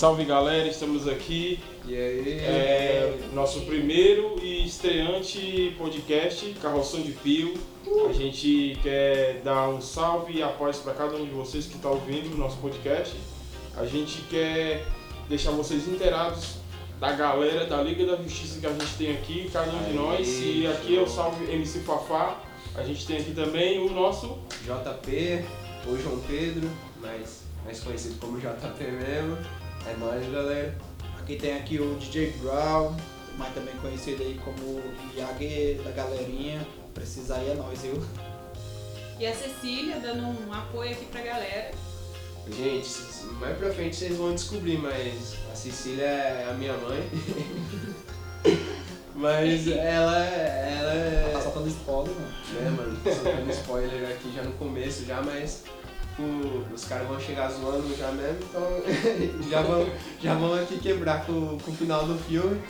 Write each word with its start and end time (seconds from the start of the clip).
Salve, 0.00 0.24
galera, 0.24 0.66
estamos 0.66 1.06
aqui. 1.06 1.60
E 1.86 1.94
aí? 1.94 2.38
É, 2.38 3.18
nosso 3.34 3.60
primeiro 3.66 4.42
e 4.42 4.64
estreante 4.64 5.76
podcast, 5.76 6.54
Carroção 6.54 7.02
de 7.02 7.12
Pio. 7.12 7.52
A 8.08 8.12
gente 8.14 8.78
quer 8.82 9.42
dar 9.44 9.68
um 9.68 9.78
salve 9.78 10.38
e 10.38 10.42
após 10.42 10.78
para 10.78 10.94
cada 10.94 11.16
um 11.18 11.26
de 11.26 11.32
vocês 11.32 11.66
que 11.66 11.76
está 11.76 11.90
ouvindo 11.90 12.34
o 12.34 12.38
nosso 12.38 12.56
podcast. 12.62 13.14
A 13.76 13.84
gente 13.84 14.22
quer 14.30 14.86
deixar 15.28 15.50
vocês 15.50 15.86
inteirados 15.86 16.54
da 16.98 17.12
galera 17.12 17.66
da 17.66 17.82
Liga 17.82 18.06
da 18.06 18.16
Justiça 18.22 18.58
que 18.58 18.66
a 18.66 18.72
gente 18.72 18.94
tem 18.96 19.12
aqui, 19.12 19.50
cada 19.52 19.70
um 19.70 19.84
de 19.84 19.92
nós. 19.92 20.26
E 20.26 20.66
aqui 20.66 20.96
é 20.96 21.02
o 21.02 21.04
show. 21.04 21.16
salve 21.16 21.52
MC 21.52 21.80
Fafá. 21.80 22.40
A 22.74 22.82
gente 22.82 23.06
tem 23.06 23.18
aqui 23.18 23.34
também 23.34 23.78
o 23.78 23.92
nosso 23.92 24.38
JP, 24.64 25.44
ou 25.86 25.98
João 25.98 26.18
Pedro, 26.20 26.70
mais, 27.02 27.42
mais 27.66 27.80
conhecido 27.80 28.18
como 28.18 28.40
JP 28.40 28.82
mesmo. 28.82 29.59
É 29.86 29.96
nóis, 29.98 30.30
galera. 30.30 30.74
Aqui 31.18 31.36
tem 31.36 31.56
aqui 31.56 31.78
o 31.80 31.94
DJ 31.96 32.32
Brown, 32.42 32.94
mas 33.36 33.52
também 33.54 33.74
conhecido 33.76 34.22
aí 34.22 34.38
como 34.44 34.80
Yag 35.16 35.80
da 35.84 35.90
galerinha. 35.90 36.66
Precisar 36.94 37.36
aí 37.36 37.50
é 37.50 37.54
nós, 37.54 37.80
viu? 37.82 38.02
E 39.18 39.26
a 39.26 39.34
Cecília 39.34 39.98
dando 40.00 40.22
um 40.26 40.52
apoio 40.52 40.92
aqui 40.92 41.06
pra 41.06 41.20
galera. 41.22 41.70
Gente, 42.48 42.88
mais 43.38 43.56
pra 43.58 43.72
frente 43.72 43.96
vocês 43.96 44.16
vão 44.16 44.34
descobrir, 44.34 44.78
mas 44.78 45.36
a 45.52 45.54
Cecília 45.54 46.04
é 46.04 46.48
a 46.50 46.54
minha 46.54 46.72
mãe. 46.72 47.08
mas 49.14 49.68
ela, 49.68 50.24
ela 50.24 50.92
Ela 50.94 51.32
tá 51.32 51.38
é. 51.38 51.42
soltando 51.42 51.68
spoiler, 51.68 52.14
mano. 52.14 52.32
Né, 52.52 52.70
mano? 52.70 53.00
Soltando 53.04 53.50
spoiler 53.50 54.10
aqui 54.10 54.32
já 54.34 54.42
no 54.42 54.52
começo, 54.52 55.04
já, 55.04 55.20
mas 55.22 55.64
o- 56.20 56.74
os 56.74 56.84
caras 56.84 57.08
vão 57.08 57.18
chegar 57.20 57.50
zoando 57.50 57.96
já 57.96 58.10
mesmo, 58.12 58.38
então 58.48 58.62
já 59.50 59.62
vão, 59.62 59.86
já 60.22 60.34
vão 60.34 60.54
aqui 60.54 60.78
quebrar 60.78 61.24
com, 61.26 61.58
com 61.58 61.70
o 61.70 61.74
final 61.74 62.06
do 62.06 62.16
filme. 62.18 62.60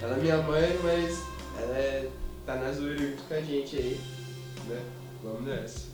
Ela 0.00 0.16
é 0.16 0.20
minha 0.20 0.38
mãe, 0.42 0.78
mas 0.82 1.22
ela 1.58 1.76
é, 1.76 2.08
tá 2.44 2.56
na 2.56 2.72
zoeira 2.72 2.98
junto 2.98 3.22
com 3.22 3.34
a 3.34 3.40
gente 3.40 3.76
aí, 3.76 4.00
né? 4.68 4.80
Vamos 5.22 5.42
nessa. 5.42 5.86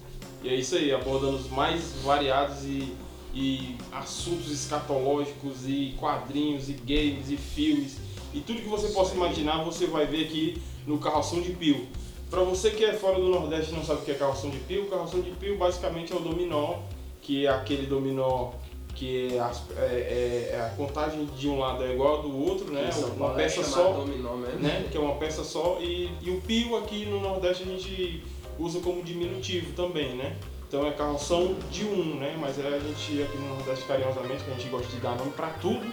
E 0.42 0.48
é 0.48 0.54
isso 0.54 0.76
aí, 0.76 0.92
abordando 0.92 1.36
os 1.36 1.50
mais 1.50 1.92
variados 2.02 2.64
e, 2.64 2.94
e 3.34 3.76
assuntos 3.92 4.50
escatológicos 4.50 5.66
e 5.66 5.94
quadrinhos 5.98 6.68
e 6.68 6.72
games 6.72 7.28
e 7.30 7.36
filmes 7.36 7.96
e 8.32 8.40
tudo 8.40 8.60
que 8.62 8.68
você 8.68 8.88
possa 8.88 9.14
imaginar 9.14 9.64
você 9.64 9.86
vai 9.86 10.06
ver 10.06 10.24
aqui 10.26 10.62
no 10.86 10.98
Carroção 10.98 11.40
de 11.42 11.50
Pio. 11.52 11.86
Para 12.30 12.42
você 12.42 12.70
que 12.70 12.84
é 12.84 12.92
fora 12.92 13.16
do 13.16 13.28
Nordeste 13.28 13.72
e 13.72 13.74
não 13.76 13.84
sabe 13.84 14.00
o 14.02 14.04
que 14.04 14.10
é 14.10 14.14
Carroção 14.14 14.50
de 14.50 14.58
Pio, 14.58 14.86
Carroção 14.86 15.20
de 15.20 15.30
Pio 15.32 15.56
basicamente 15.56 16.12
é 16.12 16.16
o 16.16 16.20
dominó, 16.20 16.74
que 17.22 17.46
é 17.46 17.48
aquele 17.50 17.86
dominó 17.86 18.50
que 18.94 19.28
é, 19.32 19.36
é- 19.36 19.84
é- 19.84 20.50
é 20.56 20.60
a 20.60 20.70
contagem 20.76 21.24
de 21.38 21.48
um 21.48 21.58
lado 21.60 21.84
é 21.84 21.92
igual 21.94 22.16
ao 22.16 22.22
do 22.22 22.36
outro, 22.36 22.70
né? 22.72 22.90
São 22.90 23.10
Uma 23.10 23.32
é 23.32 23.36
peça 23.36 23.62
só 23.62 23.92
dominó 23.92 24.34
mesmo. 24.36 24.58
né? 24.58 24.88
Que 24.90 24.96
é 24.96 25.00
uma 25.00 25.14
peça 25.14 25.44
só. 25.44 25.78
E, 25.80 26.10
e 26.20 26.30
o 26.30 26.40
pio 26.40 26.76
aqui 26.76 27.06
no 27.06 27.20
Nordeste 27.20 27.62
a 27.62 27.66
gente 27.66 28.24
usa 28.58 28.80
como 28.80 29.02
diminutivo 29.04 29.72
também, 29.74 30.16
né? 30.16 30.36
Então 30.66 30.84
é 30.86 30.90
carroção 30.90 31.54
de 31.70 31.84
um, 31.84 32.16
né? 32.16 32.36
Mas 32.40 32.58
é 32.58 32.66
a 32.66 32.78
gente 32.78 33.22
aqui 33.22 33.38
no 33.38 33.54
Nordeste 33.54 33.84
carinhosamente, 33.86 34.42
que 34.44 34.50
a 34.50 34.54
gente 34.54 34.68
gosta 34.68 34.88
de 34.88 35.00
dar 35.00 35.16
nome 35.16 35.30
pra 35.30 35.46
tudo, 35.60 35.86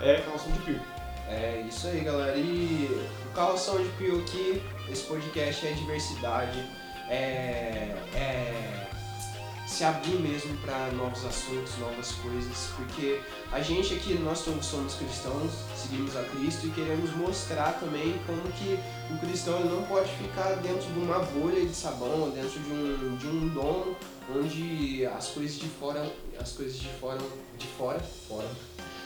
é 0.00 0.14
carroção 0.20 0.52
de 0.52 0.58
pio. 0.60 0.80
É 1.28 1.64
isso 1.68 1.88
aí, 1.88 2.00
galera. 2.00 2.36
E 2.38 2.88
Carroção 3.38 3.76
de 3.76 3.88
aqui, 4.20 4.60
esse 4.90 5.04
podcast 5.04 5.64
é 5.64 5.70
diversidade, 5.70 6.58
é, 7.08 7.94
é 8.12 8.88
se 9.64 9.84
abrir 9.84 10.16
mesmo 10.16 10.56
para 10.56 10.90
novos 10.90 11.24
assuntos, 11.24 11.78
novas 11.78 12.10
coisas, 12.14 12.70
porque 12.74 13.20
a 13.52 13.60
gente 13.60 13.94
aqui, 13.94 14.14
nós 14.14 14.44
todos 14.44 14.66
somos 14.66 14.94
cristãos, 14.94 15.52
seguimos 15.76 16.16
a 16.16 16.24
Cristo 16.24 16.66
e 16.66 16.70
queremos 16.70 17.14
mostrar 17.14 17.74
também 17.74 18.20
como 18.26 18.42
que 18.54 18.76
o 19.14 19.18
cristão 19.20 19.60
não 19.66 19.84
pode 19.84 20.10
ficar 20.16 20.56
dentro 20.56 20.92
de 20.92 20.98
uma 20.98 21.20
bolha 21.20 21.64
de 21.64 21.72
sabão, 21.76 22.30
dentro 22.30 22.58
de 22.58 22.72
um, 22.72 23.16
de 23.18 23.26
um 23.28 23.48
domo 23.50 23.96
onde 24.34 25.06
as 25.06 25.28
coisas 25.28 25.56
de 25.56 25.68
fora, 25.68 26.12
as 26.40 26.50
coisas 26.54 26.76
de 26.76 26.88
fora, 26.88 27.20
de 27.56 27.66
fora, 27.68 28.00
fora, 28.00 28.48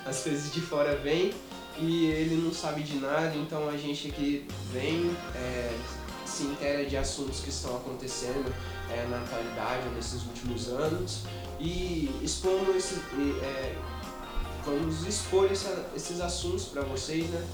as 0.06 0.22
coisas 0.22 0.50
de 0.50 0.62
fora 0.62 0.96
vêm 0.96 1.34
e 1.78 2.06
ele 2.06 2.36
não 2.36 2.52
sabe 2.52 2.82
de 2.82 2.96
nada, 2.96 3.34
então 3.34 3.68
a 3.68 3.76
gente 3.76 4.08
aqui 4.08 4.46
vem, 4.72 5.16
é, 5.34 5.76
se 6.26 6.44
inteira 6.44 6.84
de 6.84 6.96
assuntos 6.96 7.40
que 7.40 7.50
estão 7.50 7.76
acontecendo 7.76 8.52
é, 8.90 9.06
na 9.08 9.18
atualidade, 9.18 9.88
nesses 9.94 10.22
últimos 10.24 10.68
anos, 10.68 11.22
e 11.58 12.10
expomos 12.22 12.74
esse, 12.74 12.96
é, 13.42 13.74
vamos 14.64 15.06
expor 15.06 15.50
esses 15.50 16.20
assuntos 16.20 16.66
para 16.66 16.82
vocês, 16.82 17.28
né? 17.28 17.46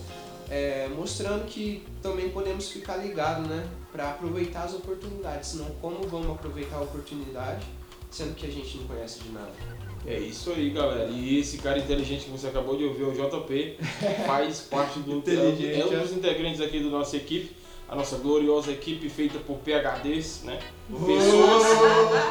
É, 0.51 0.89
mostrando 0.89 1.45
que 1.45 1.87
também 2.03 2.31
podemos 2.31 2.71
ficar 2.71 2.97
ligados, 2.97 3.47
né? 3.47 3.69
Para 3.93 4.11
aproveitar 4.11 4.63
as 4.63 4.73
oportunidades, 4.73 5.51
senão 5.51 5.67
como 5.81 6.07
vamos 6.09 6.31
aproveitar 6.31 6.77
a 6.77 6.83
oportunidade, 6.83 7.67
sendo 8.11 8.35
que 8.35 8.47
a 8.47 8.51
gente 8.51 8.79
não 8.79 8.87
conhece 8.87 9.21
de 9.21 9.29
nada. 9.31 9.78
É 10.09 10.19
isso 10.19 10.51
aí, 10.53 10.71
galera. 10.71 11.11
E 11.11 11.39
esse 11.39 11.59
cara 11.59 11.79
inteligente 11.79 12.25
que 12.25 12.31
você 12.31 12.47
acabou 12.47 12.77
de 12.77 12.85
ouvir, 12.85 13.03
o 13.03 13.13
JP, 13.13 13.77
faz 14.27 14.61
parte 14.61 15.01
do. 15.01 15.17
Inteligente, 15.17 15.81
é 15.81 15.85
um 15.85 15.93
é. 15.93 15.99
dos 15.99 16.13
integrantes 16.13 16.61
aqui 16.63 16.81
da 16.81 16.89
nossa 16.89 17.17
equipe. 17.17 17.55
A 17.87 17.95
nossa 17.95 18.17
gloriosa 18.17 18.71
equipe 18.71 19.09
feita 19.09 19.39
por 19.39 19.59
PHDs, 19.59 20.43
né? 20.45 20.59
Pessoas, 20.89 21.67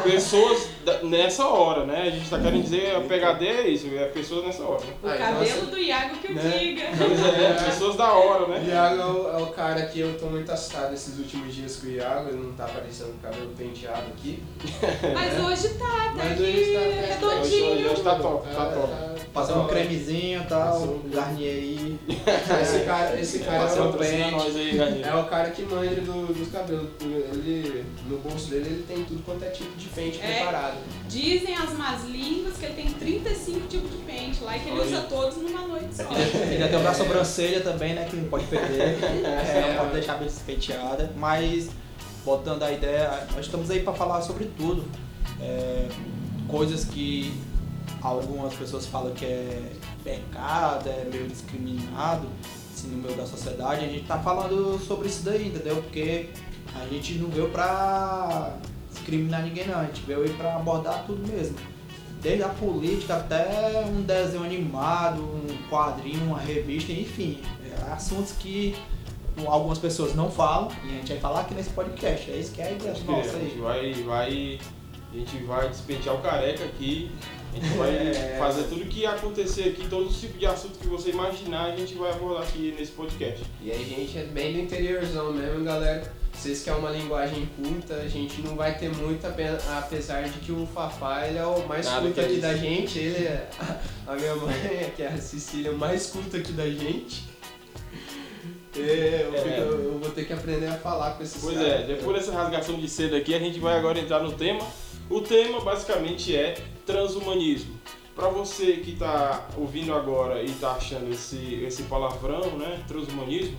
pessoas 0.03 0.67
nessa 1.03 1.45
hora, 1.47 1.85
né? 1.85 2.03
A 2.07 2.09
gente 2.09 2.27
tá 2.27 2.39
querendo 2.39 2.63
dizer, 2.63 2.95
a 2.95 3.01
PHD 3.01 3.45
é 3.45 3.67
isso, 3.67 3.87
é 3.95 4.05
pessoas 4.05 4.45
nessa 4.45 4.63
hora. 4.63 4.83
Né? 4.83 4.93
O 5.03 5.07
Ai, 5.09 5.17
cabelo 5.19 5.39
nossa. 5.61 5.65
do 5.67 5.77
Iago 5.77 6.15
que 6.17 6.27
eu 6.31 6.35
Né? 6.35 6.57
diga. 6.57 6.83
É, 7.37 7.53
pessoas 7.65 7.95
da 7.95 8.11
hora, 8.13 8.47
né? 8.47 8.63
O 8.65 8.67
Iago 8.69 9.01
é 9.01 9.05
o, 9.05 9.39
é 9.39 9.43
o 9.43 9.47
cara 9.47 9.85
que 9.85 9.99
eu 9.99 10.17
tô 10.17 10.25
muito 10.27 10.51
assustado 10.51 10.91
esses 10.93 11.19
últimos 11.19 11.53
dias 11.53 11.75
com 11.75 11.87
o 11.87 11.91
Iago, 11.91 12.29
ele 12.29 12.39
não 12.39 12.53
tá 12.53 12.65
aparecendo 12.65 13.09
com 13.21 13.27
o 13.27 13.31
cabelo 13.31 13.51
penteado 13.55 14.07
aqui. 14.17 14.41
Mas 15.13 15.39
hoje 15.45 15.75
tá, 15.75 15.85
tá 15.85 16.13
Mas 16.15 16.31
aqui 16.31 16.41
hoje 16.41 16.73
tá- 16.73 16.79
tá- 16.79 17.13
redondinho. 17.13 17.73
Hoje- 17.75 17.87
hoje 17.89 18.01
tá 18.01 18.15
top, 18.15 18.47
tá 18.55 18.65
top. 18.71 18.93
Fazer 19.33 19.53
da 19.53 19.59
um 19.59 19.67
cremezinho 19.67 20.41
e 20.41 20.45
tal, 20.45 20.81
um- 20.81 21.09
Garnier 21.09 21.53
aí. 21.53 21.99
Esse 22.61 22.79
cara, 22.85 23.19
esse 23.19 23.39
cara 23.39 23.69
é, 23.69 23.81
o, 23.81 24.31
nós 24.31 24.55
aí, 24.55 25.03
é 25.03 25.15
o 25.15 25.23
cara 25.25 25.49
que 25.51 25.61
manja 25.63 26.01
do, 26.01 26.33
dos 26.33 26.49
cabelos. 26.51 26.87
Ele, 27.01 27.85
no 28.07 28.17
bolso 28.17 28.46
dele 28.49 28.65
ele 28.69 28.83
tem 28.87 29.03
tudo 29.05 29.23
quanto 29.23 29.43
é 29.43 29.49
tipo 29.49 29.75
de 29.77 29.85
pente 29.87 30.19
É. 30.21 30.35
preparado. 30.35 30.77
Dizem 31.07 31.55
as 31.55 31.73
más 31.73 32.03
línguas 32.05 32.57
que 32.57 32.65
ele 32.65 32.73
tem 32.75 32.91
35 32.93 33.67
tipos 33.67 33.91
de 33.91 33.97
pente 33.97 34.43
lá 34.43 34.57
e 34.57 34.59
que 34.59 34.69
ele 34.69 34.79
Olha. 34.79 34.87
usa 34.87 35.01
todos 35.01 35.37
numa 35.37 35.67
noite 35.67 35.95
só. 35.95 36.03
Ainda 36.09 36.67
tem 36.67 36.79
o 36.79 36.83
da 36.83 36.93
sobrancelha 36.93 37.61
também, 37.61 37.93
né? 37.93 38.05
Que 38.09 38.15
não 38.15 38.27
pode 38.29 38.45
perder. 38.45 38.97
É, 39.27 39.69
não 39.73 39.79
pode 39.79 39.93
deixar 39.93 40.15
bem 40.15 40.29
penteada. 40.45 41.11
Mas, 41.17 41.69
botando 42.25 42.63
a 42.63 42.71
ideia, 42.71 43.27
nós 43.35 43.45
estamos 43.45 43.69
aí 43.69 43.81
para 43.81 43.93
falar 43.93 44.21
sobre 44.21 44.45
tudo. 44.57 44.85
É, 45.41 45.87
coisas 46.47 46.85
que 46.85 47.33
algumas 48.01 48.53
pessoas 48.53 48.85
falam 48.85 49.13
que 49.13 49.25
é 49.25 49.71
pecado, 50.03 50.89
é 50.89 51.05
meio 51.11 51.27
discriminado 51.27 52.27
assim, 52.73 52.87
no 52.89 52.97
meio 52.97 53.15
da 53.15 53.25
sociedade. 53.25 53.83
A 53.85 53.87
gente 53.87 54.05
tá 54.05 54.19
falando 54.19 54.79
sobre 54.85 55.07
isso 55.07 55.23
daí, 55.23 55.47
entendeu? 55.47 55.77
Porque 55.77 56.29
a 56.75 56.85
gente 56.87 57.13
não 57.15 57.29
veio 57.29 57.49
pra 57.49 58.55
discriminar 58.91 59.43
ninguém, 59.43 59.67
não. 59.67 59.79
A 59.79 59.85
gente 59.85 60.01
veio 60.01 60.23
aí 60.23 60.29
pra 60.33 60.55
abordar 60.55 61.03
tudo 61.05 61.25
mesmo. 61.31 61.55
Desde 62.21 62.43
a 62.43 62.49
política 62.49 63.15
até 63.17 63.85
um 63.87 64.01
desenho 64.01 64.43
animado, 64.43 65.21
um 65.21 65.69
quadrinho, 65.69 66.23
uma 66.25 66.39
revista, 66.39 66.91
enfim. 66.91 67.39
É, 67.63 67.91
assuntos 67.91 68.33
que 68.33 68.75
algumas 69.45 69.77
pessoas 69.77 70.15
não 70.15 70.31
falam 70.31 70.69
e 70.83 70.87
a 70.87 70.93
gente 70.93 71.09
vai 71.11 71.19
falar 71.19 71.41
aqui 71.41 71.53
nesse 71.53 71.69
podcast. 71.69 72.31
É 72.31 72.37
isso 72.37 72.51
que 72.53 72.61
é 72.61 72.67
a 72.69 72.71
ideia 72.71 72.93
nossa 73.05 73.37
a 73.37 73.39
gente 73.39 73.53
aí. 73.53 73.59
vai, 73.61 73.93
vai, 74.03 74.59
a 75.13 75.15
gente 75.15 75.43
vai 75.43 75.69
despentear 75.69 76.15
o 76.15 76.17
careca 76.19 76.63
aqui. 76.65 77.11
A 77.53 77.59
gente 77.59 77.77
vai 77.77 77.89
É. 78.07 78.35
fazer 78.39 78.63
tudo 78.63 78.85
que 78.85 79.05
acontecer 79.05 79.69
aqui, 79.69 79.87
todos 79.87 80.15
os 80.15 80.19
tipos 80.19 80.39
de 80.39 80.45
assuntos 80.47 80.77
que 80.79 80.87
você 80.87 81.11
imaginar, 81.11 81.65
a 81.65 81.75
gente 81.75 81.93
vai 81.93 82.11
abordar 82.11 82.43
aqui 82.43 82.73
nesse 82.77 82.91
podcast. 82.93 83.43
E 83.61 83.71
aí, 83.71 83.85
gente, 83.85 84.17
é 84.17 84.23
bem 84.23 84.53
do 84.53 84.59
interiorzão 84.59 85.31
mesmo, 85.31 85.63
galera. 85.63 86.11
Vocês 86.37 86.61
querem 86.63 86.79
uma 86.79 86.91
linguagem 86.91 87.47
culta, 87.55 87.95
a 87.95 88.07
gente 88.07 88.41
não 88.41 88.55
vai 88.55 88.77
ter 88.77 88.89
muito, 88.95 89.25
ape- 89.25 89.43
apesar 89.77 90.21
de 90.23 90.37
que 90.39 90.51
o 90.51 90.67
Fafá 90.67 91.25
ele 91.27 91.37
é 91.39 91.45
o 91.45 91.67
mais 91.67 91.85
Nada 91.85 92.01
culto 92.01 92.13
que 92.13 92.19
aqui 92.21 92.35
da 92.37 92.55
gente. 92.55 92.99
Ele 92.99 93.25
é 93.25 93.49
a 94.05 94.13
minha 94.15 94.35
mãe, 94.35 94.93
que 94.95 95.01
é 95.01 95.07
a 95.07 95.17
Cecília, 95.17 95.71
mais 95.71 96.07
culta 96.07 96.37
aqui 96.37 96.51
da 96.51 96.69
gente. 96.69 97.23
É, 98.75 99.25
eu, 99.25 99.33
É. 99.35 99.41
fico- 99.41 99.73
eu 99.83 99.99
vou 99.99 100.11
ter 100.11 100.25
que 100.25 100.33
aprender 100.33 100.67
a 100.67 100.77
falar 100.77 101.11
com 101.15 101.23
esses 101.23 101.41
Pois 101.41 101.57
caras. 101.57 101.71
é, 101.71 101.83
depois 101.87 102.17
dessa 102.19 102.31
rasgação 102.37 102.75
de 102.79 102.87
seda 102.87 103.17
aqui, 103.17 103.33
a 103.33 103.39
gente 103.39 103.59
vai 103.59 103.75
agora 103.77 103.97
entrar 103.99 104.21
no 104.21 104.31
tema. 104.33 104.65
O 105.09 105.21
tema 105.21 105.59
basicamente 105.61 106.35
é 106.35 106.55
transhumanismo. 106.85 107.79
Para 108.15 108.29
você 108.29 108.73
que 108.77 108.91
está 108.93 109.47
ouvindo 109.57 109.93
agora 109.93 110.41
e 110.41 110.45
está 110.47 110.71
achando 110.71 111.11
esse, 111.11 111.63
esse 111.65 111.83
palavrão, 111.83 112.57
né, 112.57 112.83
transhumanismo, 112.87 113.57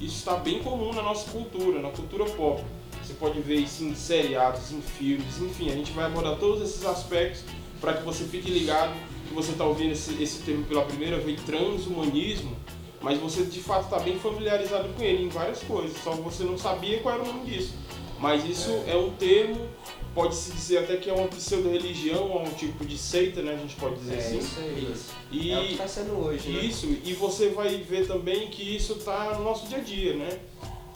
isso 0.00 0.16
está 0.18 0.36
bem 0.36 0.62
comum 0.62 0.92
na 0.92 1.02
nossa 1.02 1.30
cultura, 1.30 1.80
na 1.80 1.90
cultura 1.90 2.24
pop. 2.24 2.62
Você 3.02 3.14
pode 3.14 3.40
ver 3.40 3.56
isso 3.56 3.84
em 3.84 3.94
seriados, 3.94 4.70
em 4.70 4.80
filmes, 4.80 5.40
enfim, 5.40 5.70
a 5.70 5.74
gente 5.74 5.92
vai 5.92 6.06
abordar 6.06 6.36
todos 6.36 6.62
esses 6.62 6.84
aspectos 6.84 7.42
para 7.80 7.94
que 7.94 8.02
você 8.02 8.24
fique 8.24 8.50
ligado 8.50 8.92
que 9.28 9.34
você 9.34 9.52
está 9.52 9.64
ouvindo 9.64 9.92
esse, 9.92 10.20
esse 10.22 10.42
termo 10.42 10.64
pela 10.64 10.84
primeira 10.84 11.18
vez, 11.18 11.40
transhumanismo, 11.42 12.56
mas 13.00 13.18
você 13.18 13.44
de 13.44 13.60
fato 13.60 13.84
está 13.84 13.98
bem 13.98 14.18
familiarizado 14.18 14.88
com 14.90 15.02
ele 15.02 15.24
em 15.24 15.28
várias 15.28 15.62
coisas, 15.62 15.96
só 16.02 16.12
você 16.12 16.44
não 16.44 16.58
sabia 16.58 17.00
qual 17.00 17.14
era 17.14 17.22
o 17.22 17.26
nome 17.26 17.50
disso. 17.50 17.74
Mas 18.18 18.44
isso 18.44 18.70
é, 18.86 18.96
um 18.96 19.10
termo, 19.10 19.68
pode-se 20.14 20.52
dizer 20.52 20.78
até 20.78 20.96
que 20.96 21.08
é 21.08 21.12
uma 21.12 21.28
pseudo-religião, 21.28 22.30
é 22.44 22.48
um 22.48 22.52
tipo 22.54 22.84
de 22.84 22.96
seita, 22.98 23.42
né? 23.42 23.54
A 23.54 23.56
gente 23.56 23.76
pode 23.76 23.96
dizer 23.96 24.14
É 24.14 24.18
assim. 24.18 24.38
isso 24.38 24.60
aí. 24.60 24.94
E 25.30 25.50
É 25.52 25.58
o 25.58 25.64
que 25.64 25.72
está 25.72 25.88
sendo 25.88 26.12
hoje, 26.18 26.48
né? 26.50 26.60
isso, 26.64 26.86
e 27.04 27.12
você 27.14 27.50
vai 27.50 27.76
ver 27.78 28.06
também 28.06 28.48
que 28.48 28.62
isso 28.76 28.94
está 28.94 29.34
no 29.38 29.44
nosso 29.44 29.66
dia 29.68 29.78
a 29.78 29.80
dia, 29.80 30.14
né? 30.14 30.38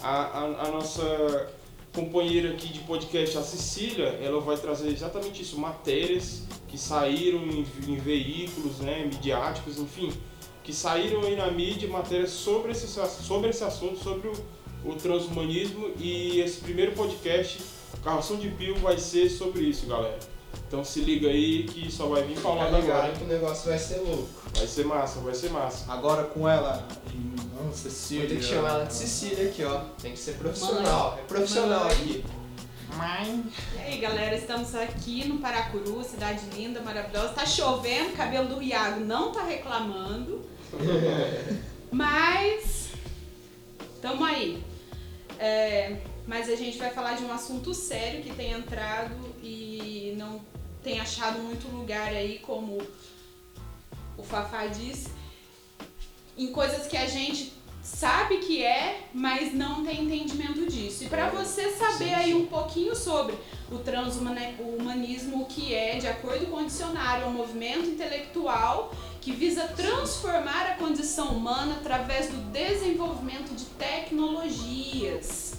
A, 0.03 0.23
a, 0.41 0.45
a 0.67 0.71
nossa 0.71 1.53
companheira 1.95 2.51
aqui 2.51 2.69
de 2.69 2.81
podcast, 2.81 3.37
a 3.39 3.43
Cecília, 3.43 4.07
ela 4.23 4.41
vai 4.41 4.57
trazer 4.57 4.89
exatamente 4.89 5.43
isso, 5.43 5.59
matérias 5.59 6.43
que 6.67 6.79
saíram 6.79 7.41
em, 7.45 7.67
em 7.87 7.97
veículos 7.97 8.79
né, 8.79 9.05
midiáticos, 9.05 9.79
enfim, 9.79 10.11
que 10.65 10.73
saíram 10.73 11.21
aí 11.23 11.37
na 11.37 11.51
mídia, 11.51 11.87
matérias 11.89 12.31
sobre 12.31 12.73
esse, 12.73 12.87
sobre 12.87 13.51
esse 13.51 13.63
assunto, 13.63 14.03
sobre 14.03 14.29
o, 14.29 14.33
o 14.91 14.95
transhumanismo 14.95 15.91
e 16.01 16.41
esse 16.41 16.61
primeiro 16.61 16.93
podcast, 16.93 17.59
Carroção 18.03 18.37
de 18.37 18.49
Pio, 18.51 18.77
vai 18.77 18.99
ser 18.99 19.29
sobre 19.29 19.63
isso, 19.63 19.87
galera. 19.87 20.19
Então 20.67 20.85
se 20.85 21.01
liga 21.01 21.29
aí 21.29 21.65
que 21.65 21.91
só 21.91 22.07
vai 22.07 22.23
vir 22.23 22.37
falando 22.37 22.75
agora. 22.75 23.13
que 23.13 23.25
o 23.25 23.27
negócio 23.27 23.69
vai 23.69 23.79
ser 23.79 23.99
louco. 23.99 24.29
Vai 24.57 24.67
ser 24.67 24.85
massa, 24.85 25.21
vai 25.21 25.35
ser 25.35 25.51
massa. 25.51 25.91
Agora 25.93 26.25
com 26.25 26.49
ela, 26.49 26.87
irmã 27.13 27.73
Cecília. 27.73 28.27
Vou 28.27 28.37
ter 28.37 28.43
que 28.43 28.49
chamar 28.49 28.71
ela 28.71 28.85
de 28.85 28.95
Cecília 28.95 29.49
aqui, 29.49 29.65
ó. 29.65 29.81
Tem 30.01 30.13
que 30.13 30.19
ser 30.19 30.33
profissional. 30.33 31.19
É 31.19 31.27
profissional 31.27 31.85
Mãe. 31.85 31.93
aqui. 31.93 32.25
Mãe. 32.97 33.45
E 33.77 33.81
aí, 33.81 33.99
galera, 33.99 34.35
estamos 34.35 34.75
aqui 34.75 35.27
no 35.27 35.39
Paracuru, 35.39 36.03
cidade 36.05 36.41
linda, 36.55 36.81
maravilhosa. 36.81 37.31
Tá 37.31 37.47
chovendo, 37.47 38.17
cabelo 38.17 38.49
do 38.49 38.63
Iago 38.63 39.01
não 39.01 39.33
tá 39.33 39.43
reclamando. 39.43 40.43
Mas 41.93 42.91
tamo 44.01 44.25
aí. 44.25 44.63
É, 45.39 45.99
mas 46.27 46.49
a 46.49 46.57
gente 46.57 46.79
vai 46.79 46.91
falar 46.91 47.15
de 47.15 47.25
um 47.25 47.33
assunto 47.33 47.75
sério 47.75 48.23
que 48.23 48.33
tem 48.35 48.53
entrado 48.53 49.15
e 49.43 50.15
não 50.17 50.41
tem 50.83 51.01
achado 51.01 51.39
muito 51.39 51.69
lugar 51.69 52.09
aí, 52.09 52.39
como 52.41 52.81
o 54.17 54.23
Fafá 54.23 54.67
disse, 54.67 55.11
em 56.37 56.49
coisas 56.53 56.87
que 56.87 56.97
a 56.97 57.07
gente 57.07 57.53
sabe 57.83 58.39
que 58.39 58.65
é, 58.65 59.09
mas 59.13 59.53
não 59.53 59.85
tem 59.85 60.05
entendimento 60.05 60.67
disso. 60.71 61.05
E 61.05 61.09
para 61.09 61.29
você 61.31 61.71
saber 61.71 62.11
Sim, 62.11 62.15
aí 62.15 62.35
um 62.35 62.47
pouquinho 62.47 62.95
sobre 62.95 63.35
o 63.71 63.79
transhumanismo, 63.79 65.43
o 65.43 65.47
que 65.47 65.75
é, 65.75 65.99
de 65.99 66.07
acordo 66.07 66.47
com 66.47 66.59
o 66.59 66.65
dicionário, 66.65 67.25
é 67.25 67.27
um 67.27 67.33
movimento 67.33 67.89
intelectual 67.89 68.95
que 69.21 69.33
visa 69.33 69.67
transformar 69.69 70.67
a 70.67 70.75
condição 70.75 71.29
humana 71.29 71.77
através 71.81 72.29
do 72.29 72.37
desenvolvimento 72.53 73.55
de 73.55 73.65
tecnologias. 73.65 75.55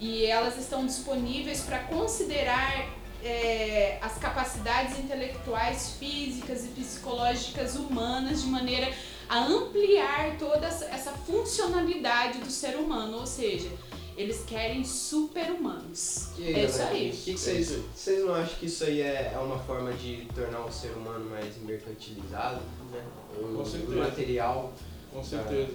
E 0.00 0.26
elas 0.26 0.58
estão 0.58 0.84
disponíveis 0.86 1.60
para 1.62 1.78
considerar 1.80 2.88
é, 3.22 3.98
as 4.02 4.18
capacidades 4.18 4.98
intelectuais, 4.98 5.96
físicas 5.98 6.64
e 6.64 6.68
psicológicas 6.68 7.74
humanas 7.76 8.42
de 8.42 8.48
maneira 8.48 8.92
a 9.28 9.46
ampliar 9.46 10.36
toda 10.38 10.66
essa- 10.66 11.12
funcionalidade 11.12 12.38
do 12.38 12.50
ser 12.50 12.76
humano, 12.76 13.18
ou 13.20 13.26
seja, 13.26 13.70
eles 14.16 14.44
querem 14.46 14.84
super-humanos. 14.84 16.28
É 16.38 16.64
isso 16.64 16.82
aí. 16.82 17.08
o 17.10 17.12
que 17.12 17.22
que 17.24 17.30
É 17.32 17.36
vocês, 17.36 17.78
vocês 17.94 18.24
não 18.24 18.34
acham 18.34 18.54
que 18.60 18.66
isso 18.66 18.84
aí 18.84 19.00
é, 19.00 19.32
é 19.34 19.38
uma 19.38 19.58
forma 19.58 19.92
de 19.94 20.26
tornar 20.34 20.60
o 20.64 20.70
ser 20.70 20.90
humano 20.90 21.28
mais 21.30 21.56
mercantilizado, 21.62 22.60
né? 22.92 23.02
O, 23.38 23.56
Com 23.56 23.64
certeza. 23.64 23.92
o 23.92 23.96
material 23.98 24.72
Com 25.12 25.24
certeza. 25.24 25.72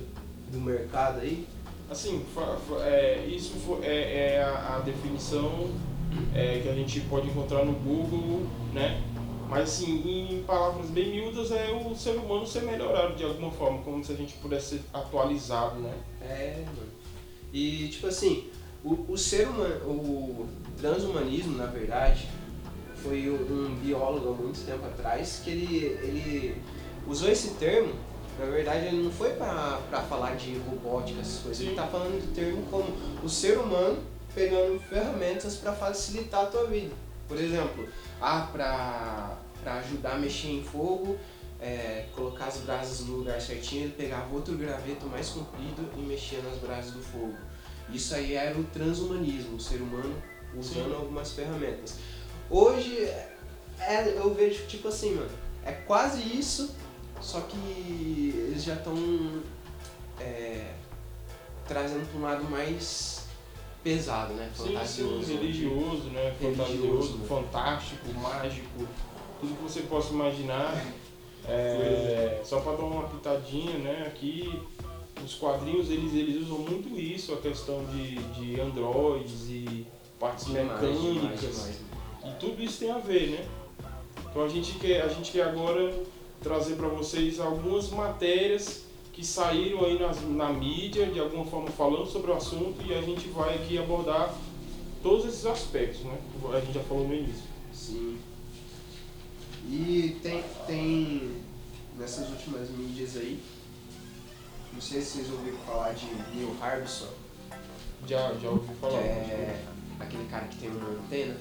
do 0.52 0.60
mercado 0.60 1.22
aí? 1.22 1.48
Assim, 1.90 2.24
é, 2.84 3.26
isso 3.28 3.80
é, 3.82 4.36
é 4.36 4.44
a, 4.44 4.76
a 4.76 4.80
definição 4.80 5.70
é, 6.36 6.60
que 6.60 6.70
a 6.70 6.74
gente 6.74 7.00
pode 7.02 7.28
encontrar 7.28 7.66
no 7.66 7.74
Google, 7.74 8.46
né? 8.74 9.02
Mas 9.50 9.64
assim, 9.64 10.04
em 10.06 10.44
palavras 10.44 10.92
bem 10.92 11.10
miúdas, 11.10 11.52
é 11.52 11.72
o 11.72 11.96
ser 11.96 12.12
humano 12.18 12.46
ser 12.46 12.62
melhorado 12.62 13.16
de 13.16 13.24
alguma 13.24 13.50
forma, 13.50 13.80
como 13.80 14.04
se 14.04 14.12
a 14.12 14.16
gente 14.16 14.36
pudesse 14.36 14.78
ser 14.78 14.82
atualizado, 14.94 15.80
né? 15.80 15.94
É, 16.22 16.64
mano. 16.68 16.90
E 17.52 17.88
tipo 17.88 18.06
assim, 18.06 18.48
o, 18.84 19.12
o 19.12 19.18
ser 19.18 19.48
humano, 19.48 19.86
o 19.86 20.48
transhumanismo, 20.80 21.58
na 21.58 21.66
verdade, 21.66 22.28
foi 22.98 23.28
um 23.32 23.70
um 23.70 23.76
biólogo 23.76 24.30
há 24.30 24.34
muito 24.34 24.64
tempo 24.64 24.86
atrás 24.86 25.42
que 25.44 25.50
ele, 25.50 25.86
ele 26.04 26.62
usou 27.08 27.30
esse 27.30 27.56
termo. 27.56 27.94
Na 28.40 28.46
verdade, 28.46 28.86
ele 28.88 29.04
não 29.04 29.12
foi 29.12 29.34
pra 29.34 29.80
falar 30.08 30.36
de 30.36 30.58
robótica, 30.60 31.20
essas 31.20 31.42
coisas. 31.42 31.60
Ele 31.60 31.72
Sim. 31.72 31.76
tá 31.76 31.86
falando 31.88 32.26
do 32.26 32.34
termo 32.34 32.66
como 32.72 32.88
o 33.22 33.28
ser 33.28 33.58
humano 33.58 34.02
pegando 34.34 34.80
ferramentas 34.80 35.56
para 35.58 35.74
facilitar 35.74 36.44
a 36.44 36.46
tua 36.46 36.66
vida. 36.68 36.94
Por 37.28 37.38
exemplo, 37.38 37.88
ah, 38.22 38.48
pra 38.52 39.38
ajudar 39.80 40.14
a 40.14 40.18
mexer 40.18 40.50
em 40.50 40.64
fogo, 40.64 41.18
é, 41.60 42.06
colocar 42.16 42.46
as 42.46 42.58
brasas 42.60 43.02
no 43.02 43.18
lugar 43.18 43.42
certinho, 43.42 43.84
ele 43.84 43.94
pegava 43.94 44.34
outro 44.34 44.56
graveto 44.56 45.06
mais 45.08 45.30
comprido 45.30 45.90
e 45.98 46.00
mexia 46.00 46.42
nas 46.42 46.58
brasas 46.60 46.92
do 46.92 47.02
fogo. 47.02 47.36
Isso 47.92 48.16
aí 48.16 48.36
era 48.36 48.58
o 48.58 48.64
transhumanismo, 48.66 49.58
o 49.58 49.60
ser 49.60 49.82
humano 49.82 50.16
usando 50.58 50.90
Sim. 50.90 50.96
algumas 50.96 51.32
ferramentas. 51.34 51.96
Hoje, 52.50 53.04
é, 53.80 54.14
eu 54.16 54.34
vejo 54.34 54.66
tipo 54.68 54.88
assim, 54.88 55.16
mano, 55.16 55.30
é 55.66 55.72
quase 55.72 56.22
isso, 56.22 56.74
só 57.22 57.42
que 57.42 58.34
eles 58.36 58.64
já 58.64 58.76
estão 58.76 58.96
trazendo 61.68 62.10
para 62.10 62.20
um 62.20 62.24
lado 62.24 62.44
mais 62.46 63.28
pesado, 63.84 64.34
né? 64.34 64.50
Sim, 64.56 64.64
sim, 64.64 64.74
Fantasioso. 64.74 65.34
religioso, 65.34 66.04
né? 66.10 66.36
Fantasioso, 66.42 67.18
né? 67.20 67.28
fantástico, 67.28 68.14
mágico, 68.16 68.88
tudo 69.40 69.56
que 69.56 69.64
você 69.64 69.82
possa 69.82 70.12
imaginar. 70.14 70.84
É, 71.48 72.42
só 72.44 72.60
para 72.60 72.74
dar 72.74 72.84
uma 72.84 73.04
pitadinha, 73.08 73.78
né? 73.78 74.04
Aqui 74.08 74.62
os 75.24 75.36
quadrinhos 75.36 75.90
eles, 75.90 76.14
eles 76.14 76.44
usam 76.44 76.60
muito 76.60 77.00
isso, 77.00 77.34
a 77.34 77.38
questão 77.38 77.84
de, 77.86 78.16
de 78.16 78.60
androides 78.60 79.50
e 79.50 79.86
partes 80.20 80.46
Demais, 80.46 80.82
mecânicas. 80.82 81.02
demais, 81.14 81.42
demais. 81.42 81.80
E 82.26 82.32
tudo 82.40 82.62
isso 82.62 82.80
tem 82.80 82.92
a 82.92 82.98
ver, 82.98 83.30
né? 83.30 83.48
Então 84.30 84.44
a 84.44 84.48
gente 84.48 84.78
quer, 84.80 85.02
a 85.04 85.08
gente 85.08 85.32
quer 85.32 85.44
agora 85.44 85.94
trazer 86.42 86.76
para 86.76 86.88
vocês 86.88 87.40
algumas 87.40 87.90
matérias 87.90 88.84
que 89.14 89.26
saíram 89.26 89.84
aí 89.84 90.00
nas, 90.00 90.22
na 90.22 90.52
mídia, 90.52 91.06
de 91.08 91.20
alguma 91.20 91.46
forma 91.46 91.70
falando 91.72 92.08
sobre 92.08 92.32
o 92.32 92.36
assunto, 92.36 92.82
e 92.86 92.94
a 92.94 93.02
gente 93.02 93.28
vai 93.30 93.56
aqui 93.56 93.78
abordar 93.78 94.34
todos 95.04 95.26
esses 95.26 95.46
aspectos, 95.46 96.02
né? 96.06 96.18
Que 96.42 96.56
a 96.56 96.60
gente 96.62 96.74
já 96.74 96.84
falou 96.84 97.08
no 97.08 97.14
início. 97.14 97.44
Sim. 97.74 98.18
E 99.68 100.18
tem, 100.24 100.44
tem 100.66 101.32
nessas 101.98 102.30
últimas 102.30 102.70
mídias 102.70 103.18
aí, 103.18 103.40
não 104.72 104.82
sei 104.82 105.02
se 105.02 105.18
vocês 105.18 105.32
ouviram 105.32 105.58
falar 105.60 105.94
de 105.94 106.06
Neil 106.34 106.56
Harbison, 106.62 107.10
Já, 108.08 108.34
já 108.36 108.50
ouvi 108.50 108.68
que 108.68 108.76
falar. 108.80 109.00
é 109.00 109.66
aquele 110.00 110.26
cara 110.30 110.46
que 110.48 110.58
tem 110.58 110.70
uma 110.70 110.90
antena 110.92 111.36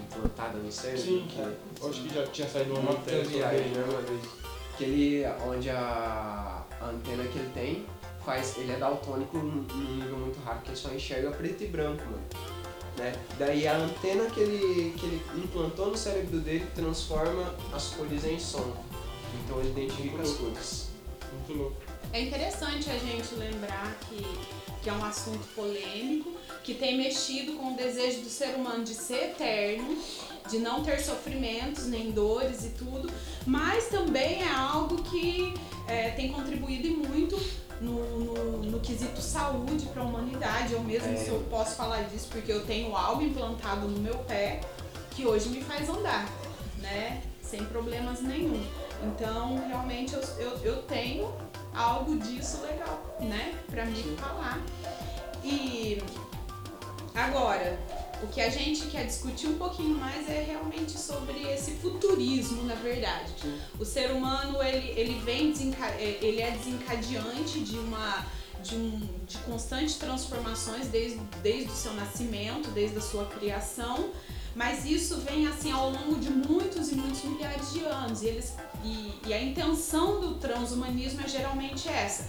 implantada 0.00 0.58
no 0.58 0.70
cérebro. 0.70 1.02
Sim, 1.02 1.26
que, 1.28 1.40
Eu 1.40 1.90
acho 1.90 2.02
que 2.02 2.14
já 2.14 2.26
tinha 2.26 2.48
saído 2.48 2.72
uma 2.72 2.92
matéria 2.92 3.24
viagem, 3.24 3.68
né, 3.68 3.84
uma 3.88 4.00
vez. 4.00 4.20
que 4.76 4.84
ele, 4.84 5.24
onde 5.46 5.70
a, 5.70 6.62
a 6.80 6.86
antena 6.86 7.24
que 7.24 7.38
ele 7.38 7.50
tem 7.54 7.86
faz, 8.24 8.56
ele 8.58 8.72
é 8.72 8.76
daltônico 8.76 9.38
num 9.38 9.62
nível 9.74 10.18
muito 10.18 10.38
rápido 10.44 10.64
que 10.64 10.70
ele 10.70 10.76
só 10.76 10.90
enxerga 10.90 11.30
preto 11.30 11.64
e 11.64 11.66
branco, 11.68 12.04
mano. 12.04 12.22
Né? 12.98 13.14
Daí 13.38 13.66
a 13.66 13.76
antena 13.76 14.26
que 14.26 14.40
ele, 14.40 14.92
que 14.98 15.06
ele 15.06 15.22
implantou 15.36 15.86
no 15.86 15.96
cérebro 15.96 16.40
dele 16.40 16.66
transforma 16.74 17.54
as 17.72 17.88
cores 17.90 18.24
em 18.24 18.38
som. 18.38 18.74
Então 19.44 19.60
ele 19.60 19.70
identifica 19.70 20.20
as 20.22 20.32
cores. 20.32 20.88
Muito 21.32 21.62
louco. 21.62 21.76
É 22.12 22.22
interessante 22.22 22.90
a 22.90 22.98
gente 22.98 23.34
lembrar 23.34 23.98
que, 24.08 24.22
que 24.82 24.88
é 24.88 24.92
um 24.92 25.04
assunto 25.04 25.46
polêmico, 25.54 26.32
que 26.64 26.74
tem 26.74 26.96
mexido 26.96 27.52
com 27.52 27.74
o 27.74 27.76
desejo 27.76 28.20
do 28.22 28.28
ser 28.30 28.54
humano 28.54 28.82
de 28.84 28.94
ser 28.94 29.30
eterno, 29.30 29.96
de 30.50 30.58
não 30.58 30.82
ter 30.82 30.98
sofrimentos 31.00 31.86
nem 31.86 32.10
dores 32.10 32.64
e 32.64 32.70
tudo, 32.70 33.10
mas 33.46 33.88
também 33.88 34.42
é 34.42 34.50
algo 34.50 35.02
que 35.02 35.52
é, 35.86 36.10
tem 36.10 36.32
contribuído 36.32 36.86
e 36.86 36.90
muito 36.90 37.38
no, 37.80 38.18
no, 38.18 38.62
no 38.62 38.80
quesito 38.80 39.20
saúde 39.20 39.86
para 39.86 40.02
a 40.02 40.06
humanidade. 40.06 40.72
Eu 40.72 40.82
mesmo 40.82 41.12
É. 41.12 41.16
se 41.16 41.28
eu 41.28 41.40
posso 41.50 41.76
falar 41.76 42.02
disso 42.04 42.28
porque 42.30 42.50
eu 42.50 42.64
tenho 42.64 42.96
algo 42.96 43.22
implantado 43.22 43.86
no 43.86 44.00
meu 44.00 44.16
pé 44.20 44.60
que 45.10 45.26
hoje 45.26 45.48
me 45.50 45.62
faz 45.62 45.88
andar, 45.88 46.26
né? 46.78 47.22
Sem 47.42 47.64
problemas 47.66 48.20
nenhum. 48.20 48.62
Então, 49.02 49.62
realmente, 49.68 50.12
eu, 50.14 50.20
eu, 50.38 50.58
eu 50.64 50.82
tenho 50.82 51.32
algo 51.74 52.16
disso 52.18 52.60
legal, 52.62 53.16
né? 53.20 53.54
Pra 53.70 53.84
me 53.84 54.02
falar. 54.16 54.60
E 55.44 56.02
agora, 57.14 57.78
O 58.20 58.26
que 58.26 58.40
a 58.40 58.50
gente 58.50 58.86
quer 58.88 59.06
discutir 59.06 59.46
um 59.46 59.56
pouquinho 59.56 59.96
mais 59.96 60.28
é 60.28 60.42
realmente 60.42 60.98
sobre 60.98 61.40
esse 61.52 61.70
futurismo, 61.76 62.64
na 62.64 62.74
verdade. 62.74 63.32
O 63.78 63.84
ser 63.84 64.10
humano, 64.10 64.60
ele, 64.60 64.88
ele 65.00 65.20
vem 65.20 65.52
desenca- 65.52 65.86
é, 65.86 66.18
ele 66.20 66.40
é 66.40 66.50
desencadeante 66.50 67.60
de 67.60 67.78
uma 67.78 68.26
de, 68.60 68.74
um, 68.74 68.98
de 69.24 69.38
constantes 69.38 69.94
transformações 69.94 70.88
desde, 70.88 71.20
desde 71.44 71.70
o 71.70 71.74
seu 71.76 71.92
nascimento, 71.94 72.72
desde 72.72 72.98
a 72.98 73.00
sua 73.00 73.24
criação, 73.26 74.10
mas 74.58 74.84
isso 74.84 75.18
vem 75.18 75.46
assim 75.46 75.70
ao 75.70 75.88
longo 75.88 76.16
de 76.16 76.30
muitos 76.30 76.90
e 76.90 76.96
muitos 76.96 77.22
milhares 77.22 77.72
de 77.72 77.84
anos. 77.84 78.22
E, 78.22 78.26
eles, 78.26 78.56
e, 78.82 79.14
e 79.24 79.32
a 79.32 79.40
intenção 79.40 80.20
do 80.20 80.34
transhumanismo 80.34 81.20
é 81.20 81.28
geralmente 81.28 81.88
essa: 81.88 82.28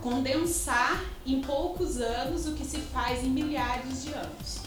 condensar 0.00 1.04
em 1.26 1.40
poucos 1.40 2.00
anos 2.00 2.46
o 2.46 2.52
que 2.54 2.64
se 2.64 2.78
faz 2.78 3.24
em 3.24 3.30
milhares 3.30 4.04
de 4.04 4.12
anos. 4.12 4.60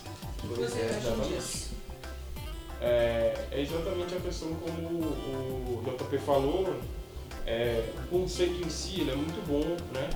O 0.44 0.50
que 0.50 0.62
é, 0.62 0.66
acham 0.66 0.98
exatamente. 0.98 1.34
disso? 1.34 1.70
É, 2.82 3.48
é 3.50 3.62
exatamente 3.62 4.16
a 4.16 4.20
questão 4.20 4.54
como 4.56 4.90
o, 4.90 5.80
o 5.80 5.84
JP 5.90 6.18
falou, 6.18 6.75
é, 7.48 7.94
o 7.96 8.08
conceito 8.10 8.62
em 8.62 8.70
si 8.70 9.00
ele 9.00 9.12
é 9.12 9.16
muito 9.16 9.42
bom, 9.48 9.78
né? 9.94 10.10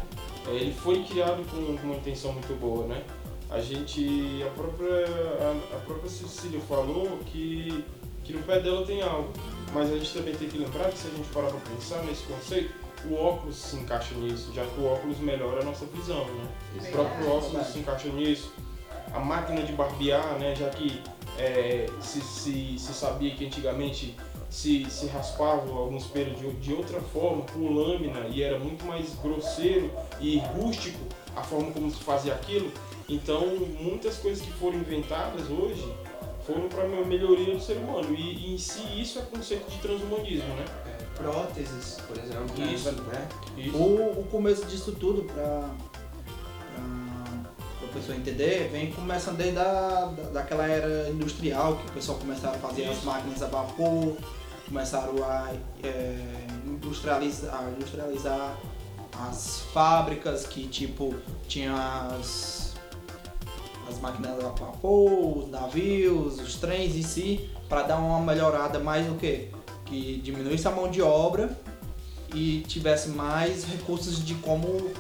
É, 0.46 0.54
ele 0.54 0.74
foi 0.74 1.02
criado 1.06 1.50
com, 1.50 1.78
com 1.78 1.88
uma 1.88 1.96
intenção 1.96 2.34
muito 2.34 2.54
boa, 2.60 2.88
né? 2.88 3.04
A 3.50 3.60
gente, 3.62 4.44
a 4.46 4.50
própria, 4.52 5.06
a, 5.42 5.78
a 5.78 5.80
própria 5.80 6.10
Cecília 6.10 6.60
falou 6.68 7.20
que, 7.28 7.84
que 8.24 8.34
no 8.34 8.44
pé 8.44 8.60
dela 8.60 8.86
tem 8.86 9.02
algo, 9.02 9.32
mas 9.74 9.92
a 9.92 9.98
gente 9.98 10.14
também 10.14 10.36
tem 10.36 10.50
que 10.50 10.58
lembrar 10.58 10.90
que 10.90 10.98
se 10.98 11.08
a 11.08 11.12
gente 11.12 11.30
parar 11.30 11.48
para 11.48 11.60
pensar 11.74 12.04
nesse 12.04 12.24
conceito, 12.24 12.74
o 13.10 13.16
óculos 13.16 13.56
se 13.56 13.76
encaixa 13.78 14.16
nisso, 14.16 14.52
já 14.54 14.66
que 14.66 14.80
o 14.80 14.86
óculos 14.86 15.20
melhora 15.20 15.62
a 15.62 15.66
nossa 15.66 15.86
visão, 15.86 16.26
né? 16.26 16.48
O 16.76 16.92
próprio 16.92 17.32
óculos 17.32 17.68
se 17.68 17.80
encaixa 17.80 18.10
nisso. 18.10 18.52
A 19.14 19.20
máquina 19.20 19.62
de 19.62 19.72
barbear, 19.72 20.38
né? 20.40 20.54
Já 20.56 20.70
que 20.70 21.02
é, 21.38 21.86
se, 22.02 22.20
se, 22.22 22.78
se 22.78 22.94
sabia 22.94 23.34
que 23.36 23.46
antigamente 23.46 24.16
se, 24.50 24.86
se 24.90 25.08
raspavam 25.08 25.78
alguns 25.78 26.06
pelos 26.08 26.40
de, 26.40 26.50
de 26.54 26.74
outra 26.74 27.00
forma, 27.00 27.44
com 27.54 27.74
lâmina, 27.74 28.28
e 28.30 28.42
era 28.42 28.58
muito 28.58 28.86
mais 28.86 29.14
grosseiro 29.16 29.92
e 30.20 30.40
rústico 30.40 31.00
a 31.36 31.44
forma 31.44 31.72
como 31.72 31.90
se 31.92 32.04
fazia 32.04 32.34
aquilo. 32.34 32.72
Então, 33.10 33.46
muitas 33.80 34.18
coisas 34.18 34.44
que 34.44 34.52
foram 34.54 34.80
inventadas 34.80 35.50
hoje 35.50 35.94
foram 36.46 36.68
para 36.68 36.84
a 36.84 37.06
melhoria 37.06 37.56
do 37.56 37.62
ser 37.62 37.78
humano. 37.78 38.14
E, 38.14 38.48
e 38.48 38.54
em 38.56 38.58
si, 38.58 38.82
isso 39.00 39.20
é 39.20 39.22
conceito 39.24 39.70
de 39.70 39.78
transhumanismo, 39.80 40.48
né? 40.56 40.66
É, 40.86 41.04
próteses, 41.16 41.98
por 42.08 42.18
exemplo. 42.18 42.74
Isso. 42.74 42.92
Né? 42.92 43.28
Isso. 43.58 43.78
O, 43.78 44.22
o 44.22 44.28
começo 44.30 44.66
disso 44.66 44.94
tudo, 44.94 45.24
pra, 45.24 45.70
pra 47.80 47.88
pessoa 47.94 48.18
entender, 48.18 48.70
vem 48.72 48.92
começando 48.92 49.38
desde 49.38 49.60
a, 49.60 50.06
da, 50.06 50.30
daquela 50.34 50.68
era 50.68 51.10
industrial, 51.10 51.78
que 51.78 51.88
o 51.90 51.92
pessoal 51.94 52.18
começaram 52.18 52.56
a 52.56 52.60
fazer 52.60 52.86
as 52.86 52.98
Isso. 52.98 53.06
máquinas 53.06 53.42
a 53.42 53.48
vapor, 53.48 54.18
começaram 54.68 55.24
a 55.24 55.54
é, 55.84 56.18
industrializar, 56.66 57.58
a 57.58 57.70
industrializar 57.72 58.58
as 59.30 59.62
fábricas 59.74 60.46
que 60.46 60.68
tipo 60.68 61.16
tinha 61.48 61.74
as, 62.20 62.67
as 63.88 64.00
máquinas 64.00 64.44
a 64.44 64.50
vapor, 64.50 65.38
os 65.38 65.50
navios, 65.50 66.40
os 66.40 66.56
trens 66.56 66.96
em 66.96 67.02
si, 67.02 67.50
para 67.70 67.84
dar 67.84 67.98
uma 67.98 68.20
melhorada 68.20 68.80
mais 68.80 69.10
o 69.10 69.16
que? 69.16 69.50
Que 69.86 70.18
diminuísse 70.18 70.68
a 70.68 70.72
mão 70.72 70.90
de 70.90 71.02
obra 71.02 71.58
e 72.34 72.62
tivesse 72.68 73.10
mais 73.10 73.64
recursos 73.64 74.24
de 74.24 74.36
como 74.36 74.92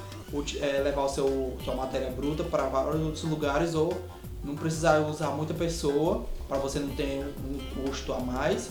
eh, 0.61 0.81
levar 0.83 1.03
o 1.03 1.09
seu 1.09 1.57
sua 1.63 1.75
matéria 1.75 2.09
bruta 2.09 2.43
para 2.43 2.63
vários 2.63 3.01
outros 3.01 3.23
lugares 3.23 3.75
ou 3.75 3.95
não 4.43 4.55
precisar 4.55 4.99
usar 4.99 5.29
muita 5.31 5.53
pessoa 5.53 6.25
para 6.47 6.57
você 6.57 6.79
não 6.79 6.89
ter 6.95 7.25
um 7.45 7.83
custo 7.83 8.13
a 8.13 8.19
mais 8.19 8.69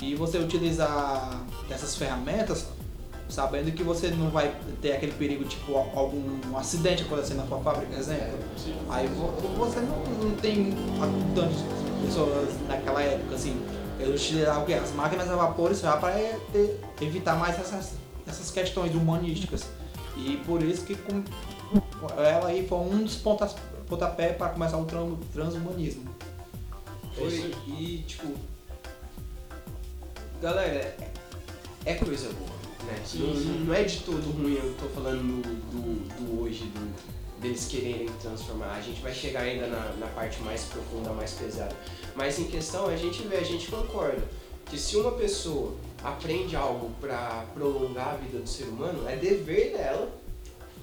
e 0.00 0.14
você 0.14 0.38
utilizar 0.38 1.44
dessas 1.68 1.94
ferramentas 1.94 2.66
sabendo 3.32 3.72
que 3.72 3.82
você 3.82 4.08
não 4.08 4.30
vai 4.30 4.54
ter 4.80 4.92
aquele 4.92 5.12
perigo 5.12 5.44
tipo 5.44 5.76
al- 5.76 5.90
algum 5.94 6.56
acidente 6.56 7.02
acontecendo 7.02 7.38
na 7.38 7.46
sua 7.46 7.58
fábrica, 7.60 7.86
por 7.92 7.98
exemplo. 7.98 8.38
Sim. 8.56 8.74
Aí 8.90 9.06
vo- 9.08 9.32
você 9.58 9.80
não, 9.80 9.98
não 10.28 10.36
tem 10.36 10.72
tantas 11.34 11.56
pessoas 12.04 12.48
naquela 12.68 13.02
época, 13.02 13.34
assim. 13.34 13.60
Eles 13.98 14.20
utilizavam 14.20 14.62
o 14.64 14.66
quê? 14.66 14.74
As 14.74 14.92
máquinas 14.92 15.30
a 15.30 15.36
vapor 15.36 15.72
já 15.74 15.96
para 15.96 16.14
evitar 17.00 17.36
mais 17.36 17.58
essas, 17.58 17.92
essas 18.26 18.50
questões 18.50 18.94
humanísticas. 18.94 19.64
E 20.16 20.36
por 20.44 20.62
isso 20.62 20.84
que 20.84 20.94
com, 20.96 21.22
ela 22.18 22.48
aí 22.48 22.66
foi 22.66 22.78
um 22.78 23.02
dos 23.04 23.14
pontas, 23.16 23.54
pontapé 23.88 24.32
para 24.32 24.48
começar 24.50 24.76
o 24.76 24.84
tran- 24.84 25.16
transhumanismo. 25.32 26.04
É 27.16 27.20
Foi, 27.20 27.54
e 27.68 28.04
tipo. 28.06 28.28
Galera, 30.40 30.74
é- 30.74 30.96
é 31.84 31.94
coisa 31.94 32.28
boa, 32.30 32.50
né? 32.84 33.02
Não, 33.14 33.66
não 33.66 33.74
é 33.74 33.84
de 33.84 34.00
todo 34.00 34.30
ruim, 34.32 34.54
eu 34.54 34.74
tô 34.74 34.86
falando 34.88 35.42
do, 35.42 36.24
do 36.24 36.42
hoje, 36.42 36.64
do, 36.64 36.94
deles 37.40 37.66
quererem 37.66 38.06
transformar. 38.20 38.72
A 38.74 38.80
gente 38.80 39.00
vai 39.02 39.12
chegar 39.12 39.40
ainda 39.40 39.66
na, 39.66 39.92
na 39.98 40.06
parte 40.08 40.40
mais 40.42 40.64
profunda, 40.64 41.10
mais 41.12 41.32
pesada. 41.32 41.76
Mas 42.14 42.38
em 42.38 42.44
questão, 42.44 42.86
a 42.86 42.96
gente 42.96 43.22
vê, 43.22 43.36
a 43.36 43.44
gente 43.44 43.70
concorda 43.70 44.22
que 44.66 44.78
se 44.78 44.96
uma 44.96 45.12
pessoa 45.12 45.74
aprende 46.02 46.56
algo 46.56 46.90
pra 47.00 47.44
prolongar 47.52 48.14
a 48.14 48.16
vida 48.16 48.38
do 48.38 48.48
ser 48.48 48.64
humano, 48.64 49.06
é 49.08 49.16
dever 49.16 49.72
dela 49.76 50.10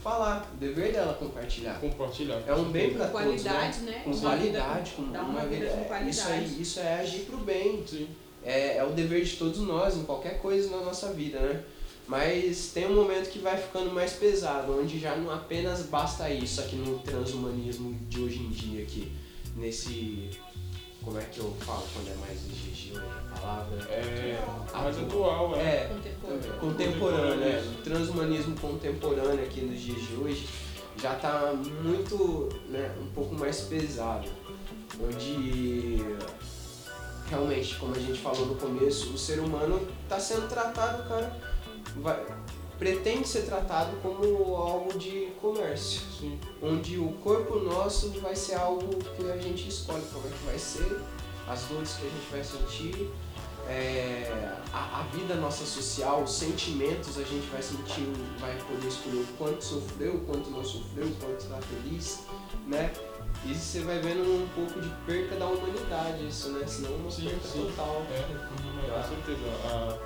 falar, 0.03 0.49
dever 0.59 0.91
dela 0.93 1.13
compartilhar. 1.13 1.79
Compartilhar. 1.79 2.41
É 2.47 2.53
um 2.53 2.65
bem 2.65 2.91
Com 2.91 2.97
pra 2.97 3.07
todos, 3.07 3.43
né? 3.43 3.51
qualidade, 3.51 3.79
né? 3.81 4.01
Com 4.03 4.11
Uma 4.11 4.19
qualidade, 4.21 4.91
com 4.91 5.11
dá 5.11 5.21
uma, 5.21 5.45
vida. 5.45 5.65
com 5.67 5.93
é, 5.93 6.09
Isso, 6.09 6.21
aí, 6.21 6.27
qualidade. 6.27 6.61
isso 6.61 6.79
é 6.79 6.99
agir 6.99 7.19
pro 7.21 7.37
bem. 7.37 7.83
Sim. 7.85 8.07
É, 8.43 8.77
é 8.77 8.83
o 8.83 8.91
dever 8.91 9.23
de 9.23 9.35
todos 9.35 9.59
nós 9.59 9.97
em 9.97 10.03
qualquer 10.03 10.39
coisa 10.41 10.69
na 10.69 10.83
nossa 10.83 11.11
vida, 11.11 11.39
né? 11.39 11.63
Mas 12.09 12.71
tem 12.73 12.87
um 12.87 12.95
momento 12.95 13.29
que 13.29 13.37
vai 13.37 13.55
ficando 13.55 13.91
mais 13.91 14.13
pesado, 14.13 14.79
onde 14.79 14.99
já 14.99 15.15
não 15.15 15.31
apenas 15.31 15.83
basta 15.83 16.27
isso 16.27 16.59
aqui 16.59 16.75
no 16.75 16.97
transhumanismo 16.97 17.95
de 18.09 18.19
hoje 18.19 18.39
em 18.39 18.49
dia, 18.49 18.81
aqui, 18.81 19.11
nesse. 19.55 20.31
Como 21.03 21.19
é 21.19 21.23
que 21.23 21.37
eu 21.37 21.55
falo 21.59 21.83
quando 21.93 22.07
é 22.09 22.15
mais 22.15 22.39
exigível 22.45 23.03
a 23.31 23.39
palavra? 23.39 23.83
É 23.91 24.43
mais 24.73 24.97
atual, 24.97 25.55
é. 25.55 25.59
É, 25.59 25.87
Contemporâneo. 25.93 26.59
contemporâneo, 26.59 27.35
né? 27.35 27.59
Isso. 27.61 27.79
O 27.79 27.83
transhumanismo 27.83 28.59
contemporâneo 28.59 29.43
aqui 29.43 29.61
nos 29.61 29.79
dias 29.79 30.01
de 30.01 30.15
hoje 30.15 30.49
já 30.99 31.13
está 31.15 31.53
muito, 31.53 32.49
né, 32.69 32.93
um 32.99 33.07
pouco 33.13 33.35
mais 33.35 33.61
pesado, 33.61 34.27
onde 34.99 36.03
realmente, 37.29 37.75
como 37.75 37.95
a 37.95 37.99
gente 37.99 38.19
falou 38.19 38.47
no 38.47 38.55
começo, 38.55 39.13
o 39.13 39.17
ser 39.17 39.39
humano 39.39 39.87
está 40.03 40.19
sendo 40.19 40.49
tratado, 40.49 41.07
cara, 41.07 41.48
vai- 41.97 42.25
pretende 42.77 43.27
ser 43.27 43.41
tratado 43.41 43.95
como 44.01 44.55
algo 44.55 44.97
de 44.97 45.27
comércio, 45.41 46.01
Sim. 46.17 46.39
onde 46.61 46.97
o 46.97 47.11
corpo 47.23 47.59
nosso 47.59 48.09
vai 48.21 48.35
ser 48.35 48.55
algo 48.55 48.87
que 49.17 49.29
a 49.29 49.37
gente 49.37 49.67
escolhe 49.67 50.03
como 50.13 50.25
é 50.27 50.29
que 50.31 50.45
vai 50.45 50.57
ser, 50.57 50.99
as 51.47 51.63
dores 51.63 51.93
que 51.93 52.07
a 52.07 52.09
gente 52.09 52.31
vai 52.31 52.43
sentir, 52.43 53.11
é, 53.67 54.55
a, 54.73 55.01
a 55.01 55.03
vida 55.15 55.35
nossa 55.35 55.65
social, 55.65 56.23
os 56.23 56.31
sentimentos 56.33 57.17
a 57.17 57.23
gente 57.23 57.45
vai 57.51 57.61
sentir, 57.61 58.07
vai 58.39 58.55
poder 58.67 58.87
escolher 58.87 59.19
o 59.21 59.27
quanto 59.37 59.61
sofreu, 59.63 60.15
o 60.15 60.19
quanto 60.21 60.49
não 60.49 60.63
sofreu, 60.63 61.05
o 61.05 61.15
quanto 61.15 61.39
está 61.41 61.57
feliz, 61.57 62.21
né? 62.65 62.91
E 63.45 63.53
você 63.53 63.81
vai 63.81 63.99
vendo 63.99 64.21
um 64.23 64.47
pouco 64.55 64.81
de 64.81 64.89
perca 65.05 65.35
da 65.35 65.45
humanidade 65.45 66.27
isso, 66.27 66.49
né? 66.49 66.65
Senão 66.65 66.95
uma 66.95 67.11
Sim, 67.11 67.25
perca 67.29 67.47
sim. 67.47 67.65
total. 67.75 68.01
É, 68.11 68.19
uhum, 68.31 69.01
com 69.01 69.07
certeza. 69.07 69.49
Ah, 69.65 69.97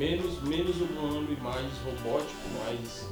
menos, 0.00 0.40
menos 0.42 0.76
humano 0.76 1.26
e 1.30 1.40
mais 1.42 1.66
robótico, 1.84 2.48
mais, 2.64 3.08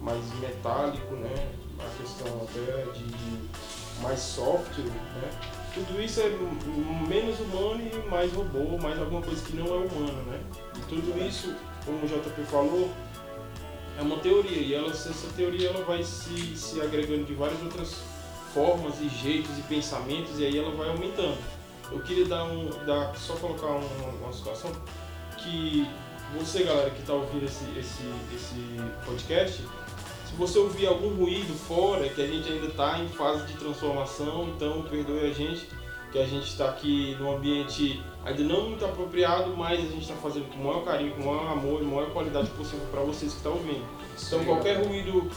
mais 0.00 0.40
metálico, 0.40 1.14
né? 1.14 1.52
A 1.78 2.02
questão 2.02 2.26
até 2.42 2.90
de 2.92 4.02
mais 4.02 4.18
software, 4.20 4.84
né? 4.84 5.30
Tudo 5.74 6.00
isso 6.02 6.20
é 6.20 6.28
menos 7.08 7.38
humano 7.40 7.80
e 7.82 8.08
mais 8.08 8.32
robô, 8.32 8.78
mais 8.80 8.98
alguma 8.98 9.22
coisa 9.22 9.42
que 9.44 9.56
não 9.56 9.66
é 9.66 9.78
humana, 9.78 10.22
né? 10.26 10.40
E 10.76 10.80
tudo 10.88 11.26
isso, 11.26 11.54
como 11.84 11.98
o 11.98 12.06
JP 12.06 12.42
falou, 12.50 12.90
é 13.98 14.02
uma 14.02 14.16
teoria 14.18 14.58
e 14.60 14.74
ela, 14.74 14.90
essa 14.90 15.12
teoria 15.36 15.68
ela 15.70 15.84
vai 15.84 16.02
se, 16.02 16.56
se 16.56 16.80
agregando 16.80 17.24
de 17.24 17.34
várias 17.34 17.60
outras 17.62 18.02
formas 18.52 19.00
e 19.00 19.08
jeitos 19.08 19.56
e 19.58 19.62
pensamentos 19.62 20.38
e 20.38 20.46
aí 20.46 20.58
ela 20.58 20.70
vai 20.74 20.88
aumentando. 20.88 21.38
Eu 21.90 22.00
queria 22.00 22.24
dar 22.26 22.44
um, 22.44 22.68
dar, 22.86 23.14
só 23.16 23.34
colocar 23.34 23.66
um- 23.66 24.18
uma 24.22 24.32
situação 24.32 24.70
que 25.38 25.86
você, 26.38 26.64
galera, 26.64 26.90
que 26.90 27.00
está 27.00 27.12
ouvindo 27.12 27.44
esse, 27.44 27.64
esse, 27.78 28.02
esse 28.34 28.80
podcast, 29.04 29.62
se 30.34 30.34
você 30.36 30.58
ouvir 30.58 30.86
algum 30.86 31.14
ruído 31.14 31.54
fora, 31.54 32.08
que 32.08 32.20
a 32.20 32.26
gente 32.26 32.52
ainda 32.52 32.66
está 32.66 32.98
em 32.98 33.08
fase 33.08 33.46
de 33.46 33.52
transformação, 33.54 34.48
então 34.48 34.82
perdoe 34.82 35.30
a 35.30 35.32
gente, 35.32 35.68
que 36.10 36.18
a 36.18 36.26
gente 36.26 36.46
está 36.46 36.70
aqui 36.70 37.16
num 37.20 37.36
ambiente 37.36 38.02
ainda 38.24 38.42
não 38.42 38.68
muito 38.68 38.84
apropriado, 38.84 39.56
mas 39.56 39.78
a 39.78 39.82
gente 39.82 40.02
está 40.02 40.14
fazendo 40.14 40.48
com 40.48 40.60
o 40.60 40.64
maior 40.64 40.84
carinho, 40.84 41.14
com 41.14 41.22
o 41.22 41.26
maior 41.26 41.52
amor 41.52 41.82
e 41.82 41.84
maior 41.84 42.10
qualidade 42.10 42.48
possível 42.50 42.86
para 42.90 43.00
vocês 43.02 43.32
que 43.32 43.38
estão 43.38 43.52
ouvindo. 43.52 43.84
Então 44.26 44.44
qualquer 44.44 44.84
ruído 44.84 45.30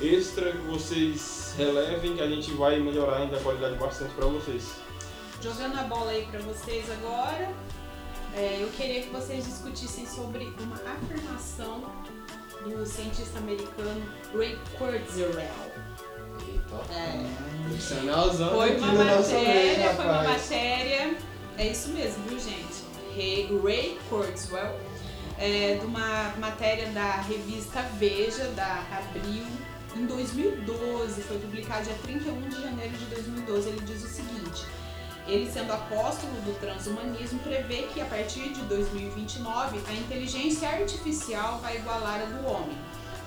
extra 0.00 0.52
que 0.52 0.58
vocês 0.58 1.54
relevem, 1.56 2.14
que 2.14 2.22
a 2.22 2.28
gente 2.28 2.50
vai 2.52 2.78
melhorar 2.78 3.18
ainda 3.18 3.36
a 3.36 3.40
qualidade 3.40 3.76
bastante 3.76 4.14
para 4.14 4.26
vocês. 4.26 4.70
jogando 5.42 5.78
a 5.78 5.82
bola 5.84 6.10
aí 6.10 6.26
pra 6.30 6.40
vocês 6.40 6.90
agora, 6.90 7.50
é, 8.34 8.62
eu 8.62 8.68
queria 8.70 9.02
que 9.02 9.10
vocês 9.10 9.44
discutissem 9.44 10.06
sobre 10.06 10.52
uma 10.60 10.76
afirmação 10.76 11.84
do 12.64 12.84
cientista 12.86 13.38
americano 13.38 14.02
Ray 14.34 14.58
Kurzweil. 14.76 15.32
É, 16.90 17.26
foi 18.50 18.76
uma 18.76 18.92
meio, 18.92 19.16
matéria, 19.16 19.94
foi 19.94 20.04
uma 20.04 20.22
matéria, 20.22 21.16
é 21.56 21.66
isso 21.66 21.88
mesmo, 21.88 22.22
viu 22.28 22.38
gente? 22.38 22.84
Ray, 23.14 23.48
Ray 23.62 23.98
Kurzweil, 24.08 24.74
é, 25.38 25.78
de 25.80 25.86
uma 25.86 26.34
matéria 26.38 26.88
da 26.88 27.20
revista 27.22 27.82
Veja, 27.98 28.44
da 28.50 28.84
Abril, 28.92 29.46
em 29.96 30.06
2012, 30.06 31.22
foi 31.22 31.38
publicado 31.38 31.84
dia 31.84 31.94
31 32.02 32.48
de 32.48 32.62
janeiro 32.62 32.92
de 32.96 33.04
2012. 33.06 33.68
Ele 33.68 33.80
diz 33.80 34.04
o 34.04 34.08
seguinte: 34.08 34.64
ele, 35.28 35.50
sendo 35.50 35.72
apóstolo 35.72 36.32
do 36.40 36.58
transhumanismo, 36.58 37.38
prevê 37.40 37.82
que 37.92 38.00
a 38.00 38.06
partir 38.06 38.48
de 38.48 38.62
2029 38.62 39.78
a 39.86 39.92
inteligência 39.92 40.68
artificial 40.68 41.58
vai 41.58 41.76
igualar 41.76 42.22
a 42.22 42.24
do 42.24 42.46
homem. 42.46 42.76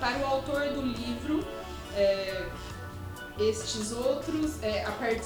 Para 0.00 0.18
o 0.18 0.26
autor 0.26 0.68
do 0.70 0.82
livro, 0.82 1.46
é, 1.94 2.48
estes 3.38 3.92
outros, 3.92 4.60
é, 4.62 4.82
part... 4.98 5.22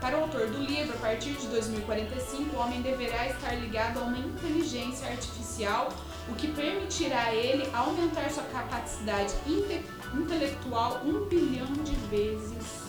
para 0.00 0.18
o 0.18 0.22
autor 0.22 0.48
do 0.48 0.58
livro, 0.58 0.92
a 0.96 1.00
partir 1.00 1.34
de 1.34 1.46
2045, 1.46 2.56
o 2.56 2.58
homem 2.58 2.82
deverá 2.82 3.28
estar 3.28 3.54
ligado 3.54 4.00
a 4.00 4.02
uma 4.02 4.18
inteligência 4.18 5.06
artificial, 5.08 5.88
o 6.28 6.34
que 6.34 6.48
permitirá 6.48 7.26
a 7.26 7.34
ele 7.34 7.70
aumentar 7.72 8.28
sua 8.30 8.42
capacidade 8.44 9.32
inte- 9.46 9.84
intelectual 10.12 11.00
um 11.04 11.26
bilhão 11.26 11.72
de 11.84 11.94
vezes 12.10 12.82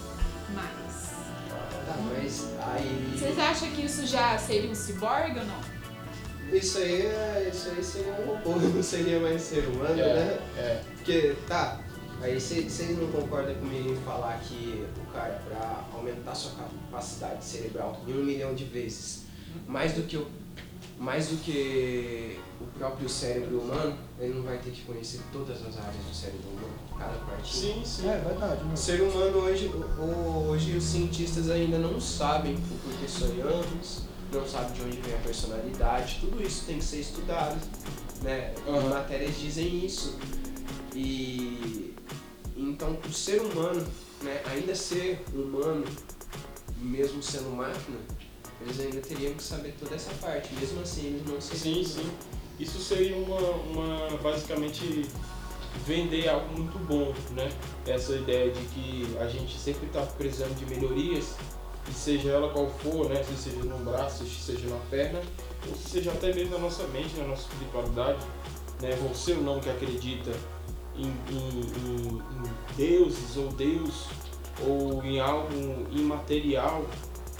mais. 0.55 0.86
Mas 2.03 2.47
aí. 2.59 3.13
Vocês 3.17 3.39
acham 3.39 3.69
que 3.71 3.85
isso 3.85 4.05
já 4.05 4.37
seria 4.37 4.69
um 4.69 4.75
ciborgue 4.75 5.39
ou 5.39 5.45
não? 5.45 5.77
Isso 6.51 6.77
aí, 6.77 7.01
é- 7.07 7.49
isso 7.53 7.69
aí 7.69 7.83
seria 7.83 8.13
um 8.13 8.25
robô, 8.25 8.55
não 8.73 8.83
seria 8.83 9.19
mais 9.19 9.41
ser 9.41 9.65
humano, 9.67 9.95
né? 9.95 10.39
é. 10.57 10.81
Porque, 10.95 11.35
tá, 11.47 11.79
aí 12.21 12.39
vocês 12.39 12.97
não 12.97 13.07
concordam 13.11 13.55
comigo 13.55 13.91
em 13.91 13.97
falar 14.05 14.39
que 14.39 14.85
o 14.97 15.11
cara, 15.11 15.41
pra 15.47 15.85
aumentar 15.93 16.35
sua 16.35 16.51
capacidade 16.53 17.43
cerebral 17.43 18.01
em 18.07 18.13
um 18.13 18.23
milhão 18.23 18.53
de 18.55 18.63
vezes, 18.65 19.23
mais 19.67 19.93
do 19.93 20.03
que 20.03 20.15
o, 20.17 20.27
mais 20.99 21.27
do 21.27 21.37
que 21.37 22.39
o 22.59 22.65
próprio 22.77 23.07
cérebro 23.07 23.59
humano, 23.59 23.95
ele 24.19 24.33
não 24.33 24.41
vai 24.43 24.57
ter 24.57 24.71
que 24.71 24.81
conhecer 24.83 25.19
todas 25.31 25.57
as 25.65 25.77
áreas 25.77 26.03
do 26.03 26.13
cérebro 26.15 26.47
humano, 26.49 26.73
cada 26.97 27.13
partinha. 27.19 27.75
Sim, 27.75 27.81
sim. 27.85 28.09
É 28.09 28.17
verdade, 28.17 28.61
O 28.61 28.65
mano. 28.65 28.77
ser 28.77 29.01
humano 29.01 29.37
hoje, 29.39 29.67
o- 29.67 30.47
hoje 30.49 30.75
os 30.75 30.83
cientistas 30.83 31.49
ainda 31.51 31.77
não 31.77 32.01
sabem 32.01 32.55
o 32.55 32.77
porquê 32.83 33.07
sonhamos, 33.07 34.01
não 34.33 34.45
sabem 34.47 34.73
de 34.73 34.81
onde 34.81 34.97
vem 35.01 35.13
a 35.13 35.17
personalidade, 35.19 36.17
tudo 36.19 36.41
isso 36.41 36.65
tem 36.65 36.79
que 36.79 36.83
ser 36.85 36.99
estudado, 37.01 37.57
né? 38.23 38.53
As 38.67 38.83
matérias 38.85 39.37
dizem 39.39 39.85
isso. 39.85 40.17
E 40.95 41.93
então 42.55 42.97
o 43.07 43.13
ser 43.13 43.39
humano, 43.41 43.85
né, 44.23 44.41
ainda 44.45 44.73
ser 44.73 45.23
humano, 45.33 45.85
mesmo 46.81 47.21
sendo 47.21 47.55
máquina, 47.55 47.97
eles 48.61 48.79
ainda 48.79 48.99
teriam 49.01 49.33
que 49.33 49.43
saber 49.43 49.73
toda 49.79 49.95
essa 49.95 50.11
parte, 50.15 50.53
mesmo 50.55 50.81
assim 50.81 51.07
eles 51.07 51.25
não 51.27 51.39
Sim, 51.41 51.55
seriam. 51.57 51.83
sim. 51.85 52.11
Isso 52.59 52.79
seria 52.79 53.15
uma, 53.15 53.39
uma 53.39 54.17
basicamente 54.17 55.05
vender 55.85 56.27
algo 56.27 56.51
muito 56.57 56.77
bom, 56.79 57.13
né? 57.35 57.49
Essa 57.85 58.15
ideia 58.15 58.49
de 58.51 58.59
que 58.69 59.15
a 59.19 59.27
gente 59.27 59.57
sempre 59.59 59.85
está 59.87 60.01
precisando 60.01 60.55
de 60.57 60.65
melhorias, 60.65 61.35
seja 61.93 62.31
ela 62.31 62.49
qual 62.51 62.67
for, 62.67 63.07
né? 63.09 63.23
Se 63.23 63.35
seja 63.35 63.63
no 63.63 63.77
braço, 63.79 64.25
se 64.25 64.41
seja 64.53 64.67
na 64.69 64.77
perna, 64.89 65.21
ou 65.69 65.75
se 65.75 65.89
seja 65.89 66.11
até 66.11 66.33
mesmo 66.33 66.53
na 66.55 66.59
nossa 66.59 66.83
mente, 66.87 67.15
na 67.17 67.25
nossa 67.27 67.43
espiritualidade, 67.43 68.25
né? 68.81 68.89
Você 69.07 69.33
ou 69.33 69.43
não 69.43 69.59
que 69.59 69.69
acredita 69.69 70.31
em, 70.95 71.05
em- 71.29 71.61
em- 71.61 72.17
em 72.17 72.75
deuses 72.75 73.37
ou 73.37 73.49
Deus 73.49 74.05
ou 74.67 75.03
em 75.03 75.19
algo 75.19 75.53
imaterial, 75.91 76.83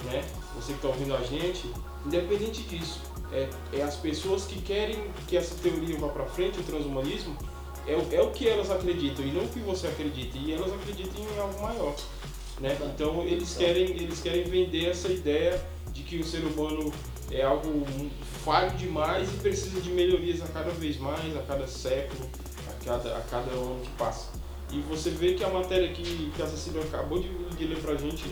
né? 0.06 0.24
Você 0.56 0.74
que 0.74 0.78
está 0.80 0.88
ouvindo 0.88 1.16
a 1.16 1.22
gente, 1.22 1.72
independente 2.06 2.62
disso, 2.64 3.02
é, 3.32 3.48
é 3.74 3.82
as 3.82 3.96
pessoas 3.98 4.46
que 4.46 4.62
querem 4.62 4.98
que 5.28 5.36
essa 5.38 5.56
teoria 5.56 5.98
vá 5.98 6.08
para 6.10 6.26
frente, 6.26 6.60
o 6.60 6.64
transhumanismo, 6.64 7.38
é, 7.86 7.96
o- 7.96 8.08
é 8.12 8.22
o 8.22 8.32
que 8.32 8.48
elas 8.48 8.72
acreditam 8.72 9.26
e 9.26 9.32
não 9.32 9.44
o 9.44 9.48
que 9.50 9.60
você 9.60 9.88
acredita. 9.88 10.38
E 10.38 10.54
elas 10.54 10.72
acreditam 10.74 11.22
em 11.24 11.40
algo 11.40 11.62
maior, 11.62 11.96
né? 12.60 12.78
Então 12.94 13.22
eles 13.24 13.56
querem, 13.56 13.86
eles 13.92 14.20
querem 14.22 14.44
vender 14.46 14.90
essa 14.90 15.10
ideia 15.10 15.64
de 15.94 16.04
que 16.04 16.18
o 16.18 16.24
ser 16.24 16.40
humano 16.44 16.92
é 17.30 17.42
algo 17.44 17.86
falho 18.44 18.72
demais 18.78 19.30
e 19.30 19.34
precisa 19.38 19.82
de 19.82 19.90
melhorias 19.92 20.42
a 20.42 20.48
cada 20.48 20.72
vez 20.72 20.98
mais, 20.98 21.36
a 21.36 21.42
cada 21.42 21.68
século, 21.68 22.28
a 22.70 22.86
cada, 22.86 23.18
a 23.18 23.22
cada 23.22 23.52
ano 23.52 23.82
que 23.84 23.90
passa. 23.92 24.30
E 24.72 24.80
você 24.82 25.10
vê 25.10 25.34
que 25.34 25.44
a 25.44 25.50
matéria 25.50 25.92
que, 25.94 26.32
que 26.36 26.42
a 26.42 26.48
Cecília 26.48 26.82
acabou 26.82 27.20
de, 27.20 27.30
de 27.56 27.66
ler 27.66 27.80
pra 27.80 27.96
gente 27.96 28.24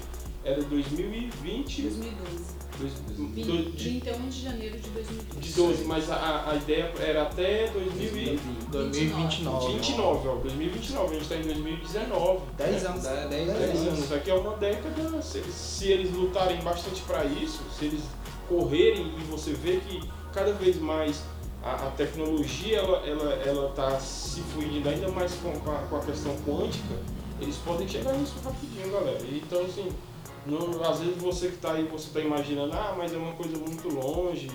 de 0.54 0.66
2020, 0.66 1.82
2012. 1.82 2.56
dois- 2.80 2.94
Vin- 3.34 3.44
do- 3.46 3.72
de, 3.72 3.90
21 3.90 4.30
de 4.30 4.42
janeiro 4.42 4.78
de 4.78 4.90
2012. 4.90 5.40
de 5.40 5.54
12, 5.54 5.84
mas 5.86 6.12
a, 6.12 6.52
a 6.52 6.56
ideia 6.56 6.92
era 7.00 7.24
até 7.24 7.68
2029, 7.70 8.66
2029. 8.70 9.74
29, 9.74 10.28
ó, 10.28 10.36
2029, 10.36 11.16
a 11.16 11.20
gente 11.20 11.30
tá 11.30 11.36
em 11.38 11.44
2019. 11.44 12.40
10 12.58 12.86
anos. 12.86 13.04
Dá 13.04 13.16
10 13.28 13.30
10 13.30 13.50
anos. 13.80 13.88
anos, 13.88 14.12
aqui 14.12 14.30
é 14.30 14.34
uma 14.34 14.56
década. 14.58 15.22
Se, 15.22 15.42
se 15.44 15.88
eles 15.88 16.12
lutarem 16.14 16.62
bastante 16.62 17.02
para 17.04 17.24
isso, 17.26 17.62
se 17.78 17.86
eles 17.86 18.02
correrem 18.50 19.08
e 19.18 19.24
você 19.32 19.54
vê 19.54 19.78
que 19.78 20.02
cada 20.34 20.52
vez 20.54 20.78
mais 20.80 21.24
a, 21.64 21.88
a 21.88 21.92
tecnologia 21.92 22.78
ela, 22.78 22.98
ela, 23.08 23.34
ela 23.36 23.70
tá 23.72 23.98
se 24.00 24.42
fluindo 24.42 24.88
ainda 24.90 25.08
mais 25.10 25.34
com, 25.36 25.52
com, 25.62 25.72
a, 25.72 25.78
com 25.80 25.96
a 25.96 26.00
questão 26.02 26.36
quântica, 26.46 26.94
eles 27.42 27.56
podem 27.66 27.88
chegar 27.88 28.14
nisso 28.14 28.36
rapidinho, 28.44 28.92
galera. 28.92 29.18
Então, 29.32 29.62
assim, 29.64 29.90
não, 30.46 30.84
às 30.84 31.00
vezes 31.00 31.18
você 31.18 31.50
que 31.50 31.58
tá 31.58 31.74
aí, 31.74 31.84
você 31.84 32.10
tá 32.14 32.20
imaginando, 32.20 32.74
ah, 32.74 32.94
mas 32.98 33.14
é 33.14 33.18
uma 33.18 33.34
coisa 33.34 33.58
muito 33.58 33.90
longe, 33.90 34.50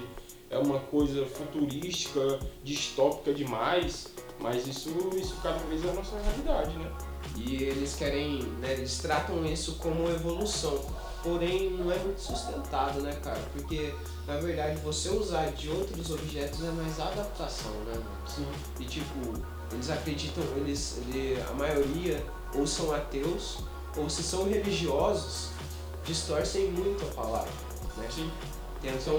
é 0.49 0.59
uma 0.59 0.79
coisa 0.79 1.27
futurística, 1.27 2.39
distópica 2.63 3.33
demais, 3.35 4.09
mas 4.39 4.67
isso, 4.67 4.91
isso 5.17 5.37
cada 5.43 5.59
vez 5.59 5.85
é 5.85 5.91
a 5.91 5.93
nossa 5.93 6.17
realidade, 6.19 6.77
né? 6.79 6.91
E 7.37 7.63
eles 7.65 7.95
querem, 7.95 8.43
né, 8.61 8.73
eles 8.73 8.99
tratam 8.99 9.45
isso 9.45 9.77
como 9.77 10.09
evolução. 10.09 10.81
Porém, 11.23 11.71
não 11.71 11.93
é 11.93 11.99
muito 11.99 12.19
sustentado, 12.19 13.03
né, 13.03 13.15
cara? 13.23 13.41
Porque, 13.53 13.95
na 14.27 14.39
verdade, 14.39 14.81
você 14.81 15.11
usar 15.11 15.53
de 15.53 15.69
outros 15.69 16.11
objetos 16.11 16.65
é 16.65 16.71
mais 16.71 16.99
adaptação, 16.99 17.73
né, 17.87 17.93
mano? 17.93 18.27
Sim. 18.27 18.47
E, 18.81 18.85
tipo, 18.85 19.35
eles 19.71 19.91
acreditam, 19.91 20.43
eles, 20.57 20.99
ele, 20.99 21.39
a 21.43 21.53
maioria, 21.53 22.25
ou 22.55 22.67
são 22.67 22.91
ateus, 22.93 23.59
ou 23.97 24.09
se 24.09 24.23
são 24.23 24.49
religiosos, 24.49 25.51
distorcem 26.05 26.71
muito 26.71 27.05
a 27.05 27.15
palavra, 27.15 27.53
né? 27.97 28.09
Sim. 28.11 28.31
Tentam, 28.81 29.19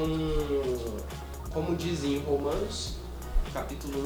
como 1.53 1.75
dizem 1.75 2.15
em 2.15 2.19
Romanos, 2.19 2.95
capítulo 3.53 3.99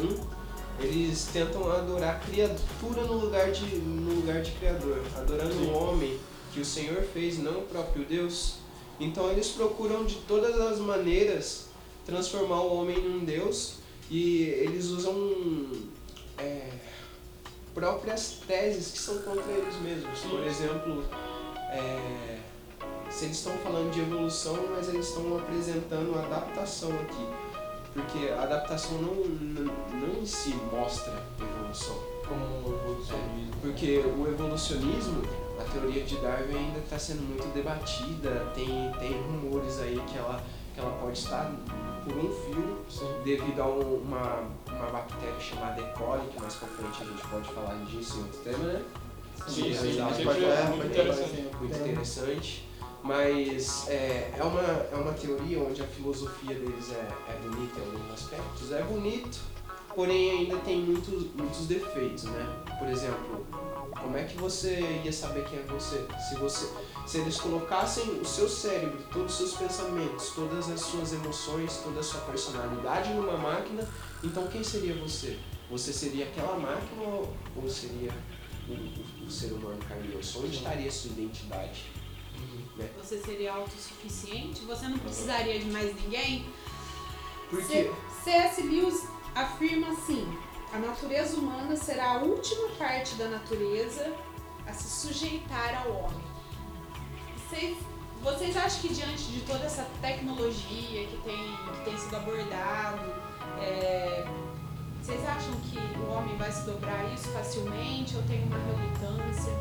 1, 0.80 0.84
eles 0.84 1.30
tentam 1.32 1.72
adorar 1.72 2.16
a 2.16 2.20
criatura 2.20 3.04
no 3.04 3.14
lugar 3.14 3.52
de, 3.52 3.78
no 3.78 4.16
lugar 4.16 4.42
de 4.42 4.52
criador, 4.52 5.02
adorando 5.16 5.54
Sim. 5.54 5.68
o 5.68 5.74
homem 5.74 6.20
que 6.54 6.60
o 6.60 6.66
Senhor 6.66 7.02
fez, 7.04 7.38
não 7.38 7.60
o 7.60 7.62
próprio 7.64 8.06
Deus. 8.06 8.56
Então 9.00 9.30
eles 9.30 9.50
procuram 9.50 10.06
de 10.06 10.16
todas 10.28 10.60
as 10.60 10.80
maneiras 10.80 11.68
transformar 12.06 12.62
o 12.62 12.76
homem 12.76 13.02
num 13.02 13.24
Deus 13.26 13.76
e 14.10 14.44
eles 14.44 14.86
usam 14.86 15.16
é, 16.38 16.70
próprias 17.74 18.40
teses 18.48 18.92
que 18.92 19.00
são 19.00 19.18
contra 19.20 19.52
eles 19.52 19.76
mesmos. 19.82 20.20
Por 20.20 20.44
exemplo, 20.46 21.04
é, 21.72 22.40
se 23.16 23.26
eles 23.26 23.38
estão 23.38 23.54
falando 23.60 23.92
de 23.94 24.02
evolução, 24.02 24.58
mas 24.76 24.90
eles 24.90 25.08
estão 25.08 25.38
apresentando 25.38 26.18
adaptação 26.20 26.90
aqui. 26.92 27.28
Porque 27.94 28.28
a 28.30 28.44
adaptação 28.44 28.98
não, 28.98 29.14
não, 29.16 29.74
não 29.94 30.22
em 30.22 30.26
si 30.26 30.54
mostra 30.70 31.14
evolução. 31.40 31.96
Como 32.28 32.76
evolucionismo. 32.76 33.52
Porque 33.62 34.00
o 34.00 34.28
evolucionismo, 34.28 35.22
a 35.58 35.64
teoria 35.72 36.04
de 36.04 36.18
Darwin 36.18 36.58
ainda 36.58 36.80
está 36.80 37.00
sendo 37.00 37.22
muito 37.22 37.48
debatida, 37.54 38.52
tem, 38.54 38.92
tem 39.00 39.14
rumores 39.22 39.80
aí 39.80 39.98
que 40.12 40.18
ela, 40.18 40.44
que 40.74 40.80
ela 40.82 40.92
pode 41.00 41.18
estar 41.18 41.50
por 42.04 42.18
um 42.18 42.30
fio 42.34 42.80
Sim. 42.90 43.08
devido 43.24 43.62
a 43.62 43.66
um- 43.68 44.02
uma, 44.02 44.44
uma 44.68 44.88
bactéria 44.92 45.40
chamada 45.40 45.80
E. 45.80 45.86
coli, 45.98 46.28
que 46.34 46.42
mais 46.42 46.56
pra 46.56 46.68
frente 46.68 47.02
a 47.02 47.06
gente 47.06 47.28
pode 47.28 47.48
falar 47.54 47.76
disso 47.86 48.18
em 48.18 48.22
outro 48.24 48.40
tema, 48.40 48.58
né? 48.74 48.82
Sim, 49.48 49.54
sim, 49.54 49.72
Realidade 49.72 50.16
sempre 50.16 50.26
pode- 50.26 50.44
é 50.46 50.50
é, 50.50 50.64
muito 50.66 50.78
pode- 50.82 50.88
interessante. 50.88 51.42
muito 51.62 51.78
interessante. 51.78 52.68
Mas 53.06 53.88
é, 53.88 54.32
é, 54.36 54.44
uma, 54.44 54.62
é 54.62 54.96
uma 54.96 55.14
teoria 55.14 55.60
onde 55.60 55.80
a 55.82 55.86
filosofia 55.86 56.56
deles 56.56 56.92
é, 56.92 57.08
é 57.32 57.40
bonita 57.44 57.80
em 57.80 57.84
alguns 57.86 58.12
aspectos. 58.12 58.72
É 58.72 58.82
bonito, 58.82 59.38
porém 59.94 60.32
ainda 60.32 60.58
tem 60.58 60.82
muitos, 60.82 61.32
muitos 61.36 61.68
defeitos, 61.68 62.24
né? 62.24 62.64
Por 62.80 62.88
exemplo, 62.88 63.46
como 64.02 64.18
é 64.18 64.24
que 64.24 64.36
você 64.38 64.80
ia 65.04 65.14
saber 65.14 65.46
quem 65.46 65.60
é 65.60 65.62
você? 65.64 66.04
Se 66.28 66.36
você 66.40 66.68
se 67.06 67.20
eles 67.20 67.40
colocassem 67.40 68.04
o 68.20 68.26
seu 68.26 68.50
cérebro, 68.50 68.98
todos 69.14 69.34
os 69.34 69.38
seus 69.38 69.54
pensamentos, 69.54 70.32
todas 70.32 70.68
as 70.72 70.80
suas 70.82 71.14
emoções, 71.14 71.78
toda 71.84 72.00
a 72.00 72.04
sua 72.04 72.22
personalidade 72.22 73.14
numa 73.14 73.38
máquina, 73.38 73.88
então 74.24 74.48
quem 74.48 74.64
seria 74.64 74.96
você? 74.96 75.38
Você 75.70 75.94
seria 75.94 76.26
aquela 76.26 76.58
máquina 76.58 77.04
ou 77.56 77.70
seria 77.70 78.12
o, 78.68 78.72
o- 78.74 79.28
o 79.28 79.30
ser 79.32 79.54
humano 79.54 79.78
carne 79.88 80.16
osso? 80.20 80.40
Onde 80.44 80.58
estaria 80.58 80.88
a 80.88 80.92
sua 80.92 81.12
identidade? 81.12 81.92
Você 83.02 83.20
seria 83.20 83.54
autossuficiente? 83.54 84.62
Você 84.66 84.88
não 84.88 84.98
precisaria 84.98 85.60
de 85.60 85.66
mais 85.66 85.96
ninguém? 85.96 86.46
Porque 87.50 87.92
C.S. 88.24 88.62
Lewis 88.64 89.08
afirma 89.34 89.90
assim: 89.90 90.28
a 90.74 90.80
natureza 90.80 91.38
humana 91.38 91.76
será 91.76 92.14
a 92.14 92.18
última 92.24 92.70
parte 92.78 93.16
da 93.16 93.28
natureza 93.28 94.14
a 94.68 94.74
se 94.74 95.08
sujeitar 95.08 95.84
ao 95.86 95.92
homem. 95.92 96.24
Vocês, 97.38 97.78
vocês 98.22 98.58
acham 98.58 98.82
que 98.82 98.94
diante 98.94 99.24
de 99.26 99.42
toda 99.42 99.66
essa 99.66 99.88
tecnologia 100.02 101.06
que 101.08 101.18
tem, 101.24 101.58
que 101.74 101.86
tem 101.86 101.98
sido 101.98 102.16
abordado, 102.16 103.14
é, 103.62 104.26
vocês 105.02 105.24
acham 105.24 105.54
que 105.62 105.78
o 106.00 106.12
homem 106.12 106.36
vai 106.36 106.52
se 106.52 106.66
dobrar 106.66 107.00
a 107.00 107.14
isso 107.14 107.30
facilmente 107.30 108.16
ou 108.18 108.24
tem 108.24 108.44
uma 108.44 108.58
relutância? 108.58 109.54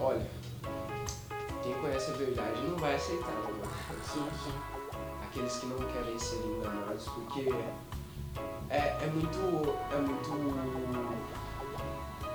Olha, 0.00 0.30
quem 1.64 1.72
conhece 1.80 2.10
a 2.10 2.14
verdade 2.14 2.60
não 2.60 2.76
vai 2.76 2.94
aceitar, 2.94 3.32
né? 3.32 3.62
Sim, 4.12 4.28
sim. 4.44 4.52
Aqueles 5.22 5.56
que 5.56 5.66
não 5.66 5.78
querem 5.78 6.18
ser 6.18 6.36
enganados, 6.36 7.04
porque 7.04 7.48
é, 8.68 8.98
é 9.02 9.10
muito. 9.12 9.38
É 9.90 9.96
muito. 9.96 11.24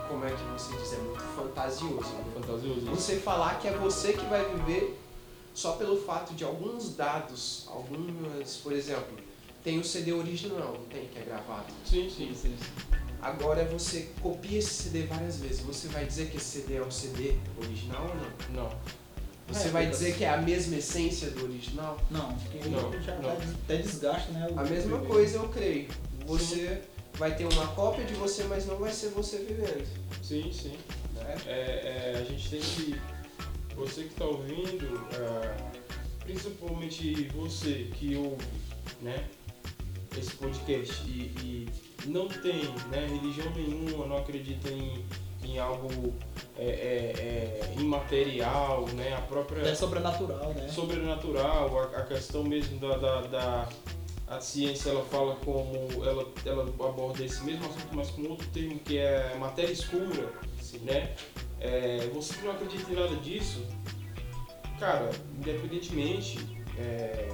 Como 0.07 0.25
é 0.25 0.31
que 0.31 0.43
você 0.45 0.75
diz? 0.75 0.93
É 0.93 0.97
muito 0.97 1.21
fantasioso. 1.35 2.09
Né? 2.09 2.23
Fantasioso. 2.33 2.81
Você 2.87 3.17
falar 3.17 3.59
que 3.59 3.67
é 3.67 3.77
você 3.77 4.13
que 4.13 4.25
vai 4.25 4.43
viver 4.55 4.99
só 5.53 5.73
pelo 5.73 6.01
fato 6.01 6.33
de 6.33 6.43
alguns 6.43 6.95
dados, 6.95 7.67
algumas. 7.69 8.57
Por 8.57 8.73
exemplo, 8.73 9.15
tem 9.63 9.77
o 9.77 9.83
CD 9.83 10.11
original, 10.11 10.73
não 10.73 10.85
tem? 10.85 11.07
Que 11.07 11.19
é 11.19 11.21
gravado. 11.21 11.71
Sim, 11.85 12.09
sim. 12.09 12.57
Agora 13.21 13.63
você 13.65 14.09
copia 14.21 14.57
esse 14.57 14.83
CD 14.83 15.03
várias 15.03 15.37
vezes. 15.37 15.59
Você 15.59 15.87
vai 15.89 16.05
dizer 16.05 16.31
que 16.31 16.37
esse 16.37 16.61
CD 16.61 16.77
é 16.77 16.81
o 16.81 16.89
CD 16.89 17.35
original 17.61 18.07
ou 18.07 18.15
não? 18.15 18.63
Não. 18.63 18.99
Você 19.51 19.67
É, 19.67 19.71
vai 19.71 19.87
dizer 19.87 20.15
que 20.15 20.23
é 20.23 20.29
a 20.29 20.37
mesma 20.37 20.75
essência 20.77 21.31
do 21.31 21.43
original? 21.45 21.99
Não, 22.11 22.33
porque 22.35 22.69
Não, 22.69 23.01
já 23.01 23.15
não. 23.15 23.29
Até, 23.31 23.43
até 23.45 23.77
desgasta, 23.77 24.31
né? 24.31 24.47
A 24.55 24.63
mesma 24.63 24.99
coisa 24.99 25.37
eu 25.37 25.49
creio. 25.49 25.87
Você 26.27 26.81
vai 27.15 27.35
ter 27.35 27.45
uma 27.45 27.67
cópia 27.69 28.05
de 28.05 28.13
você, 28.13 28.43
mas 28.43 28.65
não 28.65 28.77
vai 28.77 28.91
ser 28.91 29.09
você 29.09 29.37
vivendo. 29.39 29.87
Sim, 30.23 30.51
sim. 30.53 30.77
Né? 31.15 31.35
É, 31.47 32.13
é, 32.15 32.19
a 32.19 32.23
gente 32.23 32.49
tem 32.49 32.59
que. 32.59 32.95
Você 33.75 34.03
que 34.03 34.09
está 34.09 34.25
ouvindo, 34.25 35.07
é, 35.13 35.55
principalmente 36.23 37.29
você 37.35 37.89
que 37.93 38.15
ouve 38.15 38.45
né, 39.01 39.25
esse 40.17 40.31
podcast 40.31 41.01
e, 41.07 41.33
e 41.41 41.69
não 42.05 42.27
tem 42.27 42.65
né, 42.91 43.07
religião 43.07 43.49
nenhuma, 43.55 44.05
não 44.05 44.17
acredita 44.17 44.69
em, 44.69 45.05
em 45.43 45.57
algo 45.59 46.13
é, 46.57 46.65
é, 46.65 47.71
é, 47.75 47.79
imaterial, 47.79 48.85
né, 48.93 49.13
a 49.15 49.21
própria 49.21 49.61
É 49.61 49.73
sobrenatural, 49.75 50.53
né? 50.53 50.67
sobrenatural, 50.67 51.79
a, 51.79 51.97
a 51.99 52.05
questão 52.05 52.43
mesmo 52.43 52.79
da, 52.79 52.97
da, 52.97 53.21
da- 53.21 53.69
a 54.27 54.39
ciência 54.39 54.91
ela 54.91 55.03
fala 55.05 55.35
como 55.37 55.73
ela, 56.05 56.23
ela 56.45 56.63
aborda 56.63 57.23
esse 57.23 57.43
mesmo 57.43 57.65
assunto, 57.65 57.87
mas 57.95 58.11
com 58.11 58.23
outro 58.29 58.45
termo 58.49 58.77
que 58.79 58.97
é 58.99 59.35
matéria 59.39 59.71
escura, 59.71 60.31
né? 60.83 61.15
É, 61.59 62.07
você 62.13 62.35
que 62.35 62.43
não 62.45 62.51
acredita 62.51 62.91
em 62.91 62.95
nada 62.95 63.15
disso, 63.15 63.65
cara, 64.79 65.09
independentemente, 65.35 66.37
é, 66.77 67.27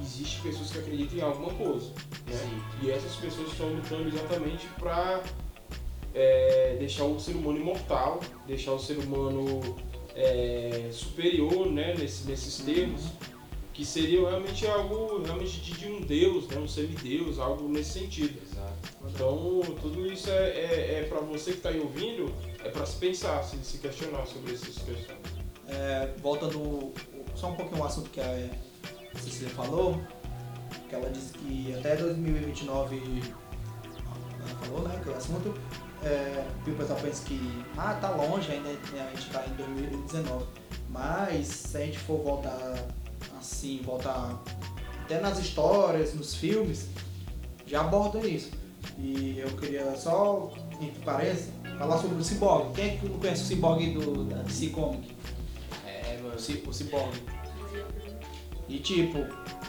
existe 0.00 0.40
pessoas 0.40 0.70
que 0.70 0.78
acreditam 0.78 1.18
em 1.18 1.22
alguma 1.22 1.52
coisa, 1.54 1.90
né? 2.26 2.62
E 2.82 2.90
essas 2.92 3.16
pessoas 3.16 3.48
estão 3.50 3.68
lutando 3.70 4.08
exatamente 4.08 4.66
para 4.78 5.20
deixar 6.78 7.04
o 7.04 7.18
ser 7.18 7.32
humano 7.32 7.58
imortal, 7.58 8.20
deixar 8.46 8.72
o 8.72 8.78
ser 8.78 8.98
humano 8.98 9.60
é, 10.14 10.88
superior, 10.92 11.66
né? 11.66 11.94
Nesse, 11.94 12.26
nesses 12.28 12.64
termos 12.64 13.02
que 13.74 13.84
seria 13.84 14.20
realmente 14.28 14.64
algo 14.68 15.20
realmente 15.24 15.60
de, 15.60 15.72
de 15.72 15.86
um 15.88 16.00
deus, 16.00 16.46
né? 16.46 16.58
um 16.58 16.68
semideus, 16.68 17.40
algo 17.40 17.68
nesse 17.68 17.98
sentido. 18.00 18.40
Exato. 18.40 18.72
Então 19.08 19.60
tudo 19.82 20.06
isso 20.06 20.30
é, 20.30 20.50
é, 20.50 21.00
é 21.00 21.06
para 21.08 21.18
você 21.18 21.50
que 21.50 21.56
está 21.56 21.70
aí 21.70 21.80
ouvindo, 21.80 22.32
é 22.62 22.68
para 22.68 22.86
se 22.86 22.96
pensar, 22.96 23.42
se, 23.42 23.56
se 23.64 23.78
questionar 23.78 24.24
sobre 24.26 24.54
essas 24.54 24.78
questões. 24.78 25.18
É, 25.66 26.08
voltando 26.22 26.92
só 27.34 27.48
um 27.48 27.56
pouquinho 27.56 27.82
ao 27.82 27.88
assunto 27.88 28.10
que 28.10 28.20
a 28.20 28.48
Cecília 29.18 29.50
falou, 29.50 30.00
que 30.88 30.94
ela 30.94 31.10
disse 31.10 31.32
que 31.32 31.74
até 31.74 31.96
2029, 31.96 33.22
ela 34.38 34.48
falou, 34.60 34.82
né, 34.82 35.00
que 35.02 35.08
o 35.08 35.14
assunto, 35.16 35.54
é, 36.04 36.44
o 36.66 36.74
pessoal 36.74 36.98
pensa 37.00 37.24
que, 37.24 37.64
ah, 37.76 37.94
tá 37.94 38.10
longe 38.10 38.50
ainda, 38.52 38.68
né, 38.68 39.10
a 39.12 39.16
gente 39.16 39.30
tá 39.30 39.44
em 39.46 39.54
2019, 39.54 40.46
mas 40.90 41.46
se 41.46 41.76
a 41.76 41.80
gente 41.80 41.98
for 41.98 42.18
voltar 42.18 42.74
assim, 43.38 43.80
voltar 43.84 44.42
até 45.02 45.20
nas 45.20 45.38
histórias, 45.38 46.14
nos 46.14 46.34
filmes, 46.34 46.88
já 47.66 47.80
abordam 47.80 48.26
isso. 48.26 48.50
E 48.98 49.38
eu 49.38 49.48
queria 49.56 49.94
só, 49.96 50.52
entre 50.80 51.02
parênteses, 51.04 51.50
falar 51.78 51.98
sobre 51.98 52.16
o 52.18 52.24
Cyborg. 52.24 52.72
Quem 52.74 52.84
é 52.84 52.96
que 52.96 53.08
não 53.08 53.18
conhece 53.18 53.42
o 53.42 53.46
Cyborg 53.46 53.90
do, 53.94 54.24
da 54.24 54.42
DC 54.42 54.68
Comic? 54.68 55.10
É, 55.86 56.18
o, 56.22 56.28
o 56.68 56.72
Cyborg. 56.72 57.12
E 58.68 58.78
tipo, 58.78 59.18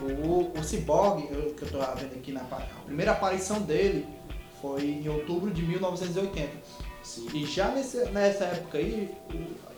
o, 0.01 0.51
o 0.57 0.63
Cyborg, 0.63 1.27
eu- 1.31 1.53
que 1.53 1.63
eu 1.63 1.71
tô 1.71 1.79
vendo 1.79 2.13
aqui 2.15 2.31
na 2.31 2.41
a 2.41 2.83
primeira 2.85 3.11
aparição 3.11 3.61
dele 3.61 4.05
foi 4.65 4.83
em 4.85 5.07
outubro 5.07 5.51
de 5.51 5.61
1980. 5.61 6.51
Sim. 7.03 7.27
E 7.33 7.45
já 7.45 7.69
nesse, 7.69 8.03
nessa 8.09 8.45
época 8.45 8.79
aí, 8.79 9.13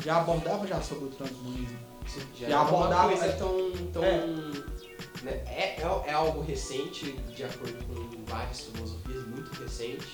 já 0.03 0.17
abordava 0.17 0.65
já 0.65 0.81
sobre 0.81 1.05
o 1.05 1.09
transhumanismo. 1.09 1.77
Já, 2.39 2.47
Já 2.47 2.55
é 2.55 2.59
uma 2.59 2.67
abordava- 2.69 3.09
coisa 3.09 3.33
tão. 3.33 3.71
tão 3.91 4.03
É. 4.03 4.17
né, 5.23 5.43
É, 5.45 5.75
é, 5.81 6.03
é 6.07 6.13
algo 6.13 6.41
recente, 6.41 7.11
de 7.35 7.43
acordo 7.43 7.73
com 7.85 8.23
várias 8.25 8.61
filosofias, 8.61 9.27
muito 9.27 9.51
recente, 9.61 10.07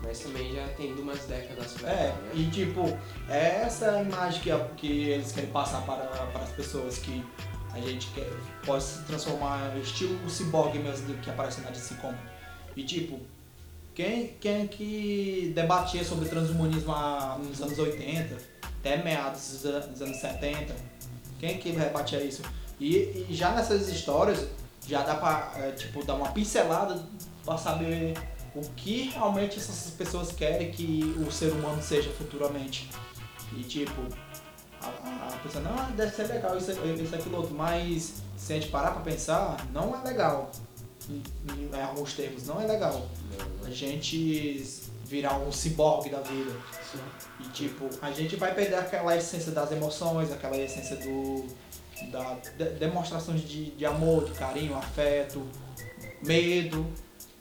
mas 0.00 0.20
também 0.20 0.54
já 0.54 0.68
tem 0.68 0.92
umas 0.94 1.24
décadas 1.24 1.72
pra 1.72 1.90
É, 1.90 2.06
né? 2.12 2.30
e 2.34 2.46
tipo, 2.50 2.82
é 3.28 3.62
essa 3.62 4.00
imagem 4.00 4.40
que, 4.40 4.50
que 4.76 5.08
eles 5.08 5.32
querem 5.32 5.50
passar 5.50 5.82
para, 5.84 6.04
para 6.04 6.42
as 6.42 6.50
pessoas 6.52 6.98
que 6.98 7.24
a 7.74 7.80
gente 7.80 8.06
quer, 8.14 8.30
pode 8.64 8.84
se 8.84 9.02
transformar 9.02 9.76
estilo 9.78 10.16
o 10.24 10.30
cyborg 10.30 10.78
mesmo 10.78 11.12
que 11.18 11.30
aparece 11.30 11.60
na 11.62 11.70
DC 11.70 11.96
Comics. 11.96 12.22
E 12.76 12.84
tipo, 12.84 13.18
quem, 13.98 14.28
quem 14.40 14.68
que 14.68 15.50
debatia 15.56 16.04
sobre 16.04 16.28
transhumanismo 16.28 16.94
nos 17.42 17.60
anos 17.60 17.76
80, 17.76 18.36
até 18.78 19.02
meados 19.02 19.50
dos 19.50 19.64
an- 19.66 19.80
dos 19.88 20.00
anos 20.00 20.16
70, 20.18 20.72
quem 21.40 21.58
que 21.58 21.70
rebatia 21.72 22.22
isso? 22.22 22.42
E, 22.78 23.26
e 23.28 23.34
já 23.34 23.50
nessas 23.50 23.88
histórias, 23.88 24.46
já 24.86 25.02
dá 25.02 25.16
pra, 25.16 25.50
é, 25.56 25.72
tipo, 25.72 26.04
dar 26.04 26.14
uma 26.14 26.28
pincelada 26.28 27.04
para 27.44 27.58
saber 27.58 28.14
o 28.54 28.60
que 28.76 29.10
realmente 29.10 29.58
essas 29.58 29.90
pessoas 29.90 30.30
querem 30.30 30.70
que 30.70 31.02
o 31.26 31.32
ser 31.32 31.50
humano 31.50 31.82
seja 31.82 32.08
futuramente. 32.12 32.88
E 33.56 33.64
tipo, 33.64 34.00
a, 34.80 34.86
a, 34.86 35.28
a 35.34 35.36
pessoa, 35.42 35.64
não, 35.64 35.90
deve 35.96 36.14
ser 36.14 36.28
legal 36.28 36.56
isso, 36.56 36.70
isso, 36.70 37.14
aquilo 37.16 37.38
outro, 37.38 37.52
mas 37.52 38.22
se 38.36 38.52
a 38.52 38.60
gente 38.60 38.68
parar 38.68 38.92
pra 38.92 39.00
pensar, 39.00 39.56
não 39.72 39.92
é 40.00 40.06
legal. 40.08 40.52
Em, 41.08 41.80
alguns 41.80 42.12
termos, 42.14 42.46
não 42.46 42.60
é 42.60 42.66
legal. 42.66 43.08
A 43.64 43.70
gente 43.70 44.62
virar 45.04 45.38
um 45.38 45.50
ciborgue 45.50 46.10
da 46.10 46.20
vida. 46.20 46.52
E 47.40 47.48
tipo, 47.50 47.88
a 48.02 48.10
gente 48.10 48.36
vai 48.36 48.54
perder 48.54 48.74
aquela 48.76 49.16
essência 49.16 49.52
das 49.52 49.70
emoções, 49.72 50.30
aquela 50.32 50.56
essência 50.56 50.96
do. 50.96 51.46
da 52.10 52.34
de- 52.58 52.70
demonstrações 52.78 53.40
de, 53.42 53.70
de 53.72 53.86
amor, 53.86 54.24
de 54.26 54.32
carinho, 54.38 54.76
afeto, 54.76 55.46
medo. 56.22 56.86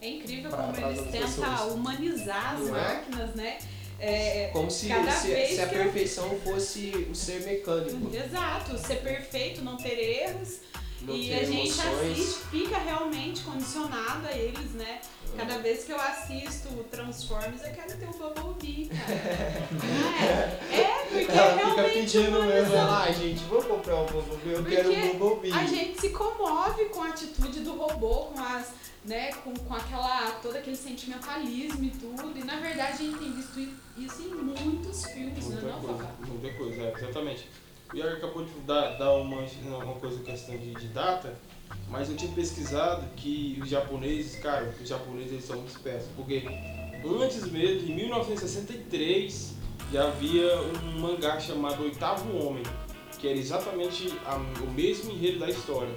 É 0.02 0.10
incrível 0.10 0.50
Pra- 0.52 0.64
como 0.64 0.78
eles 0.88 1.12
tentam 1.12 1.28
pessoas. 1.28 1.74
humanizar 1.74 2.54
as 2.56 2.60
Não 2.68 2.78
é? 2.78 2.94
máquinas, 2.94 3.36
né? 3.36 3.58
É, 4.00 4.50
Como 4.54 4.70
se, 4.70 4.88
cada 4.90 5.12
se, 5.12 5.28
vez 5.30 5.56
se 5.56 5.62
a 5.62 5.68
que 5.68 5.74
eu- 5.76 5.84
perfeição 5.86 6.30
fosse 6.44 7.08
o 7.12 7.16
ser 7.16 7.42
mecânico. 7.42 8.16
Exato, 8.16 8.78
ser 8.78 9.02
perfeito, 9.02 9.64
não 9.64 9.76
ter 9.76 9.98
erros. 9.98 10.60
Não 11.02 11.16
e 11.16 11.28
ter 11.28 11.40
a 11.40 11.44
gente 11.44 11.80
emoções. 11.80 12.12
assiste, 12.12 12.40
fica 12.50 12.78
realmente 12.78 13.42
condicionado 13.44 14.28
a 14.28 14.32
eles, 14.32 14.72
né? 14.74 15.02
Cada 15.36 15.58
vez 15.60 15.84
que 15.84 15.92
eu 15.92 16.00
assisto 16.00 16.70
o 16.70 16.84
Transformers, 16.86 17.62
eu 17.64 17.72
quero 17.72 17.96
ter 17.98 18.08
o 18.08 18.14
Bumblebee, 18.14 18.90
cara. 18.90 19.68
Não 19.72 20.14
é? 20.14 20.82
É, 20.82 21.04
porque 21.10 21.32
é 21.32 21.36
Ela 21.38 21.52
fica 21.54 21.66
realmente 21.66 21.94
pedindo 21.94 22.44
mesmo, 22.44 22.74
ela, 22.76 23.04
ai 23.04 23.14
gente, 23.14 23.44
vamos 23.44 23.66
comprar 23.66 23.96
um 23.98 24.06
Bumblebee, 24.08 24.54
eu 24.54 24.66
quero 24.66 24.90
Porque 24.90 25.08
um 25.08 25.18
Bumblebee. 25.20 25.52
A 25.52 25.66
gente 25.66 26.02
se 26.02 26.10
comove 26.10 26.86
com 26.86 27.02
a 27.04 27.10
atitude 27.10 27.60
do 27.60 27.74
robô, 27.76 28.26
com 28.34 28.40
as, 28.40 28.72
né, 29.06 29.32
com, 29.44 29.54
com 29.54 29.74
aquela, 29.76 30.32
todo 30.42 30.56
aquele 30.56 30.76
sentimentalismo 30.78 31.84
e 31.84 31.90
tudo. 31.92 32.34
E 32.36 32.44
na 32.44 32.56
verdade 32.56 32.94
a 32.94 32.96
gente 32.96 33.20
tem 33.20 33.32
visto 33.34 33.60
isso 33.98 34.22
em 34.24 34.34
muitos 34.34 35.06
filmes, 35.06 35.48
né, 35.50 35.60
Muita 35.62 35.68
não, 35.68 35.82
coisa, 35.82 36.04
Fafá? 36.04 36.14
muita 36.26 36.54
coisa, 36.54 36.82
é, 36.82 36.94
exatamente. 36.98 37.48
O 37.94 37.96
Iago 37.96 38.18
acabou 38.18 38.44
de 38.44 38.52
dar, 38.66 38.98
dar 38.98 39.14
uma, 39.14 39.38
uma 39.84 39.94
coisa 39.96 40.22
questão 40.22 40.58
de, 40.58 40.74
de 40.74 40.88
data, 40.88 41.38
mas 41.90 42.10
eu 42.10 42.18
tinha 42.18 42.32
pesquisado 42.34 43.06
que 43.16 43.58
os 43.62 43.70
japoneses, 43.70 44.40
cara, 44.42 44.74
os 44.82 44.88
japoneses 44.88 45.32
eles 45.32 45.46
são 45.46 45.56
muito 45.58 45.70
espertos, 45.72 46.08
porque 46.16 46.44
antes 47.22 47.50
mesmo, 47.50 47.90
em 47.90 47.96
1963, 47.96 49.54
já 49.92 50.08
havia 50.08 50.60
um 50.62 51.00
mangá 51.00 51.40
chamado 51.40 51.84
Oitavo 51.84 52.36
Homem, 52.46 52.64
que 53.20 53.28
era 53.28 53.38
exatamente 53.38 54.14
a- 54.26 54.36
o 54.36 54.70
mesmo 54.72 55.12
enredo 55.12 55.40
da 55.40 55.50
história. 55.50 55.96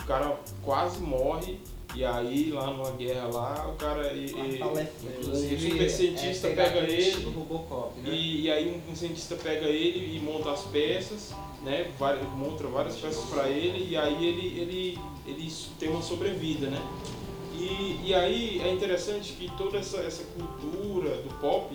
O 0.00 0.04
cara 0.04 0.38
quase 0.62 1.00
morre, 1.00 1.58
e 1.94 2.04
aí 2.04 2.50
lá 2.50 2.66
numa 2.70 2.90
guerra 2.92 3.26
lá, 3.28 3.68
o 3.68 3.76
cara. 3.76 4.12
E, 4.12 4.26
e- 4.26 4.58
Inclusive, 5.20 5.54
o 5.66 5.70
super 5.70 5.90
cientista 5.90 6.48
é 6.48 6.54
pega 6.54 6.78
ele 6.78 7.24
Robocop, 7.24 7.98
né? 8.00 8.10
e, 8.14 8.42
e 8.42 8.50
aí 8.50 8.68
um, 8.88 8.92
um 8.92 8.96
cientista 8.96 9.34
pega 9.36 9.66
ele 9.66 10.16
e 10.16 10.20
monta 10.20 10.50
as 10.52 10.62
peças, 10.64 11.32
né? 11.62 11.90
Várias, 11.98 12.26
monta 12.34 12.66
várias 12.68 12.96
peças 12.96 13.24
para 13.30 13.48
ele 13.48 13.88
e 13.90 13.96
aí 13.96 14.24
ele, 14.24 14.60
ele, 14.60 14.98
ele 15.26 15.52
tem 15.78 15.88
uma 15.90 16.02
sobrevida, 16.02 16.68
né? 16.68 16.80
E, 17.58 18.00
e 18.08 18.14
aí 18.14 18.60
é 18.64 18.72
interessante 18.72 19.32
que 19.32 19.50
toda 19.56 19.78
essa, 19.78 19.98
essa 19.98 20.22
cultura 20.24 21.10
do 21.16 21.40
pop, 21.40 21.74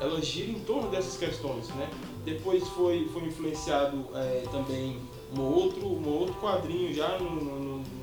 ela 0.00 0.22
gira 0.22 0.50
em 0.50 0.60
torno 0.60 0.88
dessas 0.90 1.16
questões, 1.18 1.68
né? 1.70 1.88
Depois 2.24 2.66
foi, 2.68 3.06
foi 3.12 3.24
influenciado 3.24 4.06
é, 4.14 4.44
também 4.50 4.96
um 5.36 5.40
outro, 5.42 5.86
um 5.86 6.08
outro 6.08 6.34
quadrinho 6.36 6.94
já 6.94 7.18
no- 7.18 7.30
no- 7.42 7.97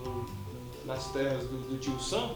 nas 0.85 1.11
terras 1.11 1.43
do, 1.45 1.57
do 1.69 1.77
tio 1.77 1.99
Sam, 1.99 2.31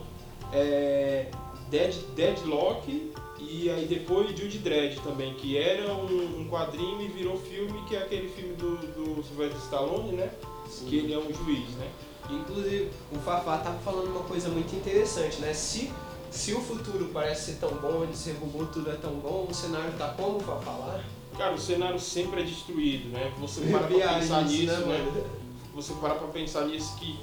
é, 0.52 1.30
Dead, 1.70 1.96
Deadlock 2.16 3.14
e 3.40 3.70
aí 3.70 3.86
depois 3.86 4.38
Judy 4.38 4.60
Dredd 4.60 5.00
também, 5.02 5.34
que 5.36 5.58
era 5.58 5.94
um, 5.94 6.42
um 6.42 6.48
quadrinho 6.50 7.02
e 7.02 7.08
virou 7.08 7.38
filme, 7.38 7.82
que 7.88 7.96
é 7.96 8.00
aquele 8.00 8.30
filme 8.30 8.54
do, 8.56 8.78
do 8.78 9.24
Sylvester 9.24 9.62
Stallone, 9.62 10.12
né? 10.12 10.30
Que 10.88 10.98
ele 10.98 11.14
é 11.14 11.18
um 11.18 11.34
juiz, 11.34 11.70
né? 11.76 11.90
Inclusive, 12.30 12.92
o 13.12 13.18
Fafá 13.20 13.58
tava 13.58 13.80
falando 13.80 14.10
uma 14.12 14.24
coisa 14.24 14.50
muito 14.50 14.76
interessante, 14.76 15.42
né? 15.42 15.54
Se, 15.54 15.92
se 16.30 16.54
o 16.54 16.60
futuro 16.60 17.10
parece 17.14 17.54
ser 17.54 17.60
tão 17.60 17.72
bom, 17.76 18.04
onde 18.04 18.16
ser 18.16 18.34
robô 18.34 18.66
tudo 18.66 18.92
é 18.92 18.96
tão 18.96 19.14
bom, 19.14 19.48
o 19.50 19.54
cenário 19.54 19.94
tá 19.98 20.10
como, 20.10 20.40
Fafá, 20.40 20.72
lá? 20.72 21.04
Cara, 21.38 21.54
o 21.54 21.60
cenário 21.60 22.00
sempre 22.00 22.42
é 22.42 22.44
destruído, 22.44 23.10
né? 23.10 23.34
Você 23.40 23.62
para 23.62 23.80
pra 23.80 23.88
pensar 23.88 24.42
isso, 24.44 24.52
nisso, 24.52 24.80
né, 24.82 24.98
né? 24.98 25.24
Você 25.74 25.94
para 25.94 26.16
pra 26.16 26.28
pensar 26.28 26.66
nisso 26.66 26.98
que 26.98 27.18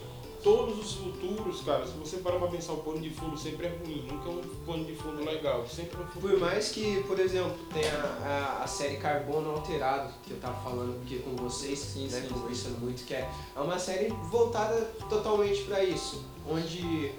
todos 0.46 0.78
os 0.78 0.92
futuros, 0.94 1.60
cara, 1.62 1.84
se 1.84 1.94
você 1.94 2.18
parar 2.18 2.38
pra 2.38 2.46
pensar, 2.46 2.74
o 2.74 2.76
pano 2.76 3.00
de 3.00 3.10
fundo 3.10 3.36
sempre 3.36 3.66
é 3.66 3.70
ruim, 3.70 4.06
nunca 4.08 4.28
é 4.28 4.32
um 4.32 4.42
pano 4.64 4.84
de 4.84 4.94
fundo 4.94 5.24
legal, 5.24 5.66
sempre 5.66 5.96
é 5.96 6.04
um 6.04 6.06
futuro. 6.06 6.34
Por 6.34 6.38
mais 6.40 6.68
que, 6.68 7.02
por 7.02 7.18
exemplo, 7.18 7.52
tenha 7.74 7.92
a, 8.24 8.62
a 8.62 8.66
série 8.68 8.96
Carbono 8.98 9.50
Alterado, 9.50 10.14
que 10.22 10.30
eu 10.30 10.36
tava 10.38 10.54
falando 10.62 11.00
aqui 11.02 11.18
com 11.18 11.34
vocês, 11.34 11.80
Sim, 11.80 12.06
né, 12.06 12.20
sim, 12.20 12.28
conversando 12.28 12.78
muito, 12.78 13.04
que 13.04 13.12
é, 13.14 13.28
é 13.56 13.60
uma 13.60 13.76
série 13.76 14.08
voltada 14.30 14.82
totalmente 15.08 15.64
para 15.64 15.82
isso, 15.82 16.24
onde 16.48 17.10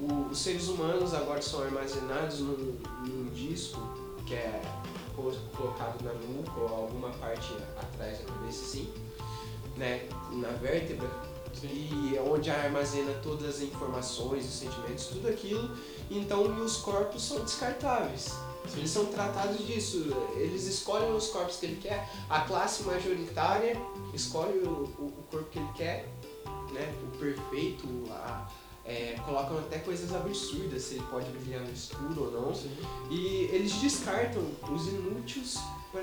o- 0.00 0.26
os 0.32 0.38
seres 0.38 0.66
humanos 0.66 1.14
agora 1.14 1.40
são 1.40 1.62
armazenados 1.62 2.40
num, 2.40 2.80
num 3.06 3.30
disco 3.32 3.78
que 4.26 4.34
é 4.34 4.60
co- 5.14 5.32
colocado 5.56 6.02
na 6.02 6.14
nuca 6.14 6.58
ou 6.58 6.68
alguma 6.68 7.10
parte 7.10 7.52
atrás 7.80 8.18
da 8.18 8.24
cabeça, 8.24 8.64
assim, 8.64 8.92
né, 9.76 10.08
na 10.32 10.48
vértebra, 10.48 11.08
Sim. 11.08 11.31
E 11.64 12.18
onde 12.28 12.50
armazena 12.50 13.12
todas 13.22 13.56
as 13.56 13.60
informações, 13.62 14.44
os 14.46 14.54
sentimentos, 14.54 15.06
tudo 15.06 15.28
aquilo. 15.28 15.70
Então, 16.10 16.42
os 16.64 16.76
corpos 16.78 17.22
são 17.22 17.40
descartáveis. 17.44 18.32
Eles 18.76 18.90
são 18.90 19.06
tratados 19.06 19.66
disso. 19.66 20.06
Eles 20.36 20.66
escolhem 20.66 21.12
os 21.14 21.28
corpos 21.28 21.56
que 21.56 21.66
ele 21.66 21.80
quer. 21.80 22.08
A 22.30 22.40
classe 22.42 22.82
majoritária 22.84 23.76
escolhe 24.14 24.58
o, 24.58 24.70
o- 24.98 25.12
o 25.18 25.22
corpo 25.30 25.48
que 25.50 25.58
ele 25.58 25.72
quer, 25.74 26.08
né? 26.72 26.94
O 27.02 27.16
perfeito. 27.18 27.86
A, 28.10 28.48
é, 28.84 29.14
colocam 29.24 29.58
até 29.58 29.78
coisas 29.78 30.12
absurdas, 30.12 30.82
se 30.82 30.94
ele 30.94 31.04
pode 31.08 31.30
brilhar 31.30 31.60
no 31.60 31.70
escuro 31.72 32.24
ou 32.24 32.30
não. 32.32 32.54
Sim. 32.54 32.76
E 33.10 33.48
eles 33.52 33.72
descartam 33.74 34.42
os 34.72 34.88
inúteis 34.88 35.56
para 35.92 36.02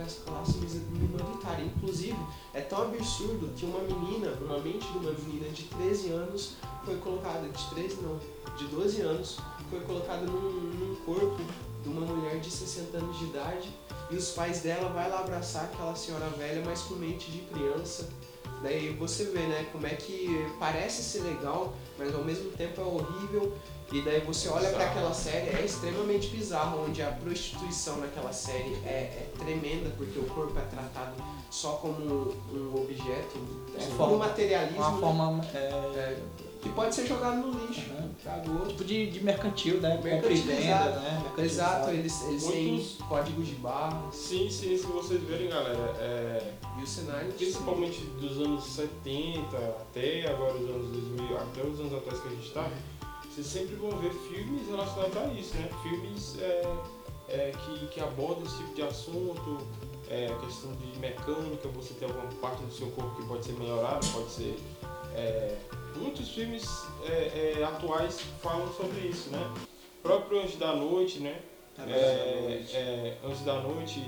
as 0.00 0.14
classes 0.24 0.80
minoritárias. 0.90 1.68
Inclusive, 1.76 2.16
é 2.54 2.60
tão 2.60 2.82
absurdo 2.82 3.52
que 3.56 3.64
uma 3.64 3.80
menina, 3.80 4.32
uma 4.40 4.58
mente 4.58 4.86
de 4.92 4.98
uma 4.98 5.12
menina 5.12 5.48
de 5.48 5.64
13 5.64 6.10
anos 6.10 6.54
foi 6.84 6.96
colocada, 6.96 7.48
de 7.48 7.70
13 7.70 7.96
não, 8.02 8.18
de 8.56 8.66
12 8.66 9.00
anos, 9.02 9.38
foi 9.68 9.80
colocada 9.80 10.24
num, 10.24 10.50
num 10.50 10.94
corpo 11.04 11.40
de 11.82 11.88
uma 11.88 12.06
mulher 12.06 12.38
de 12.38 12.50
60 12.50 12.96
anos 12.96 13.18
de 13.18 13.24
idade 13.24 13.68
e 14.10 14.16
os 14.16 14.30
pais 14.30 14.60
dela 14.60 14.88
vai 14.90 15.10
lá 15.10 15.20
abraçar 15.20 15.64
aquela 15.64 15.94
senhora 15.94 16.28
velha, 16.30 16.62
mas 16.64 16.82
com 16.82 16.94
mente 16.94 17.30
de 17.30 17.40
criança. 17.40 18.08
Daí 18.62 18.90
você 18.90 19.24
vê, 19.24 19.40
né, 19.40 19.68
como 19.72 19.86
é 19.86 19.94
que 19.94 20.46
parece 20.60 21.02
ser 21.02 21.22
legal, 21.22 21.74
mas 21.98 22.14
ao 22.14 22.22
mesmo 22.22 22.50
tempo 22.52 22.80
é 22.80 22.84
horrível. 22.84 23.52
E 23.92 24.00
daí 24.00 24.20
você 24.20 24.48
olha 24.48 24.70
para 24.70 24.84
aquela 24.86 25.12
série, 25.12 25.50
é 25.54 25.62
extremamente 25.64 26.28
bizarro, 26.28 26.84
onde 26.86 27.02
a 27.02 27.08
prostituição 27.12 27.98
naquela 27.98 28.32
série 28.32 28.74
é, 28.86 28.88
é 28.90 29.32
tremenda, 29.38 29.90
porque 29.98 30.18
o 30.18 30.24
corpo 30.24 30.58
é 30.58 30.62
tratado 30.62 31.12
só 31.50 31.72
como 31.72 32.32
um 32.52 32.74
objeto, 32.82 33.38
é 33.76 33.80
Sim. 33.80 33.94
por 33.96 34.08
um 34.08 34.16
materialismo 34.16 34.78
Uma 34.78 34.90
né, 34.92 35.00
forma 35.00 35.44
é, 35.54 35.58
é, 35.58 36.18
que 36.62 36.68
pode 36.70 36.94
ser 36.94 37.06
jogado 37.06 37.36
no 37.36 37.66
lixo, 37.66 37.90
Uhum. 37.92 38.66
tipo 38.68 38.84
de, 38.84 39.10
de 39.10 39.22
mercantil, 39.22 39.80
né? 39.80 40.00
Mercantilizado. 40.02 40.94
venda, 40.94 41.00
né? 41.00 41.32
Exato, 41.38 41.90
eles, 41.90 42.22
eles 42.28 42.46
têm 42.46 42.72
Muitos- 42.72 42.96
códigos 43.08 43.46
de 43.48 43.54
barras 43.56 44.14
Sim, 44.14 44.48
sim, 44.48 44.76
se 44.78 44.86
vocês 44.86 45.20
verem, 45.24 45.48
galera, 45.50 45.94
é, 45.98 46.52
e 46.78 46.82
o 46.82 46.86
cenário. 46.86 47.30
principalmente 47.32 48.00
dos 48.20 48.38
anos 48.38 48.64
70 48.64 49.56
até 49.56 50.30
agora 50.30 50.54
os 50.54 50.70
anos 50.70 50.88
2000, 50.92 51.36
até 51.36 51.62
os 51.62 51.80
anos 51.80 51.92
atrás 51.94 52.20
que 52.20 52.28
a 52.28 52.30
gente 52.30 52.46
está, 52.46 52.70
vocês 53.32 53.46
sempre 53.46 53.76
vão 53.76 53.90
ver 53.92 54.12
filmes 54.12 54.68
relacionados 54.68 55.16
a 55.16 55.26
isso, 55.32 55.56
né? 55.56 55.68
Filmes 55.82 56.36
é, 56.38 56.76
é, 57.28 57.52
que, 57.52 57.86
que 57.86 58.00
abordam 58.00 58.44
esse 58.44 58.58
tipo 58.58 58.74
de 58.74 58.82
assunto, 58.82 59.58
é, 60.10 60.26
questão 60.44 60.70
de 60.72 60.98
mecânica, 60.98 61.66
você 61.68 61.94
tem 61.94 62.06
alguma 62.06 62.30
parte 62.42 62.62
do 62.62 62.70
seu 62.70 62.88
corpo 62.90 63.16
que 63.16 63.26
pode 63.26 63.46
ser 63.46 63.52
melhorada, 63.52 64.06
pode 64.12 64.30
ser. 64.30 64.54
é, 65.16 65.56
muitos 65.96 66.28
filmes 66.28 66.64
é, 67.06 67.54
é, 67.58 67.64
atuais 67.64 68.20
falam 68.42 68.70
sobre 68.74 69.00
isso, 69.08 69.30
né? 69.30 69.54
O 69.98 70.02
próprio 70.02 70.42
Anjo 70.42 70.58
da 70.58 70.76
Noite, 70.76 71.20
né? 71.20 71.40
É, 71.78 72.62
é, 72.74 73.18
Antes 73.24 73.40
da 73.46 73.62
Noite, 73.62 74.04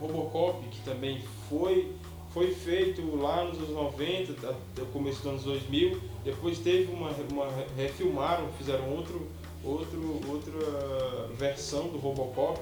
Robocop, 0.00 0.64
que 0.68 0.80
também 0.82 1.20
foi, 1.48 1.92
foi 2.34 2.50
feito 2.50 3.00
lá 3.16 3.44
nos 3.44 3.56
anos 3.58 3.70
90, 3.70 4.32
da- 4.34 4.52
do 4.74 4.86
começo 4.92 5.18
dos 5.18 5.26
anos 5.28 5.42
2000, 5.44 6.00
depois 6.24 6.58
teve 6.58 6.92
uma, 6.92 7.10
uma 7.30 7.46
refilmaram, 7.76 8.48
fizeram 8.58 8.90
outro, 8.90 9.28
outro, 9.64 10.20
outra 10.28 11.28
versão 11.38 11.86
do 11.88 11.98
Robocop, 11.98 12.60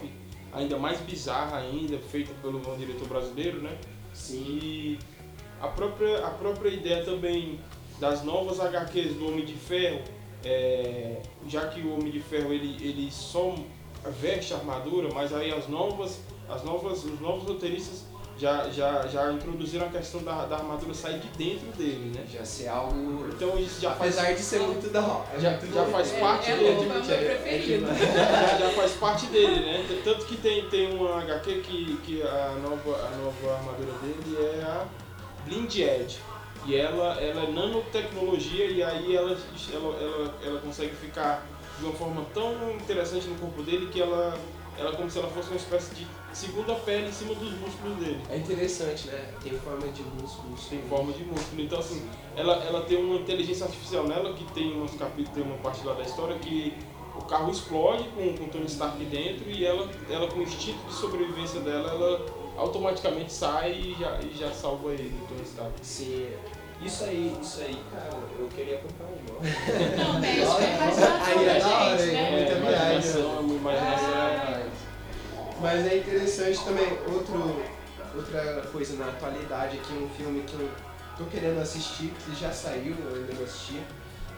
ainda 0.52 0.76
mais 0.78 1.00
bizarra 1.00 1.56
ainda, 1.56 1.98
feita 1.98 2.32
pelo 2.42 2.58
um 2.58 2.76
diretor 2.76 3.08
brasileiro, 3.08 3.62
né? 3.62 3.78
Sim. 4.12 4.36
E 4.44 4.98
a 5.58 5.68
própria, 5.68 6.26
a 6.26 6.30
própria 6.30 6.68
ideia 6.68 7.02
também 7.02 7.58
das 7.98 8.22
novas 8.22 8.60
HQs 8.60 9.14
do 9.14 9.26
Homem 9.28 9.44
de 9.46 9.54
Ferro, 9.54 10.02
é, 10.44 11.22
já 11.48 11.68
que 11.68 11.80
o 11.80 11.94
Homem 11.94 12.10
de 12.10 12.20
Ferro 12.20 12.52
ele, 12.52 12.76
ele 12.86 13.10
só 13.10 13.54
veste 14.20 14.52
armadura, 14.52 15.08
mas 15.14 15.32
aí 15.32 15.50
as 15.50 15.66
novas, 15.66 16.20
as 16.46 16.62
novas, 16.62 17.04
os 17.04 17.18
novos 17.20 17.48
roteiristas 17.48 18.04
já, 18.42 18.68
já, 18.70 19.06
já 19.06 19.32
introduziram 19.32 19.86
a 19.86 19.88
questão 19.88 20.20
da, 20.24 20.44
da 20.46 20.56
armadura 20.56 20.92
sair 20.92 21.20
de 21.20 21.28
dentro 21.28 21.68
dele, 21.78 22.12
né? 22.12 22.24
Já 22.28 22.44
ser 22.44 22.66
algo. 22.66 23.28
Então 23.28 23.56
isso 23.56 23.80
já 23.80 23.92
faz, 23.92 24.18
Apesar 24.18 24.34
de 24.34 24.42
ser 24.42 24.58
muito 24.60 24.90
da 24.92 25.00
hora. 25.00 25.38
já, 25.38 25.50
já 25.58 25.84
faz 25.86 26.12
É- 26.12 26.18
parte 26.18 26.50
é 26.50 26.56
dele. 26.56 26.66
é 26.66 26.70
o 26.72 26.82
meu 26.82 27.02
preferido. 27.02 27.86
já, 27.86 28.58
já 28.58 28.68
faz 28.70 28.92
parte 28.94 29.26
dele, 29.26 29.60
né? 29.60 30.00
Tanto 30.02 30.24
que 30.26 30.36
tem, 30.38 30.68
tem 30.68 30.92
uma 30.92 31.20
HQ 31.22 31.60
que, 31.60 31.96
que 32.04 32.22
a, 32.22 32.56
nova, 32.60 33.06
a 33.06 33.16
nova 33.16 33.54
armadura 33.58 33.92
dele 34.02 34.36
é 34.58 34.62
a 34.64 34.84
Blind 35.46 35.72
Edge. 35.76 36.18
E 36.66 36.74
ela, 36.76 37.20
ela 37.20 37.42
é 37.44 37.50
nanotecnologia 37.52 38.66
e 38.66 38.82
aí 38.82 39.14
ela, 39.16 39.36
ela, 39.72 39.96
ela, 40.00 40.34
ela 40.44 40.60
consegue 40.60 40.94
ficar 40.96 41.44
de 41.78 41.84
uma 41.84 41.94
forma 41.94 42.24
tão 42.34 42.72
interessante 42.72 43.26
no 43.28 43.36
corpo 43.36 43.62
dele 43.62 43.86
que 43.92 44.00
ela, 44.00 44.36
ela 44.78 44.90
é 44.90 44.96
como 44.96 45.10
se 45.10 45.18
ela 45.18 45.28
fosse 45.28 45.48
uma 45.48 45.56
espécie 45.56 45.94
de 45.94 46.06
segunda 46.32 46.74
pele 46.76 47.08
em 47.08 47.12
cima 47.12 47.34
dos 47.34 47.52
músculos 47.60 47.96
dele. 47.98 48.20
É 48.30 48.36
interessante, 48.36 49.08
né? 49.08 49.32
Tem 49.42 49.52
forma 49.58 49.86
de 49.88 50.02
músculos. 50.02 50.66
Tem 50.68 50.80
forma 50.82 51.12
de 51.12 51.24
músculo. 51.24 51.62
Então, 51.62 51.78
assim, 51.78 52.08
ela, 52.36 52.54
ela 52.64 52.80
tem 52.82 52.98
uma 52.98 53.16
inteligência 53.16 53.66
artificial 53.66 54.04
nela, 54.04 54.32
que 54.34 54.44
tem 54.52 54.80
uns 54.80 54.94
capítulos, 54.94 55.30
tem 55.34 55.42
uma 55.42 55.58
parte 55.58 55.84
lá 55.86 55.94
da 55.94 56.02
história 56.02 56.36
que 56.38 56.74
o 57.14 57.22
carro 57.24 57.50
explode 57.50 58.04
com, 58.16 58.34
com 58.36 58.44
o 58.44 58.48
Tony 58.48 58.64
Stark 58.66 59.04
dentro 59.04 59.50
e 59.50 59.64
ela, 59.66 59.86
ela 60.08 60.26
com 60.28 60.38
o 60.38 60.42
instinto 60.42 60.78
de 60.88 60.94
sobrevivência 60.94 61.60
dela, 61.60 61.90
ela 61.90 62.26
automaticamente 62.56 63.32
sai 63.32 63.72
e 63.72 63.96
já, 64.00 64.18
e 64.20 64.34
já 64.34 64.50
salva 64.50 64.92
ele, 64.92 65.12
o 65.22 65.26
Tony 65.28 65.42
Stark. 65.42 65.72
Sim. 65.82 66.28
Isso 66.84 67.04
aí, 67.04 67.36
isso 67.40 67.60
aí, 67.60 67.76
cara, 67.92 68.10
eu 68.40 68.48
queria 68.48 68.78
comprar 68.78 69.06
um. 69.06 70.02
Não, 70.12 70.18
mexe 70.20 70.44
com 70.44 70.52
a 70.56 70.62
imaginação 70.64 71.22
Aí 71.22 71.48
é 71.48 71.54
da 71.54 71.68
da 71.68 71.76
hora, 71.78 71.98
gente, 71.98 72.08
hein? 72.08 72.14
né? 72.14 72.30
Muita 72.32 72.52
É, 72.52 72.54
viagem. 72.54 72.92
imaginação, 72.92 73.46
imaginação 73.46 74.14
é... 74.18 74.61
Mas 75.62 75.86
é 75.86 75.98
interessante 75.98 76.58
também, 76.64 76.88
outro, 77.06 77.62
outra 78.16 78.62
coisa 78.72 78.96
na 78.96 79.06
atualidade 79.06 79.78
aqui, 79.78 79.92
um 79.92 80.08
filme 80.10 80.42
que 80.42 80.54
eu 80.54 80.68
tô 81.16 81.24
querendo 81.26 81.60
assistir, 81.60 82.12
que 82.24 82.34
já 82.34 82.50
saiu, 82.50 82.96
eu 82.98 83.14
ainda 83.14 83.32
não 83.32 83.44
assisti, 83.44 83.80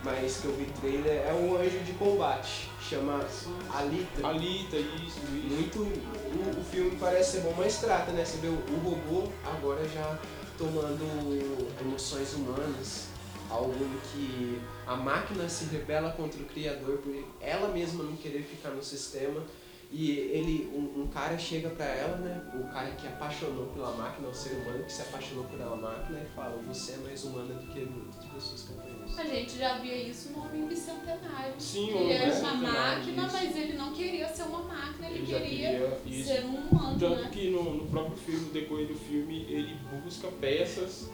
mas 0.05 0.37
que 0.37 0.45
eu 0.45 0.55
vi 0.55 0.67
trailer, 0.79 1.27
é 1.27 1.33
um 1.33 1.57
anjo 1.57 1.79
de 1.79 1.93
combate, 1.95 2.69
chama 2.79 3.25
Alita. 3.73 4.27
Alita, 4.27 4.77
isso, 4.77 5.19
isso. 5.35 5.55
Muito, 5.55 5.79
o, 5.79 6.61
o 6.61 6.65
filme 6.65 6.95
parece 7.01 7.33
ser 7.33 7.41
bom, 7.41 7.55
mas 7.57 7.79
trata, 7.79 8.13
né? 8.13 8.23
Você 8.23 8.37
vê 8.37 8.49
o, 8.49 8.53
o 8.53 8.79
robô 8.85 9.33
agora 9.47 9.83
já 9.89 10.19
tomando 10.59 11.57
emoções 11.81 12.35
humanas, 12.35 13.07
algo 13.49 13.73
em 13.83 13.99
que 14.13 14.61
a 14.87 14.95
máquina 14.95 15.49
se 15.49 15.65
rebela 15.65 16.11
contra 16.11 16.39
o 16.43 16.45
criador 16.45 16.99
por 16.99 17.15
ela 17.41 17.69
mesma 17.69 18.05
não 18.05 18.15
querer 18.15 18.43
ficar 18.43 18.71
no 18.71 18.83
sistema. 18.83 19.43
E 19.91 20.11
ele, 20.11 20.71
um, 20.75 21.03
um 21.03 21.07
cara 21.07 21.39
chega 21.39 21.71
pra 21.71 21.87
ela, 21.87 22.17
né? 22.17 22.43
O 22.55 22.73
cara 22.73 22.91
que 22.93 23.07
apaixonou 23.07 23.67
pela 23.67 23.93
máquina, 23.93 24.29
o 24.29 24.35
ser 24.35 24.55
humano 24.55 24.85
que 24.85 24.93
se 24.93 25.03
apaixonou 25.03 25.45
pela 25.45 25.77
máquina 25.77 26.21
e 26.21 26.27
fala, 26.35 26.61
você 26.67 26.93
é 26.93 26.97
mais 26.99 27.25
humana 27.25 27.55
do 27.55 27.67
que 27.73 27.81
muitas 27.81 28.25
pessoas 28.25 28.63
que 28.63 28.73
eu 28.73 28.77
conheço. 28.79 29.21
A 29.21 29.25
gente 29.25 29.59
já 29.59 29.79
via 29.79 29.97
isso 29.97 30.31
no 30.33 30.45
Homem 30.45 30.67
Bicentenário. 30.67 31.55
Sim, 31.59 31.91
ele 31.91 32.13
era 32.13 32.35
uma 32.41 32.55
máquina, 32.55 33.27
isso. 33.27 33.37
mas 33.37 33.57
ele 33.57 33.73
não 33.75 33.93
queria 33.93 34.29
ser 34.29 34.43
uma 34.45 34.63
máquina, 34.63 35.09
ele, 35.09 35.19
Ele 35.19 35.27
queria, 35.27 35.99
queria 36.05 36.25
ser 36.25 36.45
um 36.45 36.55
humano, 36.57 36.99
Tanto 36.99 37.23
né? 37.23 37.31
que 37.33 37.51
no, 37.51 37.75
no 37.75 37.87
próprio 37.87 38.17
filme, 38.17 38.47
no 38.47 38.53
decorrer 38.53 38.89
do 38.89 38.97
filme, 38.97 39.47
ele 39.49 39.77
busca 40.03 40.29
peças 40.41 41.11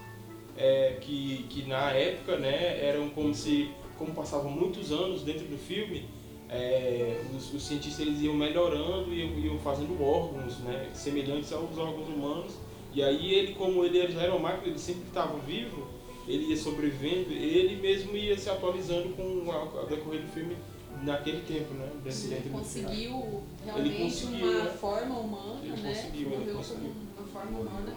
é, 0.56 0.98
que, 1.00 1.46
que 1.48 1.66
na 1.66 1.90
época 1.92 2.38
né, 2.38 2.84
eram 2.84 3.10
como 3.10 3.34
se, 3.34 3.70
como 3.98 4.14
passavam 4.14 4.50
muitos 4.50 4.92
anos 4.92 5.22
dentro 5.22 5.46
do 5.46 5.58
filme, 5.58 6.08
é, 6.50 7.20
os, 7.36 7.54
os 7.54 7.62
cientistas 7.62 8.06
eles 8.06 8.20
iam 8.20 8.34
melhorando 8.34 9.12
e 9.12 9.20
iam, 9.20 9.38
iam 9.38 9.58
fazendo 9.60 10.02
órgãos 10.02 10.58
né, 10.58 10.90
semelhantes 10.92 11.52
aos 11.52 11.78
órgãos 11.78 12.08
humanos. 12.08 12.52
E 12.92 13.02
aí 13.02 13.34
ele, 13.34 13.54
como 13.54 13.84
ele 13.84 14.10
já 14.10 14.22
era 14.22 14.32
uma 14.32 14.50
máquina, 14.50 14.68
ele 14.68 14.78
sempre 14.78 15.04
estava 15.06 15.38
vivo, 15.38 15.86
ele 16.26 16.46
ia 16.46 16.56
sobrevivendo, 16.56 17.32
ele 17.32 17.76
mesmo 17.76 18.16
ia 18.16 18.36
se 18.36 18.50
atualizando 18.50 19.10
com 19.10 19.22
o 19.22 19.52
ao 19.52 19.86
decorrer 19.86 20.22
do 20.22 20.28
filme 20.28 20.56
naquele 21.02 21.40
tempo, 21.42 21.74
né? 21.74 21.88
filme. 22.04 22.58
Conseguiu 22.58 23.42
realmente 23.64 24.02
conseguiu, 24.02 24.50
uma 24.50 24.64
né? 24.64 24.70
forma 24.70 25.18
humana, 25.18 25.60
Ele 25.62 25.82
né? 25.82 25.88
conseguiu, 25.94 26.32
ele 26.32 26.52
conseguiu. 26.52 26.92
uma 27.16 27.26
forma 27.28 27.58
humana. 27.60 27.96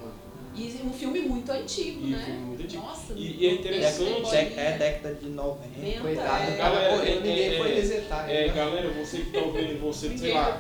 E 0.56 0.82
um 0.86 0.94
filme 0.94 1.20
muito 1.22 1.52
antigo, 1.52 2.06
E 2.06 2.12
né? 2.12 2.24
filme 2.26 2.40
muito 2.42 2.64
antigo. 2.64 2.84
Nossa, 2.84 3.14
E- 3.14 3.38
e 3.40 3.48
é 3.48 3.54
interessante- 3.54 4.30
Dec- 4.32 4.58
É 4.58 4.78
década 4.78 5.16
de 5.16 5.30
90. 5.30 5.80
Venta, 5.80 6.02
Coitado, 6.02 6.44
é. 6.52 6.56
cara 6.58 6.70
Galera, 6.76 7.10
é- 7.10 7.16
ninguém 7.16 7.40
é- 7.54 7.58
foi 7.58 7.72
é- 7.72 7.76
resetar 7.76 8.30
É, 8.30 8.44
ele. 8.46 8.54
galera, 8.54 8.90
você 8.92 9.18
que 9.18 9.32
tá 9.32 9.40
ouvindo, 9.40 9.80
você, 9.82 10.18
sei 10.18 10.34
lá, 10.34 10.60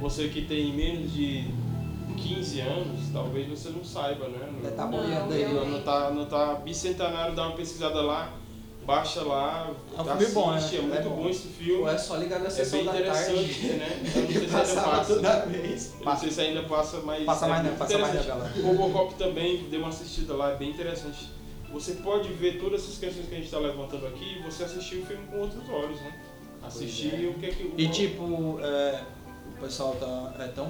você 0.00 0.28
que 0.28 0.42
tem 0.42 0.72
menos 0.72 1.12
de 1.12 1.44
15 2.16 2.60
anos, 2.60 3.10
talvez 3.12 3.46
você 3.48 3.68
não 3.70 3.84
saiba, 3.84 4.28
né? 4.28 4.48
Tá 4.76 4.84
Não, 4.86 4.90
boiando 4.90 5.32
aí. 5.34 5.44
Não, 5.52 5.64
não 5.66 5.82
tá, 5.82 6.10
não 6.10 6.24
tá 6.26 6.54
bicentenário, 6.54 7.34
dá 7.34 7.46
uma 7.48 7.56
pesquisada 7.56 8.00
lá, 8.02 8.32
baixa 8.90 9.22
lá, 9.22 9.70
É 9.96 10.00
um 10.00 10.04
filme 10.04 10.18
assiste, 10.22 10.34
bom, 10.34 10.50
né? 10.50 10.56
é 10.56 10.80
muito 10.82 10.94
É 10.94 11.02
bom. 11.02 11.16
bom. 11.16 11.28
esse 11.28 11.48
filme. 11.48 11.82
Ou 11.82 11.88
é 11.88 11.98
só 11.98 12.16
ligar 12.16 12.40
na 12.40 12.46
É 12.46 12.50
sessão 12.50 12.78
bem 12.78 12.86
da 12.88 12.92
interessante, 12.98 13.34
tarde. 13.34 13.72
né? 13.74 14.02
Eu 14.14 14.22
não 14.22 14.28
sei 14.30 14.48
se 14.48 14.56
ainda 14.56 14.82
passa. 14.82 15.14
toda 15.14 15.46
vez. 15.46 15.94
Eu 16.00 16.04
não 16.06 16.16
sei 16.16 16.30
se 16.30 16.40
ainda 16.40 16.62
passa, 16.64 16.96
mas. 17.04 17.24
Passa 17.24 17.46
é 17.46 17.48
mais 17.48 17.64
não, 17.64 17.76
passa 17.76 17.98
mais 17.98 18.26
galera. 18.26 18.52
Robocop 18.62 19.14
também, 19.14 19.64
dê 19.70 19.76
uma 19.76 19.88
assistida 19.88 20.34
lá, 20.34 20.50
é 20.52 20.56
bem 20.56 20.70
interessante. 20.70 21.30
Você 21.72 21.92
pode 21.92 22.28
ver 22.32 22.58
todas 22.60 22.82
essas 22.82 22.98
questões 22.98 23.26
que 23.28 23.32
a 23.34 23.36
gente 23.36 23.46
está 23.46 23.58
levantando 23.60 24.04
aqui 24.08 24.38
e 24.38 24.42
você 24.42 24.64
assistir 24.64 24.96
o 24.98 25.06
filme 25.06 25.24
com 25.28 25.38
outros 25.38 25.68
olhos, 25.68 26.00
né? 26.00 26.12
Assistir 26.64 27.24
é. 27.24 27.28
o 27.28 27.34
que 27.34 27.46
é 27.46 27.50
que 27.50 27.62
o. 27.62 27.74
E 27.78 27.88
tipo, 27.88 28.58
é, 28.60 29.02
o 29.56 29.60
pessoal 29.60 29.94
tá, 30.00 30.34
é 30.44 30.48
tão 30.48 30.68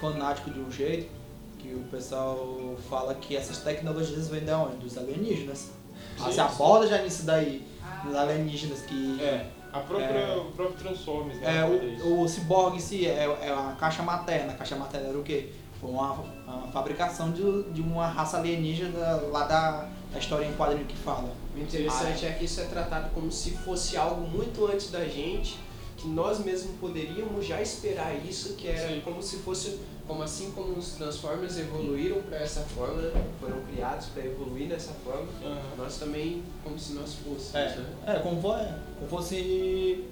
fanático 0.00 0.50
de 0.50 0.60
um 0.60 0.70
jeito 0.70 1.10
que 1.58 1.68
o 1.74 1.84
pessoal 1.90 2.76
fala 2.88 3.14
que 3.14 3.34
essas 3.34 3.58
tecnologias 3.58 4.28
vêm 4.28 4.44
de 4.44 4.50
onde? 4.52 4.76
Dos 4.76 4.98
alienígenas. 4.98 5.70
Sim, 6.18 6.32
Se 6.32 6.40
aborda 6.40 6.86
já 6.86 6.98
nisso 7.02 7.24
daí, 7.24 7.66
dos 8.04 8.14
alienígenas 8.14 8.80
que. 8.82 9.20
É, 9.20 9.46
a 9.72 9.80
própria, 9.80 10.06
É. 10.06 10.36
o 10.36 10.44
próprio 10.52 10.78
Transformers, 10.78 11.38
né? 11.40 11.58
É, 11.58 11.64
o, 12.02 12.22
o 12.22 12.28
ciborgue 12.28 12.78
em 12.78 12.80
si 12.80 13.06
é, 13.06 13.24
é 13.42 13.50
a 13.50 13.76
caixa 13.78 14.02
materna. 14.02 14.52
A 14.52 14.56
caixa 14.56 14.76
materna 14.76 15.08
era 15.08 15.18
o 15.18 15.22
quê? 15.22 15.50
Foi 15.80 15.90
uma, 15.90 16.12
uma 16.46 16.68
fabricação 16.72 17.30
de, 17.30 17.64
de 17.72 17.82
uma 17.82 18.06
raça 18.06 18.38
alienígena 18.38 19.20
lá 19.30 19.44
da, 19.44 19.88
da 20.10 20.18
história 20.18 20.46
em 20.46 20.54
quadrinho 20.54 20.86
que 20.86 20.96
fala. 20.96 21.30
O 21.54 21.58
interessante 21.60 22.24
é 22.24 22.32
que 22.32 22.44
isso 22.46 22.60
é 22.60 22.64
tratado 22.64 23.10
como 23.10 23.30
se 23.30 23.50
fosse 23.50 23.96
algo 23.96 24.22
muito 24.26 24.66
antes 24.66 24.90
da 24.90 25.04
gente, 25.04 25.58
que 25.98 26.08
nós 26.08 26.38
mesmos 26.42 26.74
poderíamos 26.80 27.46
já 27.46 27.60
esperar 27.60 28.14
isso, 28.26 28.54
que 28.54 28.68
era 28.68 28.88
Sim. 28.88 29.02
como 29.04 29.22
se 29.22 29.36
fosse, 29.38 29.78
como 30.06 30.22
assim 30.22 30.50
como 30.52 30.78
os 30.78 30.92
Transformers 30.92 31.58
evoluíram 31.58 32.20
para 32.22 32.38
essa 32.38 32.60
forma, 32.60 33.02
foram 33.40 33.60
criados 33.72 34.06
para 34.06 34.24
evoluir 34.24 34.68
dessa 34.68 34.92
forma, 35.04 35.26
Aham. 35.44 35.60
nós 35.78 35.98
também, 35.98 36.42
como 36.62 36.78
se 36.78 36.92
nós 36.92 37.14
fôssemos, 37.14 37.54
É, 37.54 37.76
né? 37.76 37.86
é 38.06 38.18
como, 38.20 38.40
fo- 38.40 38.54
é, 38.54 38.78
como 38.98 39.08
fosse 39.10 40.04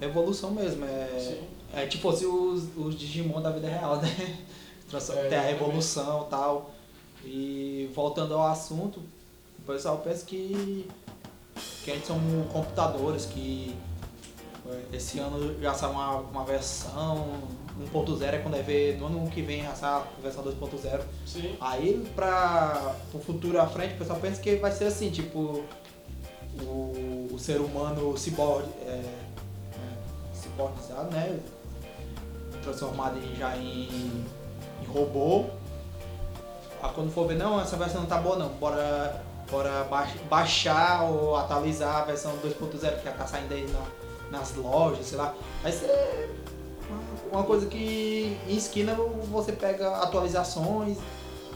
evolução 0.00 0.50
mesmo. 0.50 0.84
É, 0.84 1.08
Sim. 1.18 1.42
é 1.72 1.86
tipo 1.86 2.02
fosse 2.10 2.26
os, 2.26 2.64
os 2.76 2.98
Digimon 2.98 3.40
da 3.40 3.50
vida 3.50 3.68
real, 3.68 3.96
né? 4.02 4.38
É, 4.92 5.28
Tem 5.28 5.38
a 5.38 5.50
evolução 5.50 6.26
e 6.26 6.30
tal. 6.30 6.70
E 7.24 7.90
voltando 7.94 8.34
ao 8.34 8.46
assunto, 8.46 9.00
o 9.58 9.62
pessoal 9.66 9.98
pensa 9.98 10.24
que, 10.26 10.86
que 11.82 11.90
a 11.90 11.94
gente 11.94 12.06
são 12.06 12.18
computadores, 12.52 13.24
que 13.24 13.74
esse 14.92 15.18
ano 15.18 15.60
já 15.60 15.74
uma, 15.88 16.16
uma 16.18 16.44
versão 16.44 17.26
1.0, 17.92 18.22
é 18.22 18.38
quando 18.38 18.56
é 18.56 18.62
ver 18.62 18.98
no 18.98 19.06
ano 19.06 19.28
que 19.30 19.42
vem 19.42 19.62
já 19.62 19.74
sai 19.74 19.90
a 19.90 20.04
versão 20.22 20.42
2.0. 20.44 21.00
Sim. 21.26 21.56
Aí 21.60 22.06
para 22.14 22.94
o 23.12 23.18
futuro 23.18 23.60
à 23.60 23.66
frente, 23.66 23.94
o 23.94 23.98
pessoal 23.98 24.18
pensa 24.20 24.40
que 24.40 24.56
vai 24.56 24.72
ser 24.72 24.86
assim, 24.86 25.10
tipo 25.10 25.64
o, 26.62 27.28
o 27.32 27.38
ser 27.38 27.60
humano 27.60 28.16
ciborgue, 28.16 28.68
é, 28.86 28.90
é, 29.02 30.34
ciborguizado, 30.34 31.10
né? 31.10 31.38
Transformado 32.62 33.18
em, 33.18 33.34
já 33.36 33.56
em, 33.56 34.24
em 34.82 34.86
robô. 34.86 35.46
Aí 36.82 36.90
quando 36.94 37.10
for 37.12 37.26
ver, 37.26 37.36
não, 37.36 37.60
essa 37.60 37.76
versão 37.76 38.02
não 38.02 38.08
tá 38.08 38.18
boa 38.18 38.36
não, 38.36 38.48
bora, 38.50 39.22
bora 39.50 39.84
baix- 39.84 40.20
baixar 40.30 41.02
ou 41.04 41.36
atualizar 41.36 41.96
a 41.96 42.04
versão 42.04 42.32
2.0 42.38 42.98
que 42.98 43.04
já 43.04 43.12
tá 43.12 43.26
saindo 43.26 43.52
aí 43.52 43.66
na- 43.70 44.03
nas 44.30 44.54
lojas, 44.56 45.06
sei 45.06 45.18
lá. 45.18 45.34
Vai 45.62 45.72
ser 45.72 46.28
uma- 46.88 47.38
uma 47.40 47.42
coisa 47.44 47.66
que 47.66 48.36
em 48.48 48.56
esquina 48.56 48.94
você 48.94 49.52
pega 49.52 49.96
atualizações, 49.98 50.98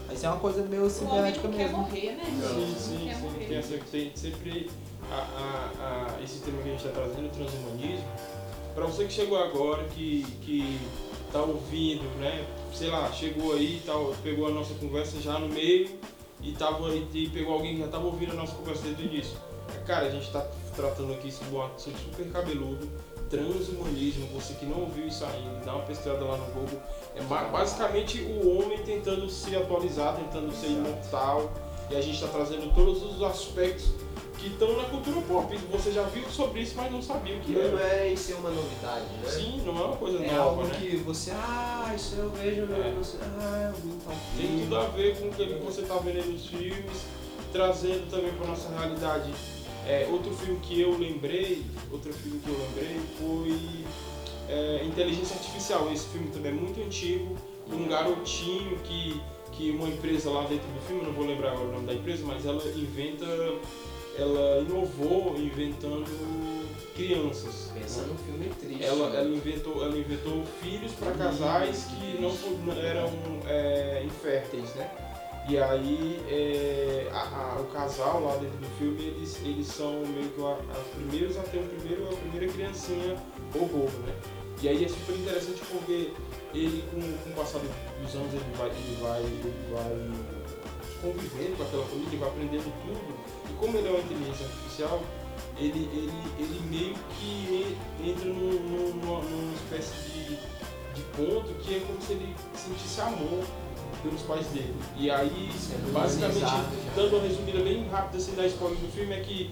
vai 0.07 0.15
ser 0.15 0.27
uma 0.27 0.37
coisa 0.37 0.61
meio 0.63 0.89
cibernética 0.89 1.47
não 1.47 1.53
quer 1.55 1.63
mesmo. 1.63 1.77
morrer, 1.79 2.11
né? 2.15 2.23
Sim, 2.25 2.75
sim, 2.77 3.11
sim. 3.13 3.45
Tem, 3.47 3.57
essa, 3.57 3.77
tem 3.91 4.11
sempre 4.15 4.69
a, 5.11 5.15
a, 5.15 6.15
a, 6.17 6.23
esse 6.23 6.39
tema 6.39 6.61
que 6.61 6.69
a 6.69 6.71
gente 6.71 6.85
está 6.85 6.99
trazendo, 7.01 7.25
o 7.27 7.29
transhumanismo. 7.29 8.05
Para 8.75 8.85
você 8.85 9.05
que 9.05 9.13
chegou 9.13 9.37
agora, 9.37 9.83
que, 9.85 10.23
que 10.41 10.79
tá 11.33 11.41
ouvindo, 11.41 12.03
né? 12.19 12.45
Sei 12.73 12.89
lá, 12.89 13.11
chegou 13.11 13.53
aí, 13.53 13.81
tá, 13.85 13.93
pegou 14.23 14.47
a 14.47 14.51
nossa 14.51 14.73
conversa 14.75 15.19
já 15.19 15.37
no 15.39 15.49
meio 15.49 15.89
e, 16.41 16.53
tava, 16.53 16.95
e 16.95 17.29
pegou 17.29 17.55
alguém 17.55 17.73
que 17.73 17.79
já 17.79 17.85
estava 17.87 18.05
ouvindo 18.05 18.31
a 18.31 18.35
nossa 18.35 18.53
conversa 18.55 18.83
desde 18.83 19.03
o 19.03 19.05
início. 19.05 19.37
Cara, 19.85 20.07
a 20.07 20.09
gente 20.09 20.25
está 20.27 20.45
tratando 20.75 21.13
aqui 21.13 21.31
sobre 21.31 21.55
um 21.55 21.63
assunto 21.63 21.97
super 21.97 22.29
cabeludo, 22.31 22.87
transhumanismo. 23.29 24.27
Você 24.39 24.53
que 24.53 24.65
não 24.65 24.81
ouviu 24.81 25.07
isso 25.07 25.23
ainda, 25.25 25.59
dá 25.65 25.73
uma 25.75 25.83
pesquisada 25.85 26.23
lá 26.25 26.37
no 26.37 26.45
Google. 26.45 26.79
É 27.15 27.21
ba- 27.23 27.45
basicamente 27.45 28.21
o 28.21 28.57
homem 28.59 28.77
tentando 28.79 29.29
se 29.29 29.55
atualizar, 29.55 30.15
tentando 30.15 30.51
ser 30.53 30.67
imortal. 30.67 31.51
E 31.89 31.95
a 31.95 32.01
gente 32.01 32.15
está 32.15 32.27
trazendo 32.27 32.73
todos 32.75 33.01
os 33.03 33.23
aspectos 33.23 33.89
que 34.37 34.47
estão 34.47 34.77
na 34.77 34.83
cultura 34.85 35.19
pop. 35.27 35.57
Você 35.71 35.91
já 35.91 36.03
viu 36.03 36.23
sobre 36.29 36.61
isso, 36.61 36.75
mas 36.77 36.91
não 36.91 37.01
sabia 37.01 37.35
o 37.35 37.39
que 37.39 37.51
Não 37.51 37.61
era. 37.61 37.81
é 37.95 38.13
isso 38.13 38.31
é 38.31 38.35
uma 38.35 38.51
novidade, 38.51 39.05
né? 39.21 39.29
Sim, 39.29 39.61
não 39.65 39.75
é 39.77 39.85
uma 39.85 39.97
coisa 39.97 40.23
É 40.23 40.27
nova, 40.31 40.41
algo 40.51 40.63
né? 40.65 40.77
que 40.79 40.95
você, 40.97 41.31
ah, 41.31 41.91
isso 41.95 42.15
eu 42.15 42.29
vejo 42.29 42.61
É. 42.61 42.65
no 42.65 43.01
ah, 43.41 43.71
eu 43.73 43.81
vi 43.81 43.97
tal 44.05 44.13
Tem 44.37 44.59
tudo 44.61 44.77
a 44.77 44.83
ver 44.85 45.19
com 45.19 45.27
o 45.27 45.31
que 45.33 45.45
você 45.65 45.81
está 45.81 45.95
vendo 45.95 46.31
nos 46.31 46.45
filmes, 46.45 47.01
trazendo 47.51 48.09
também 48.09 48.31
para 48.33 48.47
nossa 48.47 48.69
realidade. 48.69 49.33
É, 49.89 50.07
outro 50.11 50.31
filme 50.35 50.59
que 50.59 50.79
eu 50.79 50.95
lembrei, 50.95 51.65
outro 51.91 52.13
filme 52.13 52.39
que 52.39 52.47
eu 52.47 52.59
lembrei 52.59 52.99
foi 53.17 53.85
é, 54.47 54.85
inteligência 54.85 55.35
artificial. 55.35 55.91
Esse 55.91 56.07
filme 56.09 56.27
também 56.27 56.51
é 56.51 56.55
muito 56.55 56.79
antigo. 56.79 57.35
Um 57.73 57.87
garotinho 57.87 58.77
que, 58.83 59.19
que 59.51 59.71
uma 59.71 59.87
empresa 59.87 60.29
lá 60.29 60.41
dentro 60.41 60.67
do 60.67 60.81
filme, 60.87 61.01
não 61.01 61.11
vou 61.13 61.25
lembrar 61.25 61.53
agora 61.53 61.69
o 61.69 61.71
nome 61.71 61.87
da 61.87 61.93
empresa, 61.95 62.23
mas 62.23 62.45
ela 62.45 62.63
inventa, 62.75 63.25
ela 64.15 64.59
inovou 64.61 65.35
inventando 65.39 66.05
crianças. 66.95 67.71
Pensa 67.73 68.03
num 68.03 68.17
filme 68.17 68.47
triste. 68.61 68.83
Ela, 68.83 69.09
né? 69.09 69.21
ela, 69.21 69.29
inventou, 69.29 69.83
ela 69.83 69.97
inventou 69.97 70.43
filhos 70.61 70.91
para 70.91 71.13
casais 71.13 71.85
que 71.85 72.21
não 72.21 72.29
eram 72.79 73.11
é, 73.47 74.03
inférteis, 74.05 74.75
né? 74.75 75.08
E 75.49 75.57
aí 75.57 76.21
é, 76.29 77.09
a- 77.11 77.55
a- 77.57 77.59
o 77.59 77.65
casal 77.65 78.23
lá 78.23 78.35
dentro 78.35 78.57
do 78.57 78.67
filme, 78.77 79.01
eles, 79.03 79.39
eles 79.43 79.67
são 79.67 80.01
meio 80.05 80.29
que 80.29 80.41
as 80.79 80.87
primeiros 80.95 81.37
a 81.37 81.41
ter 81.43 81.57
o 81.57 81.63
primeiro, 81.63 82.03
a 82.07 82.15
primeira 82.15 82.47
criancinha 82.53 83.15
robô, 83.53 83.85
né? 84.05 84.13
E 84.61 84.67
aí 84.69 84.83
é 84.85 84.87
super 84.87 85.15
interessante 85.15 85.59
porque 85.71 86.11
ele 86.53 86.83
com, 86.91 87.01
com 87.01 87.29
o 87.29 87.33
passar 87.33 87.59
dos 87.59 88.15
anos 88.15 88.33
ele 88.33 88.43
vai, 88.57 88.69
ele 88.69 88.97
vai, 89.01 89.21
ele 89.21 89.53
vai 89.71 91.01
convivendo 91.01 91.57
com 91.57 91.63
aquela 91.63 91.85
família, 91.85 92.09
ele 92.09 92.17
vai 92.17 92.29
aprendendo 92.29 92.73
tudo. 92.83 93.15
E 93.49 93.53
como 93.53 93.77
ele 93.77 93.87
é 93.87 93.91
uma 93.91 93.99
inteligência 94.01 94.45
artificial, 94.45 95.01
ele, 95.57 95.89
ele, 95.93 96.13
ele 96.37 96.59
meio 96.69 96.95
que 97.17 97.75
en- 98.03 98.09
entra 98.11 98.25
num- 98.25 98.59
numa, 98.99 99.21
numa 99.23 99.53
espécie 99.55 99.93
de, 100.11 100.35
de 100.93 101.01
ponto 101.15 101.53
que 101.63 101.75
é 101.75 101.79
como 101.79 101.99
se 102.01 102.11
ele 102.13 102.35
sentisse 102.53 103.01
amor 103.01 103.43
pelos 104.01 104.21
pais 104.23 104.47
dele. 104.47 104.73
E 104.97 105.09
aí, 105.09 105.49
Sendo 105.57 105.91
basicamente, 105.93 106.39
dando 106.95 107.17
uma 107.17 107.27
resumida 107.27 107.59
bem 107.63 107.87
rápida 107.87 108.17
assim 108.17 108.35
da 108.35 108.45
spoiler 108.47 108.77
do 108.79 108.91
filme, 108.91 109.13
é 109.13 109.19
que 109.19 109.49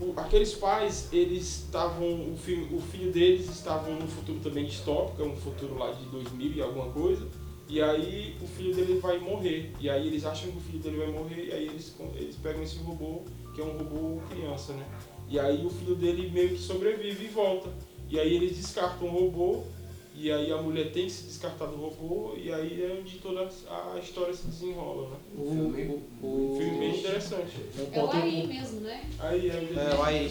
o- 0.00 0.12
aqueles 0.18 0.54
pais, 0.54 1.08
eles 1.12 1.64
estavam, 1.64 2.06
o, 2.32 2.36
filho, 2.36 2.74
o 2.74 2.80
filho 2.80 3.12
deles 3.12 3.48
estavam 3.50 3.94
num 3.96 4.06
futuro 4.08 4.40
também 4.40 4.64
distópico, 4.64 5.22
é 5.22 5.26
um 5.26 5.36
futuro 5.36 5.76
lá 5.78 5.90
de 5.92 6.04
2000 6.06 6.52
e 6.54 6.62
alguma 6.62 6.86
coisa, 6.90 7.26
e 7.68 7.80
aí 7.82 8.34
o 8.42 8.46
filho 8.46 8.74
dele 8.74 8.98
vai 8.98 9.18
morrer, 9.18 9.72
e 9.78 9.88
aí 9.90 10.06
eles 10.06 10.24
acham 10.24 10.50
que 10.50 10.56
o 10.56 10.60
filho 10.60 10.78
dele 10.78 10.96
vai 10.96 11.08
morrer, 11.12 11.44
e 11.48 11.52
aí 11.52 11.66
eles, 11.68 11.94
eles 12.16 12.36
pegam 12.36 12.62
esse 12.62 12.78
robô, 12.78 13.22
que 13.54 13.60
é 13.60 13.64
um 13.64 13.76
robô 13.76 14.20
criança, 14.30 14.72
né? 14.72 14.84
E 15.28 15.38
aí 15.38 15.64
o 15.64 15.70
filho 15.70 15.94
dele 15.94 16.30
meio 16.30 16.48
que 16.50 16.58
sobrevive 16.58 17.26
e 17.26 17.28
volta, 17.28 17.68
e 18.08 18.18
aí 18.18 18.34
eles 18.34 18.56
descartam 18.56 19.06
o 19.06 19.10
robô, 19.12 19.62
e 20.22 20.30
aí 20.30 20.52
a 20.52 20.58
mulher 20.58 20.92
tem 20.92 21.06
que 21.06 21.10
se 21.12 21.24
descartar 21.24 21.66
do 21.66 21.76
robô, 21.76 22.34
e 22.36 22.52
aí 22.52 22.82
é 22.82 22.98
onde 23.00 23.16
toda 23.18 23.42
a 23.68 23.98
história 23.98 24.34
se 24.34 24.46
desenrola, 24.46 25.08
né? 25.10 25.16
O, 25.38 25.44
filme- 25.50 26.02
o, 26.22 26.26
Um 26.26 26.52
o, 26.54 26.58
filme 26.58 26.78
bem 26.78 26.98
interessante. 27.00 27.56
um 27.78 27.80
É 27.80 27.82
o 27.82 27.86
ponto, 27.86 28.16
AI 28.16 28.46
mesmo, 28.46 28.80
né? 28.80 29.10
Aí 29.18 29.48
é, 29.48 29.52
é, 29.54 29.94
o 29.96 30.02
AI, 30.02 30.30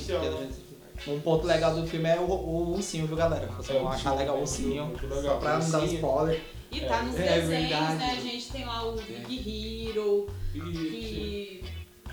Um 1.07 1.19
ponto 1.21 1.47
legal 1.47 1.73
do 1.75 1.87
filme 1.87 2.07
é 2.07 2.19
o, 2.19 2.23
o 2.29 2.73
ursinho, 2.75 3.07
viu, 3.07 3.15
galera? 3.17 3.47
Vocês 3.47 3.77
É, 3.77 3.81
vão 3.81 3.89
o 3.89 3.93
achar 3.93 4.15
legal 4.15 4.35
o 4.35 4.37
é 4.37 4.41
ursinho. 4.41 4.85
muito 4.85 5.07
Só 5.07 5.15
legal. 5.15 5.39
pra 5.39 5.57
não 5.59 5.71
dar 5.71 5.85
spoiler. 5.85 6.41
E 6.71 6.81
tá 6.81 7.01
nos 7.01 7.15
É 7.15 7.23
desenhos, 7.23 7.47
verdade. 7.69 7.95
né? 7.97 8.11
A 8.11 8.21
gente 8.21 8.51
tem 8.51 8.65
lá 8.65 8.85
o 8.87 8.95
Big 8.95 9.87
Hero, 9.89 10.27
que 10.53 11.63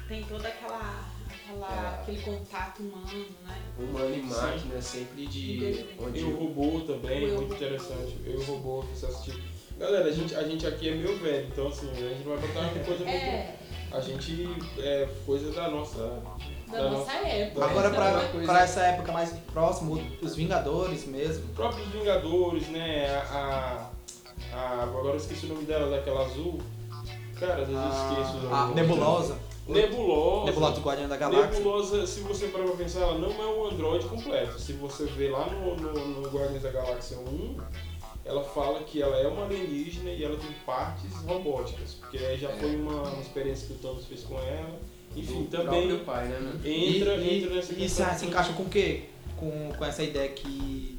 tem 0.09 0.23
toda 0.23 0.49
aquela, 0.49 1.05
aquela 1.49 1.97
É. 1.99 2.01
aquele 2.03 2.21
contato 2.23 2.81
humano, 2.81 3.27
né? 3.47 3.57
Humano 3.79 4.15
e 4.15 4.23
máquina, 4.23 4.81
sempre 4.83 5.27
de. 5.27 5.87
Onde 5.99 6.21
e 6.21 6.25
o 6.25 6.37
robô 6.37 6.81
também, 6.81 7.23
Eu, 7.23 7.29
muito 7.37 7.43
Robô. 7.43 7.55
interessante. 7.55 8.17
Eu 8.25 8.33
e 8.33 8.37
o 8.37 8.45
robô, 8.45 8.83
você 8.83 9.07
assistiu. 9.07 9.35
Galera, 9.79 10.07
a 10.07 10.13
gente, 10.13 10.35
a 10.35 10.43
gente 10.43 10.67
aqui 10.67 10.89
é 10.89 10.95
meio 10.95 11.19
velho, 11.19 11.49
então 11.49 11.69
assim, 11.69 11.91
a 11.91 11.95
gente 11.95 12.25
não 12.27 12.37
vai 12.37 12.47
botar 12.47 12.61
uma 12.61 12.71
coisa 12.85 13.05
muito. 13.05 13.09
É, 13.09 13.57
A 13.93 14.01
gente 14.01 14.49
é 14.79 15.09
coisa 15.25 15.53
da 15.53 15.69
nossa. 15.71 16.21
da 16.69 16.79
Da 16.79 16.91
nossa 16.91 17.13
época. 17.13 17.65
Agora, 17.67 17.91
pra, 17.91 18.13
coisa- 18.29 18.47
pra 18.47 18.61
essa 18.65 18.81
época 18.81 19.13
mais 19.13 19.31
próxima, 19.53 20.01
os 20.23 20.35
Vingadores 20.35 21.05
mesmo. 21.07 21.45
Os 21.45 21.51
próprios 21.53 21.87
Vingadores, 21.89 22.69
né? 22.69 23.07
A, 23.31 23.91
a, 24.53 24.57
a- 24.57 24.83
Agora 24.83 25.11
eu 25.11 25.17
esqueci 25.17 25.47
o 25.47 25.51
nome 25.51 25.65
dela, 25.65 25.91
daquela 25.95 26.25
azul. 26.25 26.59
Cara, 27.39 27.63
às 27.63 27.69
vezes 27.69 27.83
eu 27.83 28.23
esqueço. 28.23 28.47
o 28.47 28.55
A 28.55 28.61
nome. 28.63 28.75
Nebulosa. 28.75 29.39
Nebulosa. 29.67 30.45
Nebulosa 30.47 30.75
do 30.75 30.81
Guardião 30.81 31.09
da 31.09 31.17
Galáxia. 31.17 31.59
Nebulosa, 31.59 32.07
se 32.07 32.21
você 32.21 32.49
parar 32.49 32.65
pra 32.67 32.77
pensar, 32.77 33.01
ela 33.01 33.19
não 33.19 33.31
é 33.31 33.47
um 33.47 33.67
androide 33.67 34.07
completo. 34.07 34.59
Se 34.61 34.73
você 34.75 35.05
vê 35.07 35.29
lá 35.29 35.47
no, 35.47 35.77
no, 35.77 36.21
no 36.21 36.29
Guardiões 36.29 36.63
da 36.63 36.71
Galáxia 36.71 37.19
1, 37.19 37.57
ela 38.25 38.43
fala 38.45 38.81
que 38.81 39.03
ela 39.03 39.17
é 39.17 39.27
uma 39.27 39.45
alienígena 39.45 40.11
e 40.11 40.23
ela 40.25 40.37
tem 40.37 40.51
partes 40.65 41.13
robóticas. 41.25 41.95
Porque 41.95 42.19
aí 42.19 42.37
já 42.39 42.51
É. 42.51 42.57
foi 42.57 42.77
uma, 42.77 43.03
uma 43.03 43.21
experiência 43.23 43.67
que 43.67 43.73
o 43.75 43.77
Thanos 43.77 44.07
fez 44.07 44.23
com 44.23 44.39
ela. 44.39 44.79
Enfim, 45.17 45.45
do 45.45 45.49
também 45.51 45.99
pai, 46.01 46.29
né? 46.29 46.39
mano? 46.39 46.61
entra, 46.67 47.17
e, 47.17 47.39
entra 47.39 47.55
nessa 47.55 47.73
e, 47.73 47.85
e 47.85 47.89
se, 47.89 48.05
se 48.19 48.27
encaixa 48.27 48.53
com 48.53 48.65
o 48.65 48.69
quê? 48.69 49.05
Com, 49.37 49.73
com 49.77 49.85
essa 49.85 50.03
ideia 50.03 50.29
que, 50.29 50.96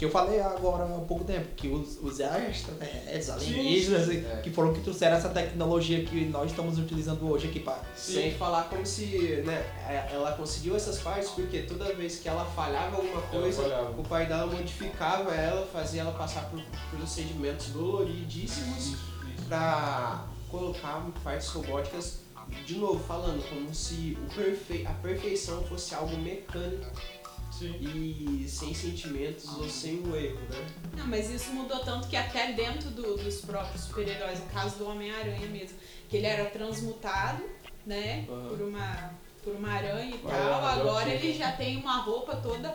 que 0.00 0.06
eu 0.06 0.10
falei 0.10 0.40
agora 0.40 0.84
há 0.84 1.00
pouco 1.02 1.24
tempo, 1.24 1.46
que 1.54 1.68
os, 1.68 1.98
os 2.00 2.20
extraterrestres, 2.20 3.28
alienígenas, 3.28 4.06
sim. 4.06 4.24
É. 4.26 4.40
que 4.40 4.48
foram 4.48 4.72
que 4.72 4.80
trouxeram 4.80 5.14
essa 5.14 5.28
tecnologia 5.28 6.02
que 6.02 6.24
nós 6.24 6.50
estamos 6.50 6.78
utilizando 6.78 7.30
hoje 7.30 7.48
aqui 7.48 7.60
para. 7.60 7.82
Sem 7.94 8.32
falar 8.32 8.70
como 8.70 8.86
se 8.86 9.42
né, 9.44 9.62
é- 9.86 10.14
ela 10.14 10.32
conseguiu 10.32 10.74
essas 10.74 10.98
partes 11.00 11.28
porque 11.32 11.64
toda 11.64 11.92
vez 11.92 12.18
que 12.18 12.30
ela 12.30 12.46
falhava 12.46 12.96
alguma 12.96 13.20
coisa, 13.20 13.62
falhava. 13.62 14.00
o 14.00 14.02
pai 14.02 14.24
dela 14.24 14.46
modificava 14.46 15.34
ela, 15.34 15.66
fazia 15.66 16.00
ela 16.00 16.12
passar 16.12 16.48
por 16.48 16.62
procedimentos 16.96 17.66
doloridíssimos 17.66 18.96
pra 19.46 20.24
colocar 20.50 21.06
partes 21.22 21.48
robóticas, 21.48 22.20
de 22.64 22.76
novo 22.76 23.04
falando, 23.04 23.46
como 23.50 23.74
se 23.74 24.16
o 24.18 24.34
perfe 24.34 24.86
a 24.86 24.94
perfeição 24.94 25.62
fosse 25.64 25.94
algo 25.94 26.16
mecânico 26.16 26.86
Sim. 27.60 28.42
e 28.44 28.48
sem 28.48 28.72
sentimentos 28.72 29.46
ou 29.58 29.68
sem 29.68 30.00
o 30.00 30.16
erro, 30.16 30.40
né? 30.48 30.66
Não, 30.96 31.06
mas 31.06 31.28
isso 31.30 31.50
mudou 31.52 31.78
tanto 31.80 32.08
que 32.08 32.16
até 32.16 32.52
dentro 32.52 32.88
do- 32.90 33.16
dos 33.18 33.42
próprios 33.42 33.84
super-heróis, 33.84 34.40
no 34.40 34.46
caso 34.46 34.76
do 34.78 34.86
Homem-Aranha 34.88 35.46
mesmo, 35.48 35.76
que 36.08 36.16
ele 36.16 36.26
era 36.26 36.46
transmutado, 36.48 37.42
né, 37.84 38.24
Aham. 38.30 38.48
por, 38.48 38.60
uma, 38.62 39.10
por 39.44 39.54
uma 39.56 39.70
aranha 39.72 40.14
e 40.14 40.18
tal, 40.18 40.64
agora 40.64 41.04
sim. 41.06 41.12
ele 41.16 41.34
já 41.38 41.52
tem 41.52 41.76
uma 41.76 41.98
roupa 41.98 42.36
toda 42.36 42.74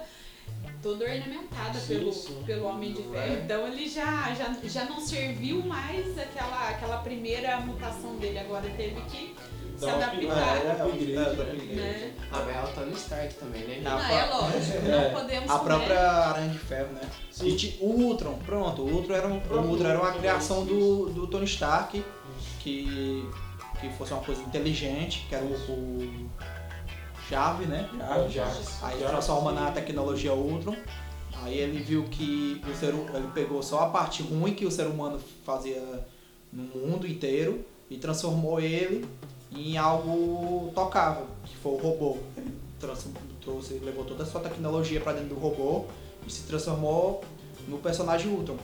toda 0.83 1.03
ornamentada 1.03 1.79
Sim, 1.79 1.87
pelo, 1.95 2.13
sim. 2.13 2.43
pelo 2.45 2.65
Homem 2.67 2.93
de 2.93 3.01
Ferro. 3.01 3.15
é? 3.17 3.41
Então 3.43 3.67
ele 3.67 3.89
já, 3.89 4.31
já, 4.35 4.53
já 4.63 4.85
não 4.85 4.99
serviu 5.01 5.63
mais 5.65 6.15
aquela, 6.17 6.69
aquela 6.69 6.97
primeira 6.99 7.59
mutação 7.61 8.17
dele, 8.17 8.37
agora 8.37 8.69
teve 8.77 9.01
que 9.09 9.35
se 9.77 9.85
Dá 9.85 9.87
uma 9.87 9.95
adaptar. 10.05 10.57
upgrade, 10.57 10.81
upgrade, 10.81 11.11
É, 11.11 11.15
né? 11.15 11.21
upgrade. 11.31 11.65
Né? 11.75 12.13
Ah, 12.31 12.43
mas 12.45 12.55
ela 12.55 12.67
tá 12.67 12.81
no 12.81 12.93
Stark 12.93 13.33
também, 13.35 13.61
né? 13.67 13.79
Não. 13.83 13.91
Não, 13.91 14.05
é 14.09 14.25
lógico, 14.25 14.77
É. 14.85 15.03
não 15.13 15.21
podemos 15.21 15.49
a 15.51 15.57
né? 15.57 15.63
própria 15.63 15.99
Aranha 16.11 16.49
de 16.49 16.59
Ferro, 16.59 16.93
né? 16.93 17.01
Sim. 17.31 17.47
E 17.47 17.77
o 17.81 17.85
Ultron, 17.89 18.39
pronto, 18.45 18.81
o 18.81 18.89
Ultron 18.93 19.15
era, 19.15 19.27
um, 19.27 19.37
o 19.37 19.67
Ultron 19.69 19.87
era 19.87 19.99
uma 19.99 20.11
criação 20.13 20.65
do, 20.65 21.09
do 21.09 21.27
Tony 21.27 21.45
Stark, 21.45 22.03
que, 22.59 23.29
que 23.79 23.89
fosse 23.97 24.13
uma 24.13 24.21
coisa 24.23 24.41
inteligente, 24.41 25.25
que 25.29 25.35
era 25.35 25.43
o, 25.43 25.53
o 25.53 26.29
Jarve, 27.29 27.65
né? 27.65 27.89
É, 27.95 28.07
Jarve. 28.07 28.33
Jarvis. 28.33 28.83
Aí 28.83 28.91
Jarvis, 28.99 29.07
transforma 29.07 29.51
na 29.51 29.71
tecnologia 29.71 30.33
Ultron. 30.33 30.75
Aí 31.43 31.57
ele 31.57 31.83
viu 31.83 32.03
que 32.05 32.61
o 32.67 32.75
ser, 32.75 32.93
ele 32.93 33.27
pegou 33.33 33.61
só 33.61 33.81
a 33.83 33.89
parte 33.89 34.23
ruim 34.23 34.53
que 34.53 34.65
o 34.65 34.71
ser 34.71 34.87
humano 34.87 35.19
fazia 35.45 35.81
no 36.51 36.63
mundo 36.63 37.05
inteiro 37.05 37.65
e 37.89 37.97
transformou 37.97 38.59
ele 38.59 39.05
em 39.55 39.77
algo 39.77 40.71
tocável, 40.73 41.25
que 41.45 41.55
foi 41.57 41.73
o 41.73 41.77
robô. 41.77 42.17
Ele 42.37 42.53
trouxe, 42.79 43.07
levou 43.83 44.03
toda 44.05 44.23
a 44.23 44.25
sua 44.25 44.41
tecnologia 44.41 44.99
para 45.01 45.13
dentro 45.13 45.35
do 45.35 45.39
robô 45.39 45.85
e 46.27 46.31
se 46.31 46.43
transformou 46.43 47.23
no 47.67 47.77
personagem 47.79 48.31
Ultron. 48.31 48.57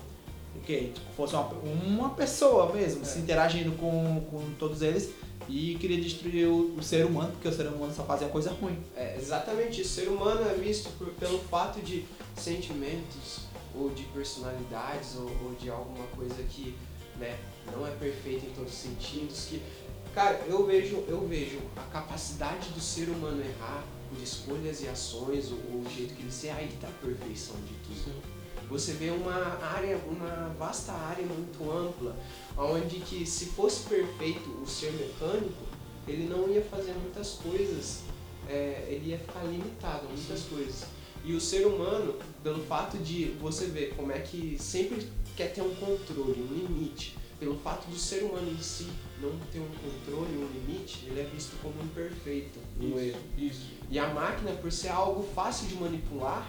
Que 0.65 0.93
fosse 1.15 1.33
uma, 1.33 1.47
uma 1.85 2.09
pessoa 2.11 2.71
mesmo, 2.71 3.03
se 3.05 3.17
interagindo 3.19 3.71
com, 3.77 4.21
com 4.29 4.43
todos 4.59 4.81
eles 4.81 5.09
e 5.49 5.75
queria 5.79 5.99
destruir 5.99 6.47
o, 6.47 6.75
o 6.75 6.83
ser 6.83 7.05
humano, 7.05 7.31
porque 7.31 7.47
o 7.47 7.53
ser 7.53 7.67
humano 7.67 7.91
só 7.93 8.03
fazia 8.03 8.27
coisa 8.27 8.51
ruim. 8.51 8.77
É 8.95 9.15
exatamente. 9.17 9.81
O 9.81 9.85
ser 9.85 10.07
humano 10.07 10.47
é 10.47 10.53
visto 10.53 10.89
por- 10.99 11.09
pelo 11.13 11.39
fato 11.39 11.79
de 11.81 12.05
sentimentos 12.35 13.39
ou 13.75 13.89
de 13.89 14.03
personalidades 14.03 15.15
ou, 15.15 15.23
ou 15.45 15.55
de 15.59 15.69
alguma 15.69 16.05
coisa 16.15 16.35
que 16.49 16.75
né, 17.17 17.37
não 17.75 17.87
é 17.87 17.91
perfeita 17.91 18.45
em 18.45 18.49
todos 18.51 18.71
os 18.71 18.77
sentidos. 18.79 19.45
Que, 19.49 19.61
cara, 20.13 20.41
eu 20.47 20.65
vejo, 20.65 21.03
eu 21.07 21.27
vejo 21.27 21.59
a 21.75 21.81
capacidade 21.91 22.69
do 22.69 22.81
ser 22.81 23.09
humano 23.09 23.41
errar 23.41 23.83
por 24.09 24.21
escolhas 24.21 24.81
e 24.81 24.87
ações, 24.87 25.51
o, 25.51 25.55
o 25.55 25.85
jeito 25.95 26.13
que 26.13 26.21
ele 26.21 26.31
se 26.31 26.49
aí 26.49 26.69
tá 26.79 26.87
a 26.87 27.05
perfeição 27.05 27.55
de 27.61 27.73
tudo. 27.85 28.41
Você 28.69 28.93
vê 28.93 29.09
uma 29.09 29.57
área, 29.61 29.97
uma 30.07 30.55
vasta 30.57 30.93
área 30.93 31.25
muito 31.25 31.69
ampla, 31.69 32.15
onde 32.57 33.01
que 33.01 33.25
se 33.25 33.47
fosse 33.47 33.87
perfeito 33.87 34.49
o 34.61 34.65
ser 34.65 34.91
mecânico, 34.93 35.65
ele 36.07 36.27
não 36.27 36.49
ia 36.49 36.61
fazer 36.61 36.93
muitas 36.93 37.33
coisas, 37.33 38.01
é, 38.47 38.87
ele 38.87 39.09
ia 39.09 39.19
ficar 39.19 39.43
limitado 39.43 40.07
a 40.07 40.09
muitas 40.09 40.43
coisas. 40.43 40.85
E 41.23 41.33
o 41.33 41.41
ser 41.41 41.67
humano, 41.67 42.15
pelo 42.41 42.63
fato 42.63 42.97
de 42.97 43.25
você 43.41 43.67
ver 43.67 43.93
como 43.95 44.11
é 44.11 44.19
que 44.19 44.57
sempre 44.59 45.07
quer 45.35 45.53
ter 45.53 45.61
um 45.61 45.75
controle, 45.75 46.41
um 46.41 46.53
limite, 46.53 47.17
pelo 47.41 47.57
fato 47.57 47.89
do 47.89 47.97
ser 47.97 48.21
humano 48.21 48.51
em 48.51 48.61
si 48.61 48.87
não 49.19 49.31
ter 49.51 49.59
um 49.59 49.67
controle, 49.67 50.37
um 50.37 50.47
limite, 50.53 51.07
ele 51.07 51.21
é 51.21 51.23
visto 51.23 51.59
como 51.59 51.73
imperfeito, 51.83 52.59
um 52.79 52.99
erro. 52.99 53.19
Isso. 53.35 53.71
E 53.89 53.97
a 53.97 54.07
máquina, 54.09 54.51
por 54.51 54.71
ser 54.71 54.89
algo 54.89 55.23
fácil 55.33 55.67
de 55.67 55.73
manipular, 55.73 56.47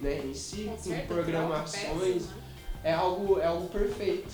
né, 0.00 0.24
em 0.24 0.32
si, 0.32 0.70
Com 0.70 0.76
com 0.76 1.06
programações, 1.08 2.22
troca, 2.22 2.40
é 2.84 2.92
algo, 2.92 3.40
é 3.40 3.46
algo 3.46 3.68
perfeito. 3.68 4.28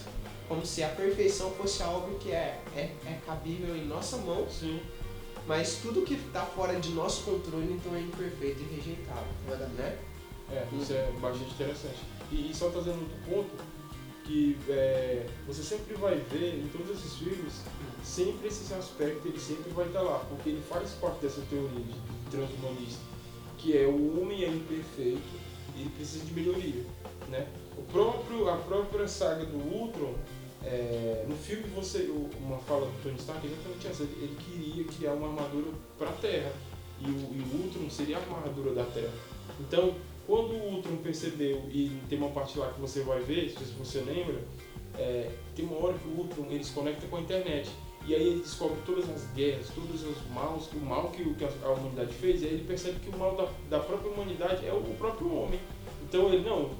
Como 0.47 0.65
se 0.67 0.83
a 0.83 0.91
perfeição 0.91 1.51
fosse 1.53 1.83
algo 1.83 2.19
que 2.19 2.33
é, 2.33 2.61
é, 2.77 2.91
é 3.07 3.21
cabível 3.25 3.75
em 3.75 3.87
nossa 3.87 4.19
mão, 4.19 4.47
Sim. 4.51 4.81
mas 5.47 5.77
tudo 5.77 6.03
que 6.03 6.15
está 6.15 6.43
fora 6.43 6.79
de 6.79 6.91
nosso 6.91 7.23
controle 7.23 7.73
então 7.73 7.97
é 7.97 8.01
imperfeito 8.01 8.61
e 8.61 8.77
rejeitável, 8.77 9.69
né? 9.75 9.99
É, 10.51 10.67
isso 10.79 10.93
é 10.93 11.11
bastante 11.19 11.51
interessante. 11.51 12.01
E, 12.31 12.51
e 12.51 12.55
só 12.55 12.69
trazendo 12.69 13.01
outro 13.01 13.17
ponto, 13.27 13.74
que 14.25 14.57
é, 14.69 15.27
você 15.47 15.63
sempre 15.63 15.95
vai 15.95 16.17
ver 16.17 16.59
em 16.59 16.69
todos 16.69 16.91
esses 16.91 17.17
filmes, 17.17 17.63
sempre 18.03 18.49
esse 18.49 18.73
aspecto 18.73 19.29
ele 19.29 19.39
sempre 19.39 19.71
vai 19.73 19.87
estar 19.87 20.03
lá, 20.03 20.19
porque 20.29 20.51
ele 20.51 20.63
faz 20.69 20.93
parte 20.93 21.21
dessa 21.21 21.43
teoria 21.43 21.85
de 21.85 22.31
transhumanista, 22.31 23.03
que 23.59 23.77
é 23.77 23.87
o 23.87 24.21
homem 24.21 24.45
é 24.45 24.49
imperfeito 24.49 25.45
e 25.77 25.83
ele 25.83 25.91
precisa 25.91 26.25
de 26.25 26.33
melhoria, 26.33 26.85
né? 27.29 27.47
O 27.77 27.83
próprio, 27.83 28.49
a 28.49 28.57
própria 28.57 29.07
saga 29.07 29.45
do 29.45 29.59
Ultron, 29.59 30.15
é, 30.63 31.27
no 31.29 31.37
filme 31.37 31.65
você, 31.75 32.11
uma 32.41 32.59
fala 32.59 32.87
do 32.87 33.03
Tony 33.03 33.17
Stark 33.17 33.47
é 33.47 33.51
exatamente 33.51 33.87
essa, 33.87 34.03
ele 34.05 34.37
queria 34.49 34.85
criar 34.85 35.13
uma 35.13 35.29
armadura 35.29 35.71
para 35.99 36.09
a 36.09 36.13
Terra, 36.15 36.53
e 37.01 37.07
o, 37.07 37.09
e 37.11 37.43
o 37.43 37.65
Ultron 37.65 37.91
seria 37.91 38.17
a 38.17 38.21
armadura 38.21 38.73
da 38.73 38.85
Terra. 38.85 39.13
Então, 39.61 39.95
quando 40.27 40.53
o 40.53 40.75
Ultron 40.75 40.97
percebeu, 40.97 41.63
e 41.71 42.01
tem 42.09 42.19
uma 42.19 42.31
parte 42.31 42.59
lá 42.59 42.73
que 42.73 42.81
você 42.81 43.03
vai 43.03 43.21
ver, 43.21 43.51
se 43.51 43.65
você 43.79 44.01
lembra, 44.01 44.43
é, 44.99 45.31
tem 45.55 45.65
uma 45.65 45.77
hora 45.85 45.95
que 45.99 46.09
o 46.09 46.19
Ultron 46.19 46.47
ele 46.51 46.65
se 46.65 46.73
conecta 46.73 47.07
com 47.07 47.17
a 47.17 47.21
internet. 47.21 47.71
E 48.07 48.15
aí 48.15 48.27
ele 48.27 48.41
descobre 48.41 48.77
todas 48.85 49.09
as 49.09 49.27
guerras, 49.33 49.71
todos 49.75 50.03
os 50.03 50.17
maus, 50.35 50.71
o 50.73 50.77
mal 50.77 51.09
que, 51.09 51.25
que 51.35 51.45
a, 51.45 51.69
humanidade 51.71 52.13
fez, 52.13 52.43
e 52.43 52.47
aí 52.47 52.53
ele 52.53 52.65
percebe 52.65 53.01
que 53.01 53.09
o 53.09 53.19
mal 53.19 53.35
da, 53.35 53.49
da 53.71 53.83
própria 53.83 54.11
humanidade 54.11 54.67
é 54.67 54.73
o, 54.73 54.77
o 54.77 54.95
próprio 54.99 55.35
homem. 55.35 55.59
Então 56.07 56.29
ele, 56.33 56.47
não, 56.47 56.71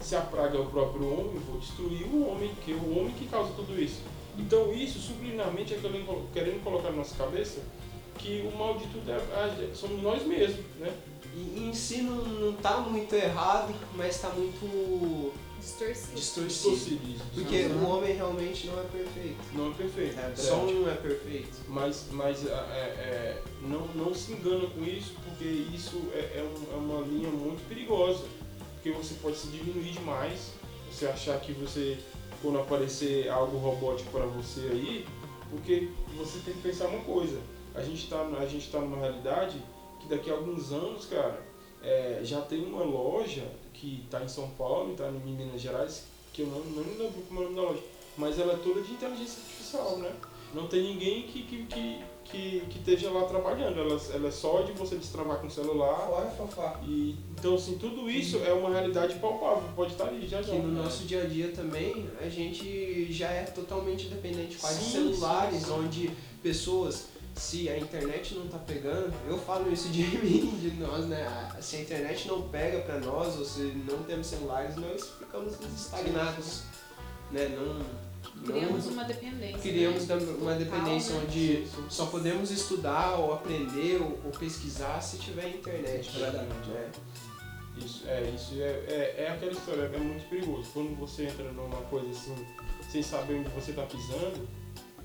se 0.00 0.16
a 0.16 0.20
praga 0.20 0.58
é 0.58 0.60
o 0.60 0.66
próprio 0.66 1.06
homem, 1.06 1.38
vou 1.46 1.58
destruir 1.60 2.04
o 2.06 2.28
homem, 2.28 2.50
que 2.64 2.72
é 2.72 2.74
o 2.74 2.98
homem 2.98 3.12
que 3.12 3.26
causa 3.26 3.52
tudo 3.54 3.80
isso. 3.80 4.00
Então 4.36 4.72
isso, 4.72 4.98
subliminarmente, 4.98 5.74
é 5.74 5.78
querendo, 5.78 6.32
querendo 6.32 6.64
colocar 6.64 6.90
na 6.90 6.96
nossa 6.96 7.16
cabeça 7.16 7.60
que 8.18 8.48
o 8.52 8.56
mal 8.56 8.76
de 8.76 8.86
tudo 8.88 9.10
é, 9.10 9.16
é- 9.16 9.74
somos 9.74 10.02
nós 10.02 10.24
mesmos, 10.26 10.64
né? 10.78 10.92
E 11.34 11.64
em 11.68 11.72
si 11.74 12.02
não, 12.02 12.16
não 12.16 12.52
tá 12.54 12.78
muito 12.80 13.14
errado, 13.14 13.74
mas 13.96 14.20
tá 14.20 14.28
muito 14.30 15.32
Distorcido. 15.58 16.14
distorcido. 16.16 16.46
Distorcido. 16.76 17.24
Porque 17.34 17.66
o 17.66 17.88
homem 17.88 18.14
realmente 18.16 18.66
não 18.66 18.78
é 18.80 18.82
perfeito. 18.82 19.38
Não 19.54 19.70
é 19.70 19.74
perfeito. 19.74 20.18
É, 20.18 20.32
Só 20.36 20.42
certo. 20.56 20.72
um 20.72 20.90
é 20.90 20.94
perfeito. 20.94 21.56
Mas, 21.68 22.06
mas 22.10 22.44
é, 22.46 22.50
é, 22.50 23.42
não, 23.62 23.86
não 23.94 24.12
se 24.14 24.32
engana 24.32 24.66
com 24.66 24.84
isso, 24.84 25.14
porque 25.24 25.44
isso 25.44 26.02
é, 26.14 26.18
é, 26.38 26.42
um- 26.42 26.74
é 26.74 26.76
uma 26.76 27.00
linha 27.06 27.30
muito 27.30 27.66
perigosa. 27.68 28.24
Porque 28.74 28.90
você 28.90 29.14
pode 29.22 29.36
se 29.36 29.46
diminuir 29.46 29.92
demais, 29.92 30.50
você 30.90 31.06
achar 31.06 31.38
que 31.40 31.52
você, 31.52 31.96
quando 32.42 32.58
aparecer 32.58 33.28
algo 33.30 33.56
robótico 33.56 34.10
para 34.10 34.26
você 34.26 34.60
aí, 34.72 35.06
porque 35.48 35.88
você 36.16 36.40
tem 36.40 36.54
que 36.54 36.60
pensar 36.60 36.88
uma 36.88 37.04
coisa. 37.04 37.38
A 37.74 37.82
gente 37.82 38.02
está 38.04 38.20
a 38.20 38.46
gente 38.46 38.68
tá 38.70 38.80
numa 38.80 38.98
realidade 38.98 39.56
que 40.02 40.08
daqui 40.08 40.30
a 40.30 40.34
alguns 40.34 40.72
anos, 40.72 41.06
cara, 41.06 41.40
é, 41.82 42.20
já 42.22 42.40
tem 42.42 42.64
uma 42.64 42.82
loja 42.84 43.44
que 43.72 44.02
está 44.04 44.22
em 44.22 44.28
São 44.28 44.50
Paulo, 44.50 44.92
está 44.92 45.08
em 45.08 45.12
Minas 45.12 45.60
Gerais, 45.60 46.04
que 46.32 46.42
eu 46.42 46.46
não, 46.46 46.60
não 46.60 46.82
lembro 46.82 47.22
como 47.28 47.42
é 47.42 47.46
o 47.46 47.50
nome 47.50 47.56
da 47.56 47.62
loja, 47.62 47.82
mas 48.16 48.38
ela 48.38 48.54
é 48.54 48.56
toda 48.56 48.80
de 48.82 48.92
inteligência 48.92 49.40
artificial, 49.42 49.98
né? 49.98 50.12
Não 50.54 50.66
tem 50.66 50.82
ninguém 50.82 51.22
que, 51.22 51.44
que, 51.44 51.64
que, 51.64 52.00
que, 52.24 52.60
que 52.68 52.78
esteja 52.78 53.10
lá 53.10 53.24
trabalhando, 53.24 53.80
ela, 53.80 53.98
ela 54.12 54.28
é 54.28 54.30
só 54.30 54.60
de 54.60 54.72
você 54.72 54.96
destravar 54.96 55.38
com 55.38 55.46
o 55.46 55.50
celular. 55.50 56.06
Fora, 56.06 56.30
Fafá. 56.30 56.80
E, 56.86 57.16
então, 57.30 57.54
assim, 57.54 57.78
tudo 57.78 58.10
isso 58.10 58.38
é 58.44 58.52
uma 58.52 58.68
realidade 58.68 59.14
palpável, 59.18 59.64
pode 59.74 59.92
estar 59.92 60.08
ali 60.08 60.28
já 60.28 60.42
já. 60.42 60.52
Que 60.52 60.58
no 60.58 60.82
nosso 60.82 61.04
dia 61.04 61.22
a 61.22 61.26
dia 61.26 61.52
também 61.52 62.06
a 62.20 62.28
gente 62.28 63.10
já 63.10 63.30
é 63.30 63.44
totalmente 63.44 64.08
dependente 64.08 64.58
quase 64.58 64.78
de 64.80 64.84
Sim, 64.84 64.90
celulares, 64.90 65.60
sim, 65.60 65.64
sim. 65.64 65.72
onde 65.72 66.10
pessoas, 66.42 67.08
se 67.34 67.68
a 67.68 67.78
internet 67.78 68.34
não 68.34 68.48
tá 68.48 68.58
pegando, 68.58 69.12
eu 69.26 69.38
falo 69.38 69.72
isso 69.72 69.88
de 69.88 70.02
mim, 70.18 70.58
de 70.60 70.70
nós, 70.72 71.06
né? 71.06 71.50
Se 71.60 71.76
a 71.76 71.80
internet 71.80 72.28
não 72.28 72.48
pega 72.48 72.80
pra 72.80 72.98
nós, 72.98 73.38
ou 73.38 73.44
se 73.44 73.60
não 73.88 74.02
temos 74.04 74.26
celulares, 74.26 74.76
nós 74.76 75.10
ficamos 75.18 75.54
estagnados, 75.60 76.62
né? 77.30 77.48
Não, 77.48 78.12
Criamos 78.44 78.86
não 78.86 78.92
uma 78.92 79.04
dependência. 79.04 79.58
criamos 79.58 80.06
né? 80.06 80.16
uma 80.40 80.54
dependência 80.54 81.14
né? 81.14 81.22
onde 81.24 81.66
só 81.88 82.06
podemos 82.06 82.50
estudar 82.50 83.14
ou 83.18 83.34
aprender 83.34 84.00
ou, 84.00 84.20
ou 84.24 84.30
pesquisar 84.32 85.00
se 85.00 85.18
tiver 85.18 85.48
internet. 85.48 86.10
Verdade. 86.18 86.46
Né? 86.46 86.90
Isso, 87.78 88.02
é, 88.06 88.30
isso 88.34 88.54
é, 88.54 88.66
é, 88.66 89.14
é 89.18 89.30
aquela 89.30 89.52
história, 89.52 89.82
é 89.82 89.98
muito 89.98 90.28
perigoso. 90.28 90.68
Quando 90.72 90.96
você 90.96 91.24
entra 91.24 91.50
numa 91.52 91.82
coisa 91.82 92.08
assim, 92.10 92.34
sem 92.90 93.02
saber 93.02 93.40
onde 93.40 93.48
você 93.50 93.70
está 93.70 93.82
pisando, 93.82 94.48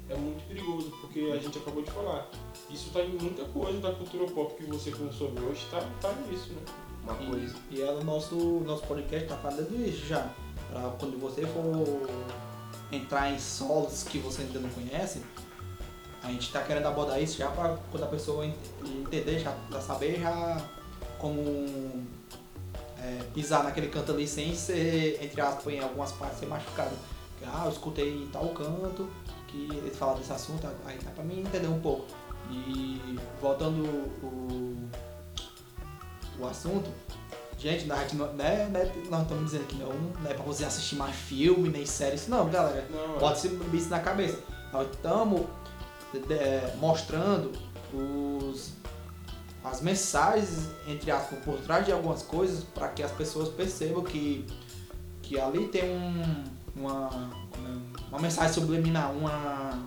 é 0.09 0.15
muito 0.15 0.47
perigoso, 0.47 0.91
porque 1.01 1.19
a 1.33 1.37
gente 1.37 1.57
acabou 1.57 1.83
de 1.83 1.91
falar. 1.91 2.29
Isso 2.69 2.89
tá 2.91 3.01
em 3.01 3.09
muita 3.09 3.43
coisa 3.45 3.79
da 3.79 3.91
cultura 3.91 4.25
pop 4.31 4.53
que 4.55 4.63
você 4.69 4.91
consome 4.91 5.39
hoje, 5.41 5.65
tá, 5.71 5.79
tá 6.01 6.13
nisso, 6.27 6.53
né? 6.53 6.61
Uma 7.03 7.15
coisa. 7.15 7.55
E, 7.71 7.75
e 7.75 7.81
é 7.81 7.91
o 7.91 8.03
nosso, 8.03 8.35
nosso 8.65 8.83
podcast 8.83 9.27
tá 9.27 9.37
falando 9.37 9.87
isso 9.87 10.05
já. 10.05 10.29
Pra 10.71 10.81
quando 10.99 11.19
você 11.19 11.45
for 11.47 12.09
entrar 12.91 13.31
em 13.31 13.39
solos 13.39 14.03
que 14.03 14.17
você 14.19 14.41
ainda 14.41 14.59
não 14.59 14.69
conhece, 14.69 15.21
a 16.23 16.27
gente 16.31 16.51
tá 16.51 16.61
querendo 16.63 16.87
abordar 16.87 17.21
isso 17.21 17.37
já 17.37 17.49
pra 17.49 17.77
quando 17.91 18.03
a 18.03 18.07
pessoa 18.07 18.45
en- 18.45 18.53
entender, 18.85 19.39
já 19.39 19.51
pra 19.69 19.79
saber 19.79 20.19
já 20.19 20.61
como 21.17 22.05
é, 22.99 23.23
pisar 23.33 23.63
naquele 23.63 23.87
canto 23.87 24.11
ali 24.11 24.27
sem 24.27 24.53
ser, 24.55 25.23
entre 25.23 25.39
aspas, 25.39 25.73
em 25.73 25.79
algumas 25.79 26.11
partes 26.11 26.39
ser 26.39 26.47
machucado. 26.47 26.95
Ah, 27.45 27.63
eu 27.65 27.71
escutei 27.71 28.23
em 28.23 28.27
tal 28.27 28.49
canto 28.49 29.07
que 29.47 29.69
eles 29.71 29.97
falam 29.97 30.17
desse 30.17 30.31
assunto, 30.31 30.67
aí 30.85 30.97
dá 31.03 31.11
pra 31.11 31.23
mim 31.23 31.39
entender 31.41 31.67
um 31.67 31.79
pouco. 31.79 32.05
E 32.49 33.19
voltando 33.41 33.83
o, 34.23 34.89
o 36.39 36.45
assunto, 36.45 36.89
gente, 37.57 37.85
nós, 37.85 38.13
não, 38.13 38.33
né, 38.33 38.69
nós 39.09 39.21
estamos 39.23 39.45
dizendo 39.45 39.65
que 39.67 39.75
não, 39.75 39.89
não 39.89 40.29
é 40.29 40.33
pra 40.33 40.43
você 40.43 40.63
assistir 40.63 40.95
mais 40.95 41.15
filme, 41.15 41.69
nem 41.69 41.85
série, 41.85 42.15
isso 42.15 42.29
não, 42.29 42.49
galera. 42.49 42.87
Não, 42.89 43.15
é. 43.15 43.19
Pode 43.19 43.39
ser 43.39 43.51
isso 43.73 43.89
na 43.89 43.99
cabeça. 43.99 44.39
Nós 44.71 44.87
estamos 44.91 45.45
é, 46.29 46.73
mostrando 46.77 47.51
os, 47.93 48.71
as 49.63 49.81
mensagens, 49.81 50.69
entre 50.87 51.11
aspas, 51.11 51.39
por 51.39 51.59
trás 51.59 51.85
de 51.85 51.91
algumas 51.91 52.23
coisas 52.23 52.63
para 52.63 52.89
que 52.89 53.03
as 53.03 53.11
pessoas 53.11 53.49
percebam 53.49 54.03
que, 54.03 54.45
que 55.21 55.39
ali 55.39 55.67
tem 55.67 55.83
um, 55.89 56.43
uma, 56.79 57.09
uma 58.09 58.19
mensagem 58.19 58.53
subliminar, 58.53 59.11
uma, 59.11 59.79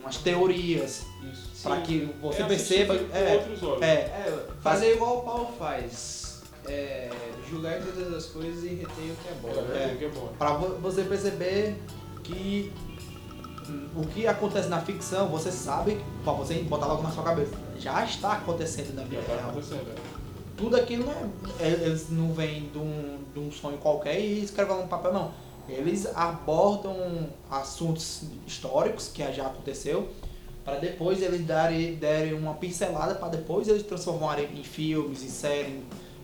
umas 0.00 0.16
teorias 0.18 1.04
isso. 1.32 1.62
para 1.62 1.80
que 1.82 2.14
você 2.20 2.42
É 2.42 2.46
perceba. 2.46 2.94
É, 2.94 3.34
outros 3.36 3.62
olhos. 3.62 3.82
é, 3.82 3.92
É, 3.94 4.46
fazer 4.60 4.94
igual 4.94 5.18
o 5.18 5.22
Paulo 5.22 5.50
faz. 5.58 6.42
É, 6.66 7.10
julgar 7.48 7.80
todas 7.82 8.12
as 8.14 8.26
coisas 8.26 8.62
e 8.64 8.68
reter 8.68 8.86
o 9.10 9.16
que 9.16 9.28
é 9.28 9.34
bom, 9.42 9.48
É, 9.48 9.78
é, 9.78 10.04
é 10.04 10.08
bom. 10.08 10.28
para 10.38 10.52
você 10.54 11.02
perceber 11.02 11.74
que 12.22 12.72
o 13.96 14.04
que 14.06 14.26
acontece 14.26 14.68
na 14.68 14.80
ficção, 14.80 15.28
você 15.28 15.50
sabe, 15.50 16.00
para 16.22 16.32
você 16.34 16.54
botar 16.62 16.86
logo 16.86 17.02
na 17.02 17.10
sua 17.10 17.22
cabeça, 17.24 17.52
já 17.78 18.04
está 18.04 18.32
acontecendo 18.34 18.94
na 18.94 19.02
Já 19.02 19.08
vida 19.08 19.22
tá 19.22 19.34
real. 19.36 19.48
acontecendo. 19.50 19.88
é. 19.90 19.94
Tudo 20.56 20.76
aquilo 20.76 21.06
não 21.06 21.12
é, 21.12 21.26
é- 21.66 21.72
eles 21.86 22.10
não 22.10 22.32
vêm 22.34 22.68
de 22.70 22.78
um, 22.78 23.18
de 23.32 23.40
um 23.40 23.50
sonho 23.50 23.78
qualquer 23.78 24.20
e 24.20 24.42
escrevem 24.44 24.76
lá 24.76 24.82
no 24.82 24.88
papel, 24.88 25.12
não. 25.12 25.32
Eles 25.70 26.06
abordam 26.14 27.28
assuntos 27.50 28.22
históricos 28.46 29.08
que 29.08 29.22
já 29.32 29.46
aconteceu, 29.46 30.08
para 30.64 30.76
depois 30.76 31.22
eles 31.22 31.46
darem, 31.46 31.94
derem 31.94 32.34
uma 32.34 32.54
pincelada, 32.54 33.14
para 33.14 33.28
depois 33.28 33.68
eles 33.68 33.82
transformarem 33.82 34.48
em 34.58 34.62
filmes, 34.62 35.22
em 35.22 35.28
séries, 35.28 35.82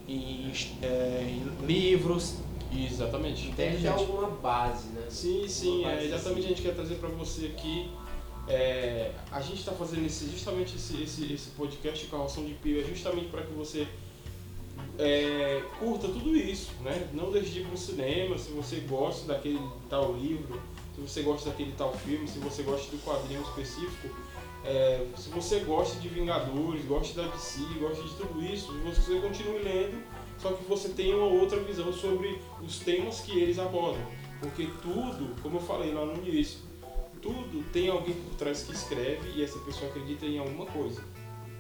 em, 0.09 0.53
é, 0.83 1.25
em 1.29 1.67
livros. 1.67 2.35
Exatamente. 2.73 3.53
Tem 3.53 3.69
Entende, 3.69 3.83
já 3.83 3.93
alguma 3.93 4.29
base, 4.29 4.89
né? 4.89 5.07
Sim, 5.09 5.47
sim, 5.49 5.85
é 5.85 5.95
base 5.95 6.07
exatamente 6.07 6.39
assim. 6.39 6.47
a 6.47 6.49
gente 6.49 6.63
quer 6.63 6.75
trazer 6.75 6.97
para 6.97 7.09
você 7.09 7.47
aqui. 7.47 7.91
é, 8.49 9.13
a 9.33 9.41
gente 9.41 9.59
está 9.61 9.73
fazendo 9.73 10.07
esse, 10.07 10.31
justamente 10.31 10.77
esse, 10.77 11.03
esse, 11.03 11.33
esse 11.33 11.51
podcast 11.51 12.07
Carroção 12.07 12.45
de 12.45 12.55
Pio, 12.55 12.81
é 12.81 12.85
justamente 12.85 13.29
para 13.29 13.43
que 13.43 13.53
você 13.53 13.87
é, 14.99 15.63
curta 15.79 16.09
tudo 16.09 16.35
isso, 16.37 16.71
né? 16.83 17.09
Não 17.13 17.31
deixe 17.31 17.51
de 17.51 17.61
ir 17.61 17.67
pro 17.67 17.77
cinema, 17.77 18.39
se 18.39 18.51
você 18.51 18.77
gosta 18.81 19.27
daquele 19.27 19.61
tal 19.91 20.15
livro, 20.15 20.61
se 20.95 21.01
você 21.01 21.23
gosta 21.23 21.51
daquele 21.51 21.73
tal 21.73 21.93
filme, 21.93 22.27
se 22.27 22.39
você 22.39 22.63
gosta 22.63 22.91
do 22.91 23.03
quadrinho 23.03 23.43
específico, 23.43 24.09
é, 24.65 25.07
se 25.17 25.29
você 25.29 25.61
gosta 25.61 26.01
de 26.01 26.09
Vingadores, 26.09 26.85
gosta 26.87 27.23
da 27.23 27.29
DC, 27.29 27.61
gosta 27.79 28.03
de 28.03 28.15
tudo 28.15 28.43
isso, 28.43 28.73
você 28.85 29.21
continue 29.21 29.63
lendo, 29.63 30.03
só 30.39 30.53
que 30.53 30.65
você 30.65 30.89
tenha 30.89 31.17
uma 31.17 31.27
outra 31.27 31.59
visão 31.61 31.93
sobre 31.93 32.41
os 32.61 32.79
temas 32.79 33.21
que 33.21 33.39
eles 33.39 33.59
abordam. 33.59 34.05
Porque 34.41 34.69
tudo, 34.83 35.41
como 35.43 35.59
eu 35.59 35.63
falei 35.63 35.93
lá 35.93 36.05
no 36.05 36.15
início, 36.27 36.59
tudo 37.23 37.65
tem 37.73 37.89
alguém 37.89 38.15
por 38.15 38.35
trás 38.35 38.63
que 38.63 38.73
escreve 38.73 39.31
e 39.37 39.43
essa 39.43 39.59
pessoa 39.61 39.91
acredita 39.91 40.27
em 40.27 40.39
alguma 40.39 40.67
coisa. 40.67 41.03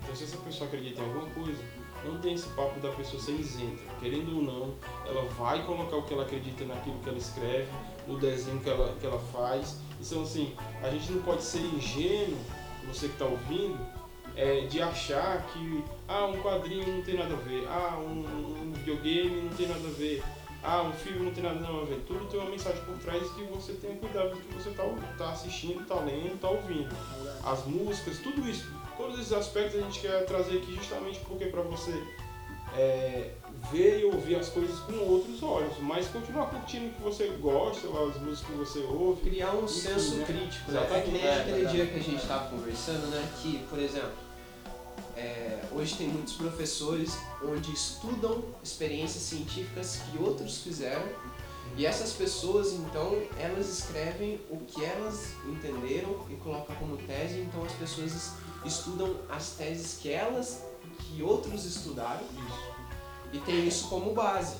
Então 0.03 0.14
se 0.14 0.24
essa 0.24 0.37
pessoa 0.39 0.68
acredita 0.68 1.01
em 1.01 1.05
alguma 1.05 1.26
coisa, 1.30 1.62
não 2.05 2.18
tem 2.18 2.34
esse 2.34 2.49
papo 2.51 2.78
da 2.80 2.90
pessoa 2.90 3.22
ser 3.22 3.32
isenta. 3.32 3.82
Querendo 4.01 4.36
ou 4.36 4.42
não, 4.42 4.74
ela 5.07 5.24
vai 5.30 5.64
colocar 5.64 5.97
o 5.97 6.03
que 6.03 6.14
ela 6.14 6.24
acredita 6.24 6.64
naquilo 6.64 6.99
que 7.01 7.09
ela 7.09 7.18
escreve, 7.18 7.68
no 8.07 8.18
desenho 8.18 8.61
que 8.61 8.68
ela, 8.68 8.94
que 9.01 9.07
ela 9.07 9.18
faz. 9.32 9.78
Então 10.01 10.22
assim, 10.22 10.55
a 10.82 10.90
gente 10.90 11.12
não 11.12 11.22
pode 11.22 11.42
ser 11.42 11.61
ingênuo, 11.61 12.38
você 12.86 13.09
que 13.09 13.14
está 13.14 13.24
ouvindo, 13.24 13.78
é, 14.36 14.61
de 14.66 14.82
achar 14.82 15.47
que 15.47 15.82
ah, 16.07 16.26
um 16.26 16.40
quadrinho 16.42 16.86
não 16.86 17.03
tem 17.03 17.16
nada 17.16 17.34
a 17.34 17.38
ver, 17.38 17.66
ah, 17.68 17.99
um, 17.99 18.24
um 18.62 18.72
videogame 18.72 19.40
não 19.42 19.57
tem 19.57 19.66
nada 19.66 19.86
a 19.86 19.90
ver, 19.92 20.22
ah, 20.62 20.82
um 20.82 20.92
filme 20.92 21.26
não 21.26 21.32
tem 21.32 21.42
nada 21.42 21.66
a 21.66 21.84
ver. 21.84 22.05
Tudo 22.07 22.26
tem 22.26 22.40
uma 22.40 22.51
mensagem 22.51 22.82
por 22.84 22.99
trás 22.99 23.22
que 23.30 23.42
você 23.44 23.72
tenha 23.74 23.97
cuidado 23.97 24.30
do 24.30 24.36
que 24.36 24.55
você 24.55 24.70
está 24.70 24.84
tá 25.16 25.30
assistindo, 25.30 25.80
está 25.80 25.94
lendo, 25.97 26.34
está 26.34 26.51
ouvindo. 26.51 26.94
As 27.44 27.64
músicas, 27.66 28.18
tudo 28.18 28.49
isso, 28.49 28.70
todos 28.97 29.18
esses 29.18 29.32
aspectos 29.32 29.80
a 29.80 29.82
gente 29.84 30.01
quer 30.01 30.24
trazer 30.26 30.59
aqui 30.59 30.74
justamente 30.74 31.20
porque 31.20 31.47
para 31.47 31.62
você 31.62 31.92
é, 32.76 33.30
ver 33.72 34.01
e 34.01 34.05
ouvir 34.05 34.36
as 34.36 34.49
coisas 34.49 34.78
com 34.80 34.94
outros 34.99 35.42
olhos, 35.42 35.78
mas 35.80 36.09
continuar 36.09 36.47
curtindo 36.47 36.86
o 36.86 36.90
que 36.92 37.03
você 37.03 37.28
gosta, 37.40 37.86
as 37.88 38.20
músicas 38.20 38.40
que 38.47 38.53
você 38.53 38.78
ouve. 38.80 39.22
Criar 39.22 39.53
um 39.55 39.64
Enfim, 39.64 39.74
senso 39.80 40.14
né? 40.16 40.24
crítico, 40.26 40.72
né? 40.72 40.88
É 40.92 41.01
que 41.01 41.11
nem 41.11 41.22
É, 41.24 41.34
aquele 41.40 41.53
verdade. 41.57 41.76
dia 41.76 41.86
que 41.86 41.99
a 41.99 42.03
gente 42.03 42.22
estava 42.22 42.51
conversando, 42.51 43.07
né? 43.09 43.26
Que, 43.40 43.59
por 43.70 43.78
exemplo, 43.78 44.12
é, 45.16 45.61
hoje 45.72 45.94
tem 45.97 46.09
muitos 46.09 46.34
professores 46.34 47.16
onde 47.42 47.72
estudam 47.72 48.42
experiências 48.62 49.22
científicas 49.22 50.03
que 50.11 50.18
outros 50.22 50.59
fizeram 50.59 51.07
e 51.78 51.84
essas 51.86 52.12
pessoas, 52.12 52.72
então, 52.72 53.14
elas 53.38 53.68
escrevem 53.68 54.40
o 54.51 54.59
que 54.59 54.82
elas 54.84 55.32
entenderam 55.47 56.26
e 56.30 56.34
colocam 56.36 56.74
como 56.76 56.97
tese, 56.99 57.40
então 57.40 57.62
as 57.64 57.72
pessoas 57.72 58.14
es- 58.14 58.32
estudam 58.67 59.14
as 59.29 59.51
teses 59.51 59.99
que 60.01 60.11
elas, 60.11 60.62
que 60.99 61.23
outros 61.23 61.64
estudaram 61.64 62.23
Isso, 62.23 62.62
e 63.33 63.39
tem 63.39 63.67
isso 63.67 63.89
como 63.89 64.12
base, 64.12 64.57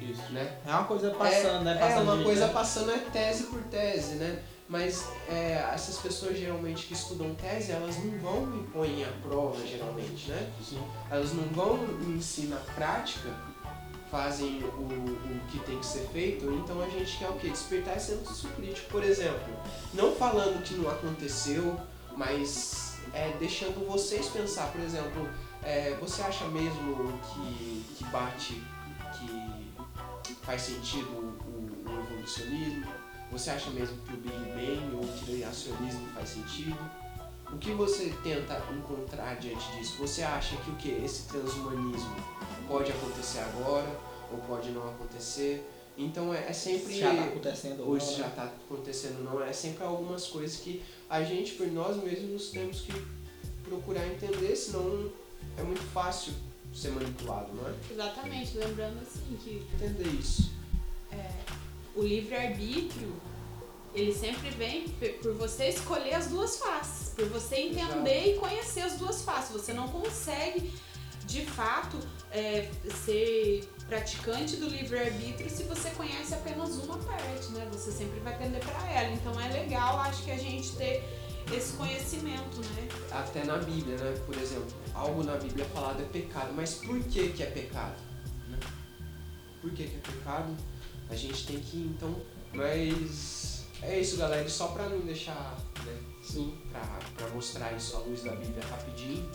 isso. 0.00 0.22
né? 0.32 0.58
É 0.66 0.70
uma 0.70 0.84
coisa 0.84 1.10
passando, 1.10 1.64
né? 1.64 1.74
Passando 1.78 2.10
É, 2.10 2.14
uma 2.14 2.24
coisa 2.24 2.48
passando 2.48 2.90
é 2.90 2.98
tese 2.98 3.44
por 3.44 3.62
tese, 3.64 4.14
né? 4.16 4.42
Mas 4.66 5.06
é, 5.28 5.62
essas 5.74 5.98
pessoas 5.98 6.38
geralmente 6.38 6.86
que 6.86 6.94
estudam 6.94 7.34
tese, 7.34 7.72
elas 7.72 7.96
não 8.02 8.18
vão 8.18 8.56
e 8.58 8.62
põem 8.72 9.04
à 9.04 9.08
prova, 9.22 9.64
geralmente, 9.66 10.30
né? 10.30 10.50
Sim. 10.62 10.82
Elas 11.10 11.34
não 11.34 11.44
vão 11.48 11.78
em 12.08 12.20
si 12.20 12.42
na 12.46 12.56
prática, 12.56 13.28
fazem 14.10 14.62
o, 14.62 14.82
o 14.82 15.40
que 15.50 15.58
tem 15.60 15.78
que 15.78 15.84
ser 15.84 16.08
feito, 16.12 16.46
então 16.50 16.80
a 16.82 16.88
gente 16.88 17.18
quer 17.18 17.28
o 17.28 17.34
quê? 17.34 17.50
Despertar 17.50 17.96
esse 17.96 18.16
senso 18.16 18.48
crítico, 18.56 18.88
por 18.90 19.04
exemplo. 19.04 19.52
Não 19.92 20.14
falando 20.14 20.62
que 20.62 20.74
não 20.74 20.88
aconteceu, 20.90 21.78
mas 22.16 22.93
é, 23.12 23.36
deixando 23.38 23.86
vocês 23.86 24.28
pensar, 24.28 24.70
por 24.72 24.80
exemplo, 24.80 25.28
é, 25.62 25.96
você 26.00 26.22
acha 26.22 26.44
mesmo 26.46 27.18
que, 27.22 27.84
que 27.96 28.04
bate, 28.04 28.62
que 29.18 30.34
faz 30.42 30.62
sentido 30.62 31.08
o, 31.08 31.90
o 31.90 32.04
evolucionismo? 32.04 32.86
Você 33.32 33.50
acha 33.50 33.70
mesmo 33.70 33.96
que 34.02 34.12
o 34.12 34.16
Big 34.16 34.36
Bang 34.36 34.94
ou 34.94 35.02
o 35.02 35.24
criacionismo 35.24 36.06
faz 36.14 36.28
sentido? 36.28 36.78
O 37.52 37.58
que 37.58 37.72
você 37.72 38.12
tenta 38.22 38.62
encontrar 38.72 39.36
diante 39.36 39.70
disso? 39.72 39.96
Você 39.98 40.22
acha 40.22 40.56
que 40.56 40.70
o 40.70 40.76
que? 40.76 40.90
Esse 41.04 41.28
transhumanismo 41.28 42.16
pode 42.66 42.90
acontecer 42.90 43.40
agora 43.40 43.88
ou 44.32 44.38
pode 44.38 44.70
não 44.70 44.88
acontecer? 44.88 45.68
Então 45.96 46.34
é, 46.34 46.48
é 46.48 46.52
sempre. 46.52 46.98
Já 46.98 47.14
tá 47.14 47.24
acontecendo. 47.24 47.86
ou 47.86 47.96
isso 47.96 48.12
não, 48.12 48.18
já 48.18 48.26
está 48.26 48.44
acontecendo, 48.44 49.24
não. 49.24 49.42
É 49.42 49.52
sempre 49.52 49.84
algumas 49.84 50.26
coisas 50.26 50.56
que 50.58 50.82
a 51.14 51.22
gente, 51.22 51.52
por 51.52 51.68
nós 51.68 51.96
mesmos, 52.02 52.50
temos 52.50 52.80
que 52.80 52.92
procurar 53.62 54.04
entender, 54.04 54.56
senão 54.56 55.12
é 55.56 55.62
muito 55.62 55.82
fácil 55.92 56.32
ser 56.74 56.90
manipulado, 56.90 57.52
não 57.54 57.68
é? 57.68 57.74
Exatamente, 57.88 58.58
lembrando 58.58 59.00
assim 59.00 59.38
que 59.44 59.64
Entender 59.74 60.08
isso. 60.08 60.50
o 61.94 62.02
livre-arbítrio, 62.02 63.14
ele 63.94 64.12
sempre 64.12 64.50
vem 64.50 64.88
por 65.22 65.34
você 65.34 65.68
escolher 65.68 66.14
as 66.14 66.26
duas 66.26 66.56
faces, 66.56 67.14
por 67.14 67.26
você 67.28 67.58
entender 67.58 68.34
e 68.34 68.38
conhecer 68.40 68.80
as 68.80 68.94
duas 68.98 69.22
faces. 69.22 69.52
Você 69.52 69.72
não 69.72 69.86
consegue, 69.86 70.72
de 71.26 71.46
fato, 71.46 71.96
é, 72.32 72.68
ser 73.04 73.68
praticante 73.86 74.56
do 74.56 74.68
livre-arbítrio 74.68 75.48
se 75.50 75.64
você 75.64 75.90
conhece 75.90 76.34
apenas 76.34 76.76
uma 76.76 76.98
parte, 76.98 77.52
né? 77.52 77.68
Você 77.72 77.92
sempre 77.92 78.20
vai 78.20 78.36
tender 78.38 78.60
para 78.64 78.90
ela. 78.90 79.12
Então 79.12 79.38
é 79.40 79.48
legal, 79.48 79.98
acho 80.00 80.22
que 80.24 80.30
a 80.30 80.38
gente 80.38 80.74
ter 80.76 81.04
esse 81.52 81.74
conhecimento, 81.74 82.60
né? 82.60 82.88
Até 83.10 83.44
na 83.44 83.58
Bíblia, 83.58 83.96
né? 83.96 84.14
Por 84.24 84.36
exemplo, 84.36 84.72
algo 84.94 85.22
na 85.22 85.36
Bíblia 85.36 85.64
falado 85.66 86.00
é 86.02 86.06
pecado, 86.06 86.52
mas 86.54 86.74
por 86.74 86.98
que 87.04 87.28
que 87.28 87.42
é 87.42 87.46
pecado? 87.46 87.96
né? 88.48 88.58
Por 89.60 89.70
que 89.70 89.84
que 89.84 89.96
é 89.96 90.00
pecado? 90.00 90.56
A 91.10 91.14
gente 91.14 91.46
tem 91.46 91.58
que, 91.60 91.76
então, 91.78 92.14
mas 92.52 93.64
é 93.82 94.00
isso, 94.00 94.16
galera, 94.16 94.42
e 94.46 94.50
só 94.50 94.68
pra 94.68 94.88
não 94.88 95.00
deixar, 95.00 95.58
né, 95.84 95.98
Sim. 96.22 96.56
pra 97.16 97.28
mostrar 97.28 97.72
isso 97.72 97.94
à 97.96 98.00
luz 98.00 98.22
da 98.22 98.34
Bíblia 98.34 98.64
rapidinho, 98.70 99.30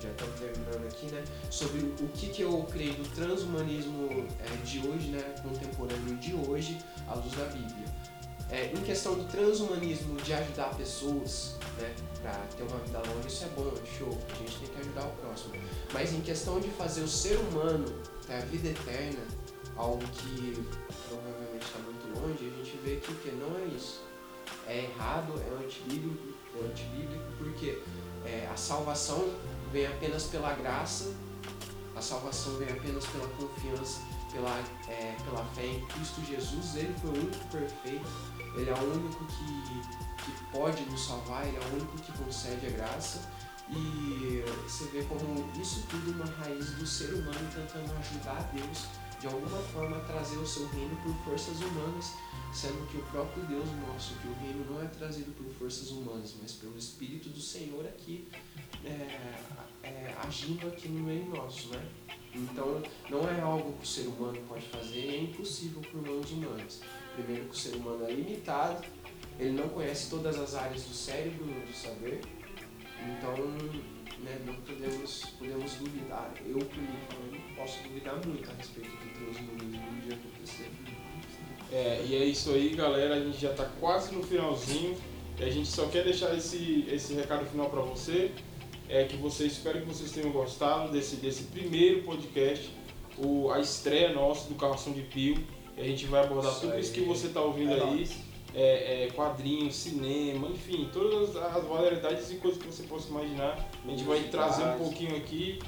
já 0.00 0.10
estamos 0.10 0.38
terminando 0.38 0.86
aqui, 0.86 1.06
né, 1.06 1.24
sobre 1.50 1.80
o 1.80 2.08
que 2.14 2.28
que 2.28 2.42
eu 2.42 2.66
creio 2.70 2.94
do 2.94 3.08
transhumanismo 3.14 4.08
é, 4.40 4.64
de 4.64 4.86
hoje, 4.86 5.08
né, 5.08 5.34
contemporâneo 5.42 6.16
de 6.16 6.34
hoje, 6.34 6.78
à 7.06 7.14
luz 7.14 7.32
da 7.32 7.44
Bíblia. 7.46 7.86
É, 8.50 8.72
em 8.72 8.82
questão 8.82 9.14
do 9.14 9.24
transhumanismo 9.24 10.16
de 10.22 10.32
ajudar 10.32 10.74
pessoas, 10.74 11.56
né, 11.78 11.94
pra 12.22 12.32
ter 12.56 12.62
uma 12.62 12.78
vida 12.78 12.98
longa, 12.98 13.26
isso 13.26 13.44
é 13.44 13.48
bom, 13.48 13.68
é 13.68 13.98
show, 13.98 14.18
a 14.30 14.34
gente 14.36 14.58
tem 14.58 14.68
que 14.68 14.80
ajudar 14.80 15.06
o 15.06 15.10
próximo. 15.16 15.54
Mas 15.92 16.12
em 16.12 16.20
questão 16.20 16.60
de 16.60 16.68
fazer 16.70 17.02
o 17.02 17.08
ser 17.08 17.36
humano 17.36 17.84
ter 18.26 18.34
a 18.34 18.40
vida 18.40 18.68
eterna, 18.68 19.20
algo 19.76 20.02
que 20.08 20.64
provavelmente 21.08 21.64
está 21.64 21.78
muito 21.80 22.20
longe, 22.20 22.52
a 22.52 22.56
gente 22.56 22.78
vê 22.84 22.96
que 22.96 23.14
que 23.14 23.30
não 23.32 23.58
é 23.58 23.64
isso. 23.74 24.02
É 24.66 24.84
errado, 24.84 25.34
é 25.40 25.64
antibíblico, 25.64 26.34
é 26.56 26.64
antibíblico 26.64 27.24
porque 27.38 27.82
é, 28.24 28.48
a 28.52 28.56
salvação 28.56 29.28
vem 29.72 29.86
apenas 29.86 30.24
pela 30.24 30.54
graça, 30.54 31.14
a 31.96 32.00
salvação 32.00 32.56
vem 32.56 32.68
apenas 32.68 33.04
pela 33.06 33.26
confiança, 33.28 34.00
pela, 34.32 34.56
é, 34.88 35.16
pela 35.24 35.44
fé 35.46 35.66
em 35.66 35.84
Cristo 35.86 36.24
Jesus. 36.24 36.76
Ele 36.76 36.94
foi 37.00 37.10
o 37.10 37.14
único 37.14 37.44
perfeito, 37.48 38.08
ele 38.56 38.70
é 38.70 38.74
o 38.74 38.94
único 38.94 39.24
que, 39.26 40.24
que 40.24 40.44
pode 40.52 40.82
nos 40.84 41.06
salvar, 41.06 41.46
ele 41.46 41.56
é 41.56 41.60
o 41.60 41.74
único 41.74 41.98
que 41.98 42.12
concede 42.12 42.66
a 42.66 42.70
graça. 42.70 43.20
E 43.70 44.42
você 44.62 44.84
vê 44.86 45.02
como 45.04 45.50
isso 45.60 45.84
tudo 45.90 46.12
é 46.12 46.24
uma 46.24 46.34
raiz 46.36 46.70
do 46.72 46.86
ser 46.86 47.12
humano 47.12 47.50
tentando 47.54 47.92
ajudar 47.98 48.38
a 48.38 48.42
Deus 48.54 48.86
de 49.20 49.26
alguma 49.26 49.58
forma 49.58 49.96
a 49.96 50.00
trazer 50.00 50.36
o 50.38 50.46
seu 50.46 50.66
reino 50.68 50.96
por 51.02 51.12
forças 51.24 51.60
humanas, 51.60 52.14
sendo 52.52 52.86
que 52.88 52.98
o 52.98 53.02
próprio 53.10 53.44
Deus 53.46 53.68
mostra 53.86 54.16
que 54.18 54.28
o 54.28 54.34
reino 54.34 54.64
não 54.70 54.80
é 54.80 54.86
trazido 54.86 55.32
por 55.32 55.52
forças 55.54 55.90
humanas, 55.90 56.34
mas 56.40 56.52
pelo 56.52 56.78
Espírito 56.78 57.28
do 57.28 57.40
Senhor 57.40 57.84
aqui 57.84 58.28
é, 58.84 59.86
é, 59.86 60.14
agindo 60.26 60.66
aqui 60.68 60.88
no 60.88 61.00
meio 61.00 61.26
nosso, 61.26 61.68
né? 61.68 61.82
Então 62.34 62.82
não 63.10 63.28
é 63.28 63.40
algo 63.40 63.72
que 63.78 63.84
o 63.84 63.86
ser 63.86 64.06
humano 64.06 64.38
pode 64.48 64.66
fazer, 64.66 65.08
é 65.08 65.22
impossível 65.22 65.80
por 65.80 66.02
mãos 66.06 66.30
humanas. 66.30 66.80
Primeiro 67.14 67.44
que 67.46 67.54
o 67.54 67.58
ser 67.58 67.74
humano 67.76 68.04
é 68.06 68.12
limitado, 68.12 68.84
ele 69.38 69.52
não 69.52 69.68
conhece 69.68 70.10
todas 70.10 70.38
as 70.38 70.54
áreas 70.54 70.82
do 70.84 70.94
cérebro, 70.94 71.44
do 71.44 71.74
saber, 71.74 72.20
então 73.02 73.34
né, 74.18 74.40
não 74.44 74.54
podemos, 74.54 75.24
podemos 75.38 75.72
duvidar. 75.74 76.32
Eu, 76.46 76.58
por 76.58 76.78
mim, 76.78 76.98
falando, 77.08 77.56
posso 77.56 77.82
duvidar 77.82 78.14
muito 78.26 78.50
a 78.50 78.54
respeito 78.54 78.90
do 78.90 79.14
transhumanismo 79.14 79.88
um 79.88 80.00
dia 80.00 80.14
acontecer. 80.14 80.70
É, 81.70 82.04
e 82.06 82.14
é 82.14 82.24
isso 82.24 82.50
aí, 82.50 82.74
galera. 82.74 83.14
A 83.14 83.20
gente 83.20 83.38
já 83.38 83.52
tá 83.52 83.64
quase 83.80 84.14
no 84.14 84.22
finalzinho. 84.22 84.96
E 85.38 85.44
a 85.44 85.50
gente 85.50 85.68
só 85.68 85.86
quer 85.86 86.02
deixar 86.04 86.34
esse, 86.36 86.86
esse 86.90 87.14
recado 87.14 87.46
final 87.46 87.70
para 87.70 87.80
você. 87.82 88.32
É 88.88 89.04
que 89.04 89.16
você 89.16 89.46
espero 89.46 89.80
que 89.80 89.86
vocês 89.86 90.10
tenham 90.12 90.30
gostado 90.30 90.90
desse, 90.90 91.16
desse 91.16 91.44
primeiro 91.44 92.02
podcast, 92.02 92.70
o, 93.18 93.50
a 93.50 93.60
estreia 93.60 94.12
nossa 94.12 94.48
do 94.48 94.54
Carroção 94.54 94.92
de 94.92 95.02
Pio. 95.02 95.36
E 95.76 95.80
a 95.80 95.84
gente 95.84 96.06
vai 96.06 96.24
abordar 96.24 96.52
Isso 96.52 96.60
tudo 96.62 96.72
aí. 96.72 96.80
isso 96.80 96.92
que 96.92 97.02
você 97.02 97.28
tá 97.28 97.40
ouvindo 97.40 97.72
É 97.72 97.82
aí. 97.82 98.08
É, 98.54 99.04
é, 99.04 99.10
quadrinhos, 99.14 99.76
cinema, 99.76 100.48
enfim, 100.48 100.88
todas 100.90 101.36
as, 101.36 101.64
variedades 101.64 102.30
e 102.30 102.36
coisas 102.36 102.60
que 102.60 102.66
você 102.66 102.82
possa 102.84 103.08
imaginar. 103.10 103.68
A 103.84 103.90
gente 103.90 104.04
vai 104.04 104.20
trazer 104.24 104.64
um 104.64 104.78
pouquinho 104.78 105.16
aqui. 105.16 105.58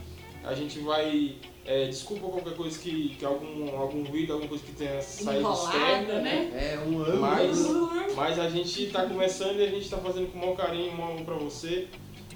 A 0.43 0.55
gente 0.55 0.79
vai. 0.81 1.37
é, 1.67 1.87
desculpa 1.87 2.27
qualquer 2.27 2.57
coisa 2.57 2.79
que, 2.79 3.11
que 3.11 3.25
algum, 3.25 3.79
algum 3.79 4.03
ruído, 4.03 4.33
alguma 4.33 4.49
coisa 4.49 4.65
que 4.65 4.73
tenha 4.73 5.01
saído 5.03 5.41
Enrolada, 5.41 5.77
externa, 5.77 6.21
né? 6.21 6.51
É 6.55 6.79
um 6.89 6.99
ano. 7.01 7.21
Mas, 7.21 7.59
mas 8.17 8.39
a 8.39 8.49
gente 8.49 8.87
tá 8.87 9.05
começando 9.07 9.61
e 9.61 9.65
a 9.65 9.71
gente 9.71 9.89
tá 9.89 9.99
fazendo 9.99 10.33
com 10.33 10.39
o 10.39 10.41
maior 10.41 10.57
carinho, 10.57 10.93
o 10.93 10.97
maior 10.97 11.11
amor 11.13 11.25
pra 11.27 11.35
você. 11.35 11.87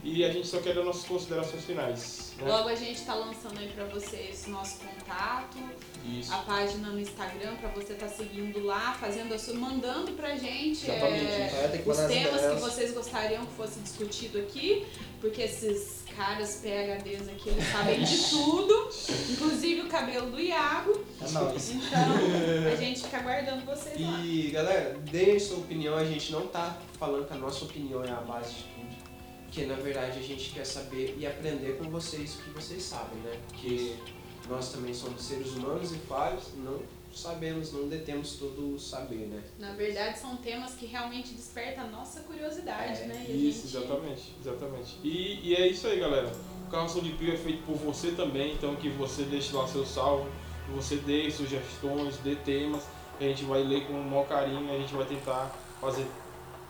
E 0.04 0.22
a 0.22 0.30
gente 0.30 0.46
só 0.46 0.58
quer 0.60 0.74
dar 0.74 0.84
nossas 0.84 1.04
considerações 1.04 1.64
finais. 1.64 2.34
Né? 2.38 2.46
Logo 2.46 2.68
a 2.68 2.74
gente 2.74 3.00
tá 3.02 3.14
lançando 3.14 3.58
aí 3.58 3.68
pra 3.68 3.86
vocês 3.86 4.46
nosso 4.48 4.80
contato, 4.80 5.56
Isso. 6.04 6.32
a 6.32 6.38
página 6.38 6.90
no 6.90 7.00
Instagram 7.00 7.56
pra 7.56 7.70
você 7.70 7.94
tá 7.94 8.06
seguindo 8.06 8.62
lá, 8.62 8.92
fazendo 9.00 9.32
a 9.32 9.38
sua, 9.38 9.54
mandando 9.54 10.12
pra 10.12 10.36
gente 10.36 10.84
Exatamente 10.84 11.24
é, 11.24 11.82
os 11.86 11.96
temas 11.96 12.54
que 12.54 12.60
vocês 12.60 12.92
gostariam 12.92 13.46
que 13.46 13.52
fosse 13.54 13.80
discutido 13.80 14.38
aqui, 14.38 14.84
porque 15.22 15.40
esses 15.40 16.04
caras 16.14 16.56
PHDs 16.56 17.28
aqui, 17.28 17.48
eles 17.48 17.64
sabem 17.72 18.04
de 18.04 18.18
tudo, 18.28 18.90
inclusive 19.30 19.80
o 19.82 19.88
cabelo 19.88 20.30
do 20.30 20.40
Iago. 20.40 21.04
É 21.20 21.30
nóis. 21.30 21.70
Então, 21.70 22.68
a 22.72 22.76
gente 22.76 23.02
fica 23.02 23.18
aguardando 23.18 23.64
vocês 23.64 24.00
lá. 24.00 24.20
E 24.24 24.50
galera, 24.50 24.98
deem 25.10 25.38
sua 25.38 25.58
opinião, 25.58 25.96
a 25.96 26.04
gente 26.04 26.30
não 26.30 26.46
tá 26.46 26.78
falando 26.98 27.26
que 27.26 27.32
a 27.32 27.36
nossa 27.36 27.64
opinião 27.64 28.04
é 28.04 28.10
a 28.10 28.16
base 28.16 28.54
de 28.54 28.64
Porque 29.54 29.68
na 29.68 29.76
verdade 29.76 30.18
a 30.18 30.22
gente 30.22 30.50
quer 30.50 30.64
saber 30.64 31.14
e 31.16 31.24
aprender 31.24 31.78
com 31.78 31.88
vocês 31.88 32.34
o 32.34 32.38
que 32.42 32.50
vocês 32.50 32.82
sabem, 32.82 33.16
né? 33.20 33.38
Porque 33.46 33.94
nós 34.48 34.72
também 34.72 34.92
somos 34.92 35.22
seres 35.22 35.52
humanos 35.52 35.92
e 35.92 35.98
falhos, 35.98 36.46
não 36.56 36.80
sabemos, 37.14 37.72
não 37.72 37.86
detemos 37.88 38.32
todo 38.32 38.74
o 38.74 38.80
saber, 38.80 39.28
né? 39.28 39.40
Na 39.60 39.72
verdade, 39.74 40.18
são 40.18 40.36
temas 40.38 40.74
que 40.74 40.86
realmente 40.86 41.34
despertam 41.34 41.84
a 41.84 41.86
nossa 41.86 42.22
curiosidade, 42.22 43.02
É, 43.02 43.06
né? 43.06 43.26
E 43.28 43.48
Isso, 43.48 43.68
gente- 43.68 43.84
exatamente, 43.84 44.22
exatamente. 44.40 44.98
E, 45.04 45.48
e 45.48 45.54
é 45.54 45.68
isso 45.68 45.86
aí, 45.86 46.00
galera. 46.00 46.32
O 46.66 46.70
Carroção 46.72 47.00
de 47.00 47.10
Pio 47.10 47.32
é 47.32 47.36
feito 47.36 47.62
por 47.64 47.76
você 47.76 48.10
também, 48.10 48.54
então 48.54 48.74
que 48.74 48.88
você 48.88 49.22
deixe 49.22 49.54
lá 49.54 49.68
seu 49.68 49.86
salve, 49.86 50.28
que 50.66 50.72
você 50.72 50.96
dê 50.96 51.30
sugestões, 51.30 52.16
dê 52.24 52.34
temas, 52.34 52.82
que 53.16 53.24
a 53.24 53.28
gente 53.28 53.44
vai 53.44 53.62
ler 53.62 53.86
com 53.86 53.92
o 53.92 54.04
maior 54.04 54.26
carinho, 54.26 54.68
a 54.74 54.78
gente 54.78 54.92
vai 54.92 55.06
tentar 55.06 55.56
fazer 55.80 56.04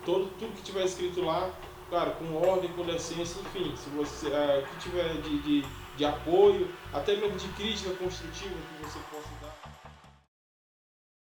todo, 0.05 0.26
tudo 0.39 0.55
que 0.55 0.62
tiver 0.62 0.85
escrito 0.85 1.22
lá, 1.22 1.51
claro, 1.95 2.11
com 2.19 2.35
ordem, 2.35 2.73
com 2.73 2.85
decência, 2.85 3.41
enfim, 3.41 3.73
se 3.77 3.89
você 3.91 4.27
o 4.27 4.67
que 4.67 4.77
tiver 4.81 5.15
de, 5.23 5.39
de, 5.43 5.65
de 5.97 6.05
apoio, 6.05 6.69
até 6.93 7.15
mesmo 7.15 7.39
de 7.39 7.47
crítica 7.51 7.91
construtiva 7.95 8.53
que 8.53 8.83
você 8.83 8.99
possa. 9.13 9.44